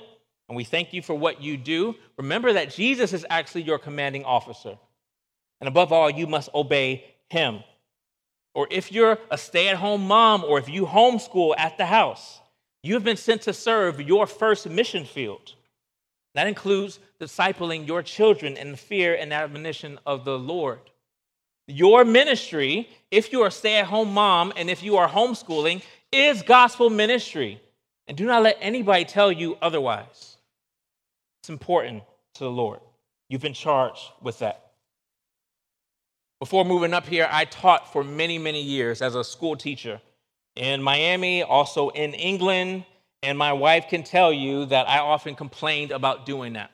and 0.47 0.55
we 0.55 0.63
thank 0.63 0.93
you 0.93 1.01
for 1.01 1.15
what 1.15 1.41
you 1.41 1.57
do. 1.57 1.95
Remember 2.17 2.53
that 2.53 2.69
Jesus 2.69 3.13
is 3.13 3.25
actually 3.31 3.63
your 3.63 3.79
commanding 3.79 4.23
officer. 4.23 4.77
And 5.59 5.67
above 5.67 5.91
all, 5.91 6.07
you 6.07 6.27
must 6.27 6.51
obey 6.53 7.03
him. 7.31 7.63
Or 8.53 8.67
if 8.69 8.91
you're 8.91 9.17
a 9.31 9.39
stay 9.39 9.69
at 9.69 9.77
home 9.77 10.05
mom 10.05 10.43
or 10.43 10.59
if 10.59 10.69
you 10.69 10.85
homeschool 10.85 11.55
at 11.57 11.79
the 11.79 11.87
house, 11.87 12.39
you 12.83 12.93
have 12.93 13.03
been 13.03 13.17
sent 13.17 13.41
to 13.43 13.51
serve 13.51 13.99
your 13.99 14.27
first 14.27 14.69
mission 14.69 15.03
field. 15.03 15.55
That 16.35 16.45
includes 16.45 16.99
discipling 17.19 17.87
your 17.87 18.03
children 18.03 18.55
in 18.55 18.69
the 18.69 18.77
fear 18.77 19.15
and 19.15 19.33
admonition 19.33 19.97
of 20.05 20.25
the 20.25 20.37
Lord. 20.37 20.90
Your 21.71 22.03
ministry, 22.03 22.89
if 23.11 23.31
you 23.31 23.41
are 23.43 23.47
a 23.47 23.51
stay 23.51 23.77
at 23.77 23.85
home 23.85 24.13
mom 24.13 24.51
and 24.57 24.69
if 24.69 24.83
you 24.83 24.97
are 24.97 25.07
homeschooling, 25.07 25.81
is 26.11 26.41
gospel 26.41 26.89
ministry. 26.89 27.61
And 28.07 28.17
do 28.17 28.25
not 28.25 28.43
let 28.43 28.57
anybody 28.59 29.05
tell 29.05 29.31
you 29.31 29.57
otherwise. 29.61 30.35
It's 31.41 31.49
important 31.49 32.03
to 32.35 32.43
the 32.43 32.51
Lord. 32.51 32.81
You've 33.29 33.41
been 33.41 33.53
charged 33.53 34.01
with 34.21 34.39
that. 34.39 34.71
Before 36.39 36.65
moving 36.65 36.93
up 36.93 37.07
here, 37.07 37.27
I 37.31 37.45
taught 37.45 37.93
for 37.93 38.03
many, 38.03 38.37
many 38.37 38.61
years 38.61 39.01
as 39.01 39.15
a 39.15 39.23
school 39.23 39.55
teacher 39.55 40.01
in 40.55 40.81
Miami, 40.83 41.43
also 41.43 41.89
in 41.89 42.13
England, 42.13 42.83
and 43.23 43.37
my 43.37 43.53
wife 43.53 43.87
can 43.87 44.03
tell 44.03 44.33
you 44.33 44.65
that 44.65 44.89
I 44.89 44.99
often 44.99 45.35
complained 45.35 45.91
about 45.91 46.25
doing 46.25 46.53
that 46.53 46.71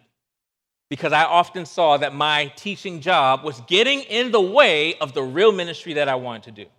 because 0.90 1.12
I 1.14 1.24
often 1.24 1.66
saw 1.66 1.98
that 1.98 2.14
my 2.14 2.52
teaching 2.56 3.02
job 3.02 3.44
was 3.44 3.60
getting 3.62 4.02
in 4.02 4.32
the 4.32 4.42
way 4.42 4.98
of 5.00 5.14
the 5.14 5.24
real 5.24 5.52
ministry 5.52 5.94
that 5.94 6.08
I 6.08 6.16
wanted 6.16 6.44
to 6.44 6.64
do. 6.64 6.70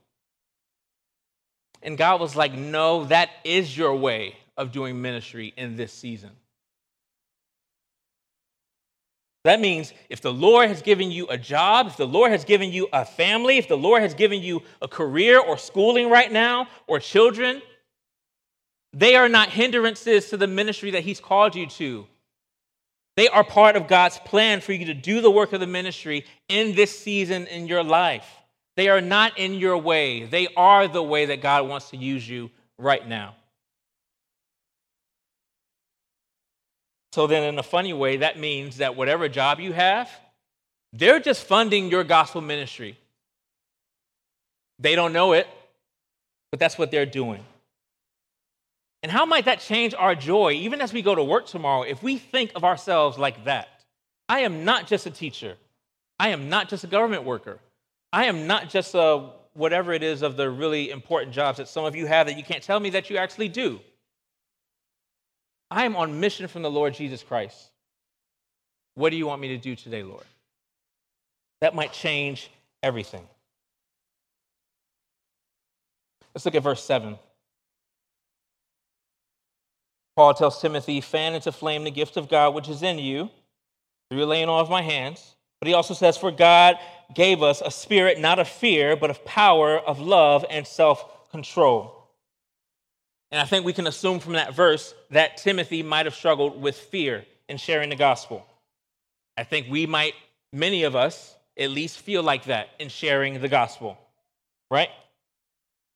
And 1.83 1.97
God 1.97 2.21
was 2.21 2.35
like, 2.35 2.55
No, 2.55 3.05
that 3.05 3.31
is 3.45 3.77
your 3.77 3.95
way 3.95 4.37
of 4.57 4.73
doing 4.73 5.01
ministry 5.01 5.53
in 5.57 5.77
this 5.77 5.93
season. 5.93 6.31
That 9.45 9.61
means 9.61 9.95
if 10.11 10.21
the 10.21 10.33
Lord 10.33 10.69
has 10.69 10.83
given 10.83 11.11
you 11.11 11.27
a 11.29 11.39
job, 11.39 11.87
if 11.87 11.97
the 11.97 12.07
Lord 12.07 12.33
has 12.33 12.45
given 12.45 12.73
you 12.73 12.89
a 12.93 13.05
family, 13.05 13.57
if 13.57 13.69
the 13.69 13.79
Lord 13.79 14.03
has 14.03 14.13
given 14.13 14.43
you 14.43 14.63
a 14.83 14.89
career 14.89 15.41
or 15.41 15.57
schooling 15.57 16.11
right 16.11 16.31
now 16.31 16.69
or 16.87 16.99
children, 16.99 17.63
they 18.93 19.15
are 19.15 19.29
not 19.29 19.51
hindrances 19.51 20.29
to 20.31 20.37
the 20.37 20.47
ministry 20.47 20.91
that 20.91 21.05
He's 21.05 21.21
called 21.21 21.55
you 21.55 21.67
to. 21.67 22.07
They 23.19 23.27
are 23.27 23.43
part 23.43 23.75
of 23.75 23.89
God's 23.89 24.16
plan 24.16 24.61
for 24.61 24.73
you 24.73 24.85
to 24.85 24.95
do 24.95 25.21
the 25.21 25.29
work 25.29 25.53
of 25.53 25.59
the 25.59 25.66
ministry 25.66 26.25
in 26.49 26.77
this 26.77 26.97
season 26.97 27.49
in 27.49 27.66
your 27.66 27.83
life. 27.83 28.25
They 28.77 28.89
are 28.89 29.01
not 29.01 29.37
in 29.37 29.55
your 29.55 29.77
way, 29.77 30.23
they 30.23 30.47
are 30.57 30.87
the 30.87 31.03
way 31.03 31.27
that 31.27 31.43
God 31.43 31.69
wants 31.69 31.91
to 31.91 31.97
use 31.97 32.29
you 32.29 32.49
right 32.79 33.05
now. 33.09 33.35
So 37.11 37.27
then, 37.27 37.43
in 37.43 37.59
a 37.59 37.62
funny 37.64 37.93
way, 37.93 38.19
that 38.19 38.39
means 38.39 38.77
that 38.77 38.95
whatever 38.95 39.29
job 39.29 39.59
you 39.59 39.73
have, 39.73 40.09
they're 40.93 41.19
just 41.19 41.45
funding 41.45 41.91
your 41.91 42.05
gospel 42.05 42.41
ministry. 42.41 42.97
They 44.79 44.95
don't 44.95 45.12
know 45.12 45.33
it, 45.33 45.49
but 46.53 46.61
that's 46.61 46.79
what 46.79 46.93
they're 46.93 47.05
doing. 47.05 47.45
And 49.03 49.12
how 49.12 49.24
might 49.26 49.44
that 49.44 49.61
change 49.61 49.94
our 49.94 50.14
joy, 50.14 50.53
even 50.53 50.80
as 50.80 50.92
we 50.92 51.03
go 51.03 51.14
to 51.14 51.22
work 51.22 51.46
tomorrow, 51.46 51.82
if 51.82 52.03
we 52.03 52.18
think 52.18 52.53
of 52.55 52.64
ourselves 52.64 53.16
like 53.16 53.44
that? 53.44 53.68
I 54.28 54.40
am 54.40 54.64
not 54.64 54.86
just 54.86 55.07
a 55.07 55.11
teacher. 55.11 55.57
I 56.18 56.30
am 56.30 56.49
not 56.49 56.68
just 56.68 56.84
a 56.84 56.88
government 56.88 57.24
worker. 57.24 57.61
I 58.12 58.24
am 58.24 58.46
not 58.46 58.68
just 58.68 58.94
a 58.94 59.30
whatever 59.55 59.92
it 59.92 60.03
is 60.03 60.22
of 60.22 60.36
the 60.36 60.51
really 60.51 60.90
important 60.90 61.32
jobs 61.32 61.59
that 61.59 61.68
some 61.68 61.84
of 61.84 61.96
you 61.96 62.07
have 62.07 62.26
that 62.26 62.36
you 62.36 62.44
can't 62.44 62.62
tell 62.62 62.78
me 62.78 62.90
that 62.90 63.11
you 63.11 63.16
actually 63.16 63.49
do. 63.49 63.80
I 65.70 65.84
am 65.84 65.96
on 65.96 66.20
mission 66.20 66.49
from 66.49 66.62
the 66.62 66.70
Lord 66.70 66.94
Jesus 66.94 67.22
Christ. 67.22 67.70
What 68.94 69.11
do 69.11 69.16
you 69.16 69.26
want 69.26 69.40
me 69.40 69.49
to 69.49 69.59
do 69.59 69.76
today, 69.76 70.03
Lord? 70.03 70.24
That 71.61 71.74
might 71.74 71.92
change 71.92 72.51
everything. 72.82 73.26
Let's 76.34 76.44
look 76.44 76.55
at 76.55 76.62
verse 76.62 76.82
7. 76.84 77.18
Paul 80.19 80.35
tells 80.35 80.61
Timothy, 80.61 81.01
fan 81.01 81.35
into 81.35 81.53
flame 81.53 81.85
the 81.85 81.93
gift 81.93 82.16
of 82.16 82.29
God 82.29 82.53
which 82.53 82.69
is 82.69 82.83
in 82.83 82.99
you 82.99 83.31
through 84.11 84.25
laying 84.25 84.49
on 84.49 84.59
of 84.59 84.69
my 84.69 84.83
hands. 84.83 85.37
But 85.61 85.69
he 85.69 85.75
also 85.75 85.95
says, 85.95 86.16
For 86.16 86.33
God 86.33 86.75
gave 87.14 87.41
us 87.41 87.62
a 87.64 87.71
spirit 87.71 88.19
not 88.19 88.41
of 88.41 88.49
fear, 88.49 88.97
but 88.97 89.11
of 89.11 89.25
power, 89.25 89.79
of 89.79 90.01
love, 90.01 90.45
and 90.51 90.66
self 90.66 91.31
control. 91.31 92.11
And 93.31 93.41
I 93.41 93.45
think 93.45 93.64
we 93.64 93.73
can 93.73 93.87
assume 93.87 94.19
from 94.19 94.33
that 94.33 94.55
verse 94.55 94.93
that 95.12 95.37
Timothy 95.37 95.85
might 95.85 96.07
have 96.07 96.16
struggled 96.16 96.61
with 96.61 96.77
fear 96.77 97.25
in 97.49 97.57
sharing 97.57 97.91
the 97.91 97.95
gospel. 97.95 98.45
I 99.37 99.45
think 99.45 99.69
we 99.71 99.87
might, 99.87 100.14
many 100.53 100.83
of 100.83 100.97
us, 100.97 101.37
at 101.57 101.71
least 101.71 102.01
feel 102.01 102.25
like 102.25 102.47
that 102.47 102.71
in 102.81 102.89
sharing 102.89 103.41
the 103.41 103.49
gospel, 103.49 103.97
right? 104.69 104.91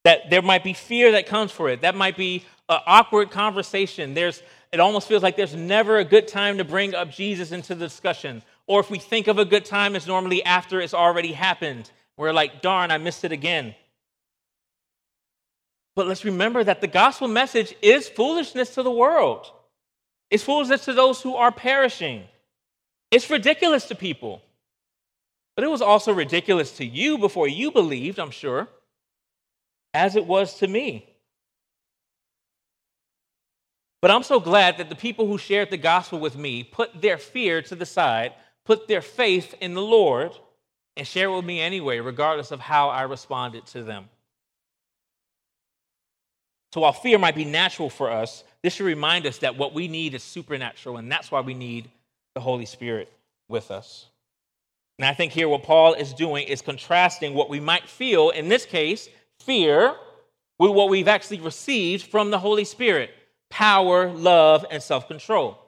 That 0.05 0.31
there 0.31 0.43
might 0.43 0.63
be 0.63 0.75
fear 0.75 1.11
that 1.11 1.27
comes 1.27 1.51
for 1.51 1.69
it. 1.69 1.83
That 1.83 1.97
might 1.97 2.17
be 2.17 2.45
an 2.73 2.81
awkward 2.87 3.31
conversation. 3.31 4.15
There's, 4.15 4.43
it 4.73 4.81
almost 4.81 5.09
feels 5.09 5.23
like 5.23 5.37
there's 5.37 5.55
never 5.55 5.99
a 5.99 6.05
good 6.05 6.29
time 6.29 6.59
to 6.59 6.65
bring 6.65 6.95
up 6.95 7.11
Jesus 7.11 7.53
into 7.53 7.75
the 7.75 7.87
discussion. 7.87 8.43
Or 8.67 8.81
if 8.81 8.91
we 8.91 8.99
think 8.99 9.27
of 9.29 9.39
a 9.39 9.45
good 9.45 9.65
time, 9.65 9.97
it's 9.97 10.07
normally 10.07 10.45
after 10.45 10.81
it's 10.81 10.95
already 10.95 11.33
happened. 11.33 11.91
We're 12.17 12.33
like, 12.33 12.63
darn, 12.63 12.91
I 12.91 12.99
missed 12.99 13.25
it 13.25 13.33
again. 13.33 13.75
But 15.95 16.07
let's 16.07 16.25
remember 16.25 16.65
that 16.65 16.81
the 16.81 16.87
gospel 16.87 17.29
message 17.29 17.75
is 17.83 18.09
foolishness 18.09 18.75
to 18.75 18.83
the 18.83 18.91
world. 18.91 19.51
It's 20.31 20.43
foolishness 20.43 20.87
to 20.87 20.95
those 20.95 21.21
who 21.21 21.35
are 21.37 21.53
perishing. 21.53 22.25
It's 23.11 23.29
ridiculous 23.29 23.89
to 23.89 23.95
people. 23.95 24.41
But 25.55 25.65
it 25.65 25.71
was 25.71 25.83
also 25.83 26.15
ridiculous 26.15 26.79
to 26.79 26.87
you 26.87 27.19
before 27.19 27.47
you 27.47 27.71
believed, 27.71 28.19
I'm 28.19 28.31
sure, 28.31 28.69
as 29.93 30.17
it 30.17 30.27
was 30.27 30.59
to 30.59 30.67
me. 30.67 31.12
But 34.03 34.11
I'm 34.11 34.25
so 34.25 34.41
glad 34.41 34.79
that 34.79 34.89
the 34.89 34.97
people 34.97 35.29
who 35.29 35.39
shared 35.39 35.71
the 35.71 35.77
gospel 35.77 36.19
with 36.19 36.37
me 36.37 36.65
put 36.65 37.01
their 37.01 37.17
fear 37.17 37.63
to 37.63 37.77
the 37.77 37.87
side, 37.87 38.33
put 38.65 38.89
their 38.89 39.01
faith 39.01 39.55
in 39.61 39.75
the 39.75 39.81
Lord, 39.81 40.33
and 40.97 41.07
share 41.07 41.31
with 41.31 41.45
me 41.45 41.61
anyway, 41.61 42.01
regardless 42.01 42.51
of 42.51 42.59
how 42.59 42.89
I 42.89 43.03
responded 43.03 43.65
to 43.67 43.85
them. 43.85 44.09
So 46.75 46.81
while 46.81 46.93
fear 46.93 47.17
might 47.17 47.37
be 47.37 47.45
natural 47.45 47.89
for 47.89 48.11
us, 48.11 48.43
this 48.63 48.75
should 48.75 48.87
remind 48.87 49.25
us 49.25 49.39
that 49.39 49.57
what 49.57 49.73
we 49.73 49.87
need 49.87 50.15
is 50.15 50.23
supernatural, 50.23 50.97
and 50.97 51.11
that's 51.11 51.31
why 51.31 51.41
we 51.41 51.55
need 51.55 51.89
the 52.35 52.41
Holy 52.41 52.67
Spirit 52.67 53.13
with 53.49 53.71
us. 53.71 54.07
And 54.99 55.07
I 55.07 55.15
think 55.15 55.33
here 55.33 55.49
what 55.49 55.63
Paul 55.63 55.95
is 55.95 56.13
doing 56.13 56.49
is 56.49 56.61
contrasting 56.61 57.35
what 57.35 57.51
we 57.51 57.61
might 57.61 57.89
feel, 57.89 58.31
in 58.31 58.49
this 58.49 58.67
case, 58.67 59.09
fear, 59.39 59.95
with 60.59 60.73
what 60.73 60.91
we've 60.91 61.09
actually 61.09 61.41
received 61.41 62.07
from 62.07 62.31
the 62.31 62.39
Holy 62.39 62.65
Spirit 62.65 63.11
power, 63.53 64.11
love, 64.11 64.65
and 64.71 64.83
self 64.83 65.07
control. 65.07 65.59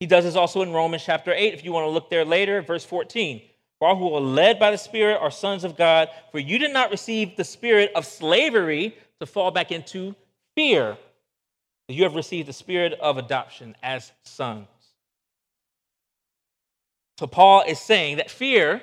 He 0.00 0.06
does 0.06 0.24
this 0.24 0.34
also 0.34 0.62
in 0.62 0.72
Romans 0.72 1.04
chapter 1.04 1.32
8, 1.32 1.54
if 1.54 1.64
you 1.64 1.72
want 1.72 1.86
to 1.86 1.90
look 1.90 2.10
there 2.10 2.24
later, 2.24 2.60
verse 2.60 2.84
14. 2.84 3.40
For 3.78 3.88
all 3.88 3.96
who 3.96 4.12
are 4.14 4.20
led 4.20 4.58
by 4.58 4.72
the 4.72 4.76
Spirit 4.76 5.18
are 5.20 5.30
sons 5.30 5.62
of 5.62 5.76
God, 5.76 6.08
for 6.32 6.38
you 6.38 6.58
did 6.58 6.72
not 6.72 6.90
receive 6.90 7.36
the 7.36 7.44
spirit 7.44 7.92
of 7.94 8.04
slavery 8.04 8.96
to 9.20 9.26
fall 9.26 9.50
back 9.50 9.70
into 9.70 10.14
fear. 10.56 10.98
You 11.88 12.02
have 12.04 12.14
received 12.14 12.48
the 12.48 12.52
spirit 12.52 12.94
of 13.00 13.16
adoption 13.16 13.76
as 13.82 14.12
sons. 14.22 14.66
So 17.18 17.26
Paul 17.26 17.64
is 17.66 17.78
saying 17.78 18.16
that 18.16 18.30
fear 18.30 18.82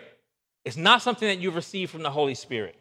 is 0.65 0.77
not 0.77 1.01
something 1.01 1.27
that 1.27 1.39
you've 1.39 1.55
received 1.55 1.91
from 1.91 2.03
the 2.03 2.11
Holy 2.11 2.35
Spirit. 2.35 2.75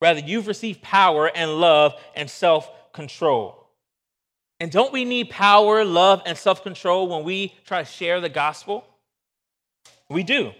Rather, 0.00 0.20
you've 0.20 0.46
received 0.46 0.82
power 0.82 1.30
and 1.34 1.60
love 1.60 1.94
and 2.14 2.28
self 2.30 2.70
control. 2.92 3.67
And 4.60 4.72
don't 4.72 4.92
we 4.92 5.04
need 5.04 5.30
power, 5.30 5.84
love, 5.84 6.22
and 6.26 6.36
self 6.36 6.62
control 6.62 7.08
when 7.08 7.24
we 7.24 7.54
try 7.64 7.82
to 7.82 7.84
share 7.84 8.20
the 8.20 8.28
gospel? 8.28 8.84
We 10.08 10.22
do. 10.22 10.52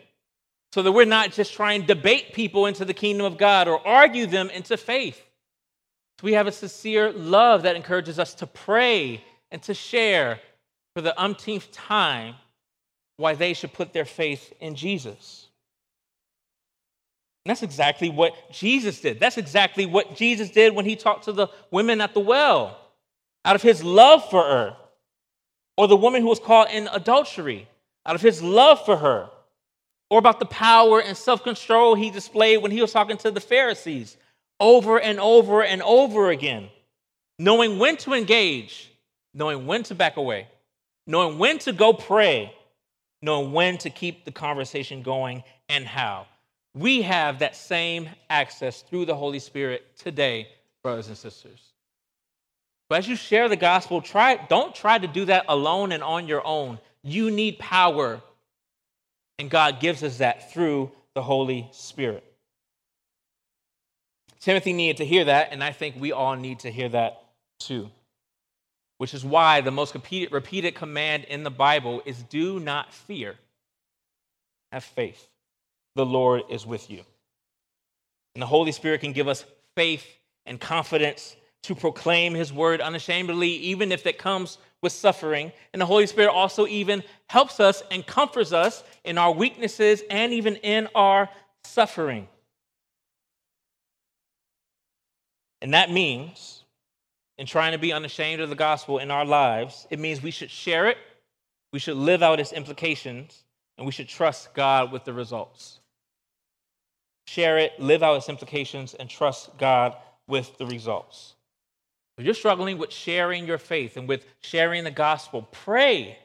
So 0.73 0.83
that 0.83 0.93
we're 0.93 1.07
not 1.07 1.33
just 1.33 1.55
trying 1.55 1.81
to 1.81 1.87
debate 1.87 2.33
people 2.33 2.67
into 2.67 2.85
the 2.85 2.95
kingdom 2.95 3.27
of 3.27 3.39
God 3.39 3.67
or 3.69 3.85
argue 3.87 4.27
them 4.27 4.51
into 4.51 4.77
faith. 4.77 5.17
So 6.21 6.25
we 6.25 6.35
have 6.35 6.47
a 6.47 6.53
sincere 6.53 7.11
love 7.13 7.63
that 7.63 7.75
encourages 7.75 8.19
us 8.19 8.35
to 8.35 8.47
pray 8.47 9.25
and 9.51 9.63
to 9.63 9.75
share 9.75 10.41
for 10.95 11.01
the 11.01 11.19
umpteenth 11.21 11.73
time 11.73 12.35
why 13.17 13.35
they 13.35 13.55
should 13.55 13.73
put 13.73 13.93
their 13.93 14.05
faith 14.05 14.53
in 14.61 14.75
Jesus. 14.75 15.47
And 17.45 17.51
that's 17.51 17.63
exactly 17.63 18.11
what 18.11 18.35
Jesus 18.53 19.01
did. 19.01 19.19
That's 19.19 19.39
exactly 19.39 19.87
what 19.87 20.17
Jesus 20.17 20.51
did 20.51 20.75
when 20.75 20.85
he 20.85 20.97
talked 20.97 21.25
to 21.25 21.33
the 21.33 21.49
women 21.71 22.01
at 22.01 22.15
the 22.15 22.21
well 22.21 22.79
out 23.49 23.57
of 23.57 23.63
his 23.63 23.83
love 23.83 24.29
for 24.29 24.43
her, 24.43 24.77
or 25.79 25.89
the 25.89 25.97
woman 25.97 26.21
who 26.21 26.29
was 26.29 26.39
caught 26.39 26.71
in 26.71 26.87
adultery, 26.93 27.67
out 28.05 28.15
of 28.15 28.21
his 28.21 28.43
love 28.43 28.85
for 28.85 28.99
her, 28.99 29.31
or 30.11 30.19
about 30.19 30.39
the 30.39 30.45
power 30.45 31.01
and 31.01 31.17
self 31.17 31.43
control 31.43 31.95
he 31.95 32.11
displayed 32.11 32.59
when 32.59 32.71
he 32.71 32.83
was 32.83 32.93
talking 32.93 33.17
to 33.17 33.31
the 33.31 33.41
Pharisees 33.41 34.19
over 34.61 35.01
and 35.01 35.19
over 35.19 35.65
and 35.65 35.81
over 35.81 36.29
again, 36.29 36.69
knowing 37.39 37.79
when 37.79 37.97
to 37.97 38.13
engage, 38.13 38.93
knowing 39.33 39.67
when 39.67 39.83
to 39.85 39.95
back 39.95 40.19
away, 40.19 40.47
knowing 41.07 41.39
when 41.39 41.59
to 41.61 41.73
go 41.73 41.95
pray, 41.95 42.53
knowing 43.23 43.53
when 43.53 43.79
to 43.79 43.89
keep 43.89 44.27
the 44.27 44.31
conversation 44.31 45.01
going 45.01 45.43
and 45.71 45.87
how. 45.87 46.27
We 46.75 47.01
have 47.01 47.39
that 47.39 47.57
same 47.57 48.11
access 48.29 48.83
through 48.83 49.07
the 49.07 49.15
Holy 49.15 49.39
Spirit 49.39 49.97
today, 49.97 50.49
brothers 50.83 51.09
and 51.09 51.17
sisters. 51.17 51.69
But 52.89 53.01
as 53.01 53.09
you 53.09 53.17
share 53.17 53.49
the 53.49 53.57
gospel, 53.57 54.01
try, 54.01 54.37
don't 54.49 54.75
try 54.75 54.99
to 54.99 55.07
do 55.07 55.27
that 55.27 55.45
alone 55.49 55.93
and 55.93 56.03
on 56.03 56.27
your 56.27 56.45
own. 56.47 56.79
You 57.03 57.31
need 57.31 57.59
power. 57.59 58.21
And 59.39 59.51
God 59.51 59.81
gives 59.81 60.03
us 60.03 60.19
that 60.19 60.53
through 60.53 60.91
the 61.15 61.23
Holy 61.23 61.69
Spirit. 61.73 62.25
Timothy 64.41 64.73
needed 64.73 64.99
to 64.99 65.05
hear 65.05 65.25
that, 65.27 65.49
and 65.53 65.63
I 65.63 65.73
think 65.73 65.97
we 65.99 66.13
all 66.13 66.37
need 66.37 66.61
to 66.61 66.71
hear 66.71 66.89
that 66.89 67.23
too. 67.61 67.91
Which 68.97 69.15
is 69.15 69.25
why 69.25 69.61
the 69.61 69.71
most 69.71 69.95
repeated, 69.95 70.33
repeated 70.33 70.75
command 70.75 71.25
in 71.25 71.43
the 71.43 71.51
Bible 71.51 72.03
is 72.07 72.23
do 72.23 72.59
not 72.59 72.93
fear. 72.93 73.37
Have 74.73 74.85
faith. 74.85 75.29
The 75.95 76.07
Lord 76.07 76.43
is 76.49 76.67
with 76.67 76.91
you. 76.91 77.05
And 78.35 78.43
the 78.43 78.47
Holy 78.47 78.73
Spirit 78.73 79.01
can 79.01 79.13
give 79.13 79.29
us 79.29 79.45
faith 79.77 80.07
and 80.47 80.61
confidence 80.61 81.37
to 81.65 81.75
proclaim 81.75 82.35
his 82.35 82.53
word 82.53 82.81
unashamedly, 82.81 83.51
even 83.51 83.93
if 83.93 84.07
it 84.07 84.19
comes 84.19 84.59
with 84.81 84.93
suffering. 84.93 85.53
And 85.73 85.83
the 85.83 85.87
Holy 85.87 86.07
Spirit 86.07 86.31
also 86.31 86.67
even 86.67 87.03
helps 87.29 87.61
us 87.61 87.83
and 87.91 88.07
comforts 88.07 88.53
us 88.53 88.83
in 89.05 89.19
our 89.19 89.33
weaknesses 89.33 90.03
and 90.11 90.33
even 90.33 90.57
in 90.57 90.89
our 90.95 91.29
suffering. 91.65 92.29
And 95.61 95.75
that 95.75 95.91
means, 95.91 96.63
in 97.37 97.47
trying 97.47 97.73
to 97.73 97.79
be 97.79 97.93
unashamed 97.93 98.41
of 98.41 98.49
the 98.49 98.55
gospel 98.55 98.99
in 98.99 99.11
our 99.11 99.25
lives, 99.25 99.87
it 99.91 99.99
means 99.99 100.23
we 100.23 100.31
should 100.31 100.51
share 100.51 100.87
it, 100.87 100.99
we 101.73 101.79
should 101.79 101.97
live 101.97 102.23
out 102.23 102.41
its 102.41 102.53
implications, 102.53 103.43
and 103.77 103.85
we 103.85 103.93
should 103.93 104.09
trust 104.09 104.55
God 104.55 104.93
with 104.93 105.05
the 105.05 105.13
results. 105.13 105.81
Share 107.27 107.59
it, 107.59 107.79
live 107.79 108.03
out 108.03 108.17
its 108.17 108.29
implications, 108.29 108.95
and 108.95 109.11
trust 109.11 109.57
God 109.59 109.97
with 110.27 110.57
the 110.59 110.67
results. 110.67 111.35
If 112.19 112.25
you're 112.25 112.35
struggling 112.35 112.79
with 112.79 112.93
sharing 112.93 113.47
your 113.47 113.59
faith 113.59 113.97
and 113.97 114.09
with 114.09 114.27
sharing 114.41 114.83
the 114.83 114.91
gospel, 114.91 115.43
pray. 115.53 116.19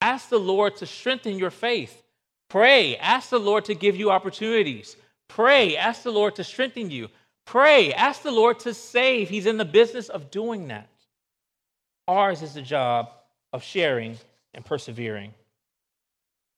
Ask 0.00 0.30
the 0.30 0.40
Lord 0.40 0.76
to 0.76 0.86
strengthen 0.86 1.38
your 1.38 1.50
faith. 1.50 2.02
Pray. 2.48 2.96
Ask 2.96 3.28
the 3.28 3.38
Lord 3.38 3.66
to 3.66 3.74
give 3.74 3.96
you 3.96 4.10
opportunities. 4.10 4.96
Pray. 5.28 5.76
Ask 5.76 6.02
the 6.04 6.10
Lord 6.10 6.36
to 6.36 6.44
strengthen 6.44 6.90
you. 6.90 7.08
Pray. 7.44 7.92
Ask 7.92 8.22
the 8.22 8.30
Lord 8.30 8.60
to 8.60 8.72
save. 8.72 9.28
He's 9.28 9.44
in 9.44 9.58
the 9.58 9.64
business 9.64 10.08
of 10.08 10.30
doing 10.30 10.68
that. 10.68 10.88
Ours 12.08 12.40
is 12.40 12.54
the 12.54 12.62
job 12.62 13.10
of 13.52 13.62
sharing 13.62 14.16
and 14.54 14.64
persevering, 14.64 15.34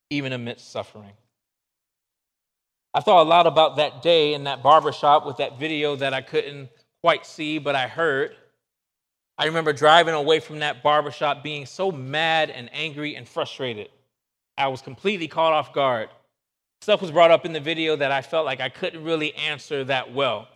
even 0.08 0.32
amidst 0.32 0.70
suffering. 0.70 1.12
I 2.94 3.00
thought 3.00 3.22
a 3.22 3.28
lot 3.28 3.46
about 3.46 3.76
that 3.76 4.02
day 4.02 4.34
in 4.34 4.44
that 4.44 4.62
barbershop 4.62 5.26
with 5.26 5.38
that 5.38 5.58
video 5.58 5.96
that 5.96 6.14
I 6.14 6.22
couldn't 6.22 6.68
quite 7.02 7.26
see, 7.26 7.58
but 7.58 7.74
I 7.74 7.88
heard. 7.88 8.36
I 9.38 9.46
remember 9.46 9.72
driving 9.72 10.14
away 10.14 10.40
from 10.40 10.58
that 10.60 10.82
barbershop 10.82 11.42
being 11.42 11.66
so 11.66 11.90
mad 11.90 12.50
and 12.50 12.70
angry 12.72 13.16
and 13.16 13.28
frustrated. 13.28 13.88
I 14.58 14.68
was 14.68 14.82
completely 14.82 15.28
caught 15.28 15.52
off 15.52 15.72
guard. 15.72 16.10
Stuff 16.82 17.00
was 17.00 17.10
brought 17.10 17.30
up 17.30 17.46
in 17.46 17.52
the 17.52 17.60
video 17.60 17.96
that 17.96 18.12
I 18.12 18.22
felt 18.22 18.44
like 18.44 18.60
I 18.60 18.68
couldn't 18.68 19.04
really 19.04 19.34
answer 19.34 19.84
that 19.84 20.12
well. 20.12 20.48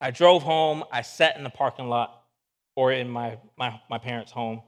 I 0.00 0.10
drove 0.10 0.42
home, 0.42 0.84
I 0.90 1.02
sat 1.02 1.36
in 1.36 1.44
the 1.44 1.50
parking 1.50 1.88
lot 1.88 2.22
or 2.74 2.92
in 2.92 3.08
my, 3.08 3.36
my, 3.58 3.78
my 3.90 3.98
parents' 3.98 4.32
home. 4.32 4.62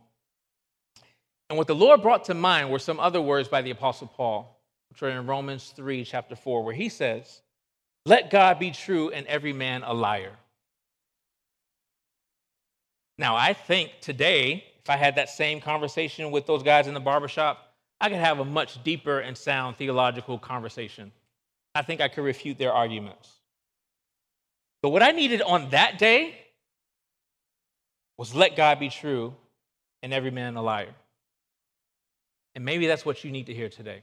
And 1.49 1.57
what 1.57 1.67
the 1.67 1.75
Lord 1.75 2.03
brought 2.03 2.25
to 2.25 2.35
mind 2.35 2.71
were 2.71 2.79
some 2.79 3.01
other 3.01 3.21
words 3.21 3.49
by 3.49 3.63
the 3.63 3.71
Apostle 3.71 4.09
Paul, 4.09 4.61
which 4.91 5.03
are 5.03 5.09
in 5.09 5.27
Romans 5.27 5.73
3, 5.75 6.05
chapter 6.05 6.37
4, 6.37 6.65
where 6.65 6.75
he 6.75 6.89
says, 6.89 7.43
Let 8.05 8.31
God 8.31 8.59
be 8.59 8.71
true 8.71 9.11
and 9.11 9.27
every 9.27 9.53
man 9.53 9.83
a 9.85 9.95
liar. 9.95 10.33
Now, 13.19 13.37
I 13.37 13.53
think 13.53 13.93
today, 14.01 14.65
if 14.83 14.91
I 14.91 14.97
had 14.97 15.17
that 15.17 15.29
same 15.29 15.61
conversation 15.61 16.31
with 16.31 16.47
those 16.47 16.63
guys 16.63 16.87
in 16.87 16.95
the 16.95 17.01
barbershop, 17.01 17.73
I 18.01 18.09
could 18.09 18.19
have 18.19 18.41
a 18.41 18.45
much 18.45 18.83
deeper 18.83 19.21
and 19.21 19.37
sound 19.37 19.77
theological 19.77 20.39
conversation. 20.39 21.13
I 21.75 21.83
think 21.83 22.01
I 22.01 22.09
could 22.09 22.25
refute 22.25 22.59
their 22.59 22.73
arguments. 22.73 23.31
But 24.83 24.91
what 24.91 25.03
I 25.03 25.13
needed 25.13 25.41
on 25.41 25.71
that 25.71 25.99
day 25.99 26.37
was 28.19 28.35
let 28.35 28.57
God 28.57 28.81
be 28.81 28.89
true 28.89 29.35
and 30.03 30.13
every 30.13 30.31
man 30.31 30.57
a 30.57 30.63
liar. 30.63 30.95
And 32.55 32.65
maybe 32.65 32.87
that's 32.87 33.07
what 33.07 33.25
you 33.25 33.31
need 33.31 33.47
to 33.47 33.55
hear 33.55 33.69
today. 33.69 34.03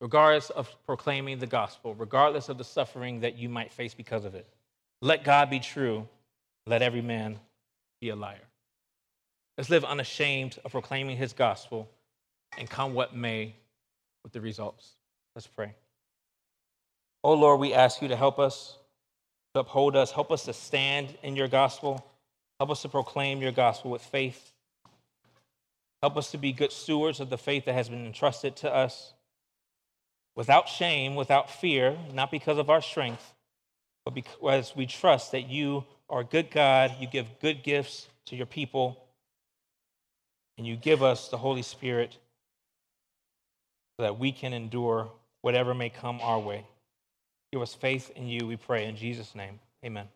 Regardless 0.00 0.50
of 0.50 0.68
proclaiming 0.84 1.38
the 1.38 1.46
gospel, 1.46 1.94
regardless 1.94 2.48
of 2.48 2.58
the 2.58 2.64
suffering 2.64 3.20
that 3.20 3.38
you 3.38 3.48
might 3.48 3.72
face 3.72 3.94
because 3.94 4.24
of 4.24 4.34
it, 4.34 4.46
let 5.00 5.24
God 5.24 5.48
be 5.48 5.60
true, 5.60 6.08
let 6.66 6.82
every 6.82 7.00
man 7.00 7.38
be 8.02 8.08
a 8.08 8.16
liar. 8.16 8.48
Let's 9.56 9.70
live 9.70 9.84
unashamed 9.84 10.58
of 10.64 10.72
proclaiming 10.72 11.16
his 11.16 11.32
gospel 11.32 11.88
and 12.58 12.68
come 12.68 12.94
what 12.94 13.14
may 13.14 13.54
with 14.24 14.32
the 14.32 14.40
results. 14.40 14.96
Let's 15.36 15.46
pray. 15.46 15.72
Oh 17.22 17.34
Lord, 17.34 17.60
we 17.60 17.72
ask 17.72 18.02
you 18.02 18.08
to 18.08 18.16
help 18.16 18.40
us, 18.40 18.76
to 19.54 19.60
uphold 19.60 19.94
us, 19.94 20.10
help 20.10 20.32
us 20.32 20.44
to 20.46 20.52
stand 20.52 21.16
in 21.22 21.36
your 21.36 21.46
gospel, 21.46 22.04
help 22.58 22.70
us 22.70 22.82
to 22.82 22.88
proclaim 22.88 23.40
your 23.40 23.52
gospel 23.52 23.92
with 23.92 24.02
faith. 24.02 24.52
Help 26.02 26.16
us 26.16 26.32
to 26.32 26.38
be 26.38 26.52
good 26.52 26.72
stewards 26.72 27.20
of 27.20 27.30
the 27.30 27.38
faith 27.38 27.66
that 27.66 27.74
has 27.74 27.88
been 27.88 28.04
entrusted 28.04 28.56
to 28.56 28.74
us 28.74 29.12
without 30.34 30.68
shame, 30.68 31.14
without 31.14 31.48
fear, 31.48 31.96
not 32.12 32.32
because 32.32 32.58
of 32.58 32.68
our 32.68 32.82
strength, 32.82 33.32
but 34.04 34.12
because 34.12 34.74
we 34.74 34.86
trust 34.86 35.30
that 35.30 35.48
you 35.48 35.84
are 36.08 36.20
a 36.20 36.24
good 36.24 36.50
God. 36.50 36.94
You 37.00 37.06
give 37.06 37.26
good 37.40 37.62
gifts 37.62 38.08
to 38.26 38.36
your 38.36 38.46
people, 38.46 39.04
and 40.58 40.66
you 40.66 40.76
give 40.76 41.02
us 41.02 41.28
the 41.28 41.38
Holy 41.38 41.62
Spirit 41.62 42.16
so 43.96 44.04
that 44.04 44.18
we 44.18 44.32
can 44.32 44.52
endure 44.52 45.10
whatever 45.42 45.74
may 45.74 45.90
come 45.90 46.20
our 46.22 46.38
way. 46.38 46.66
Give 47.52 47.60
us 47.60 47.74
faith 47.74 48.10
in 48.16 48.28
you, 48.28 48.46
we 48.46 48.56
pray. 48.56 48.86
In 48.86 48.96
Jesus' 48.96 49.34
name, 49.34 49.60
amen. 49.84 50.06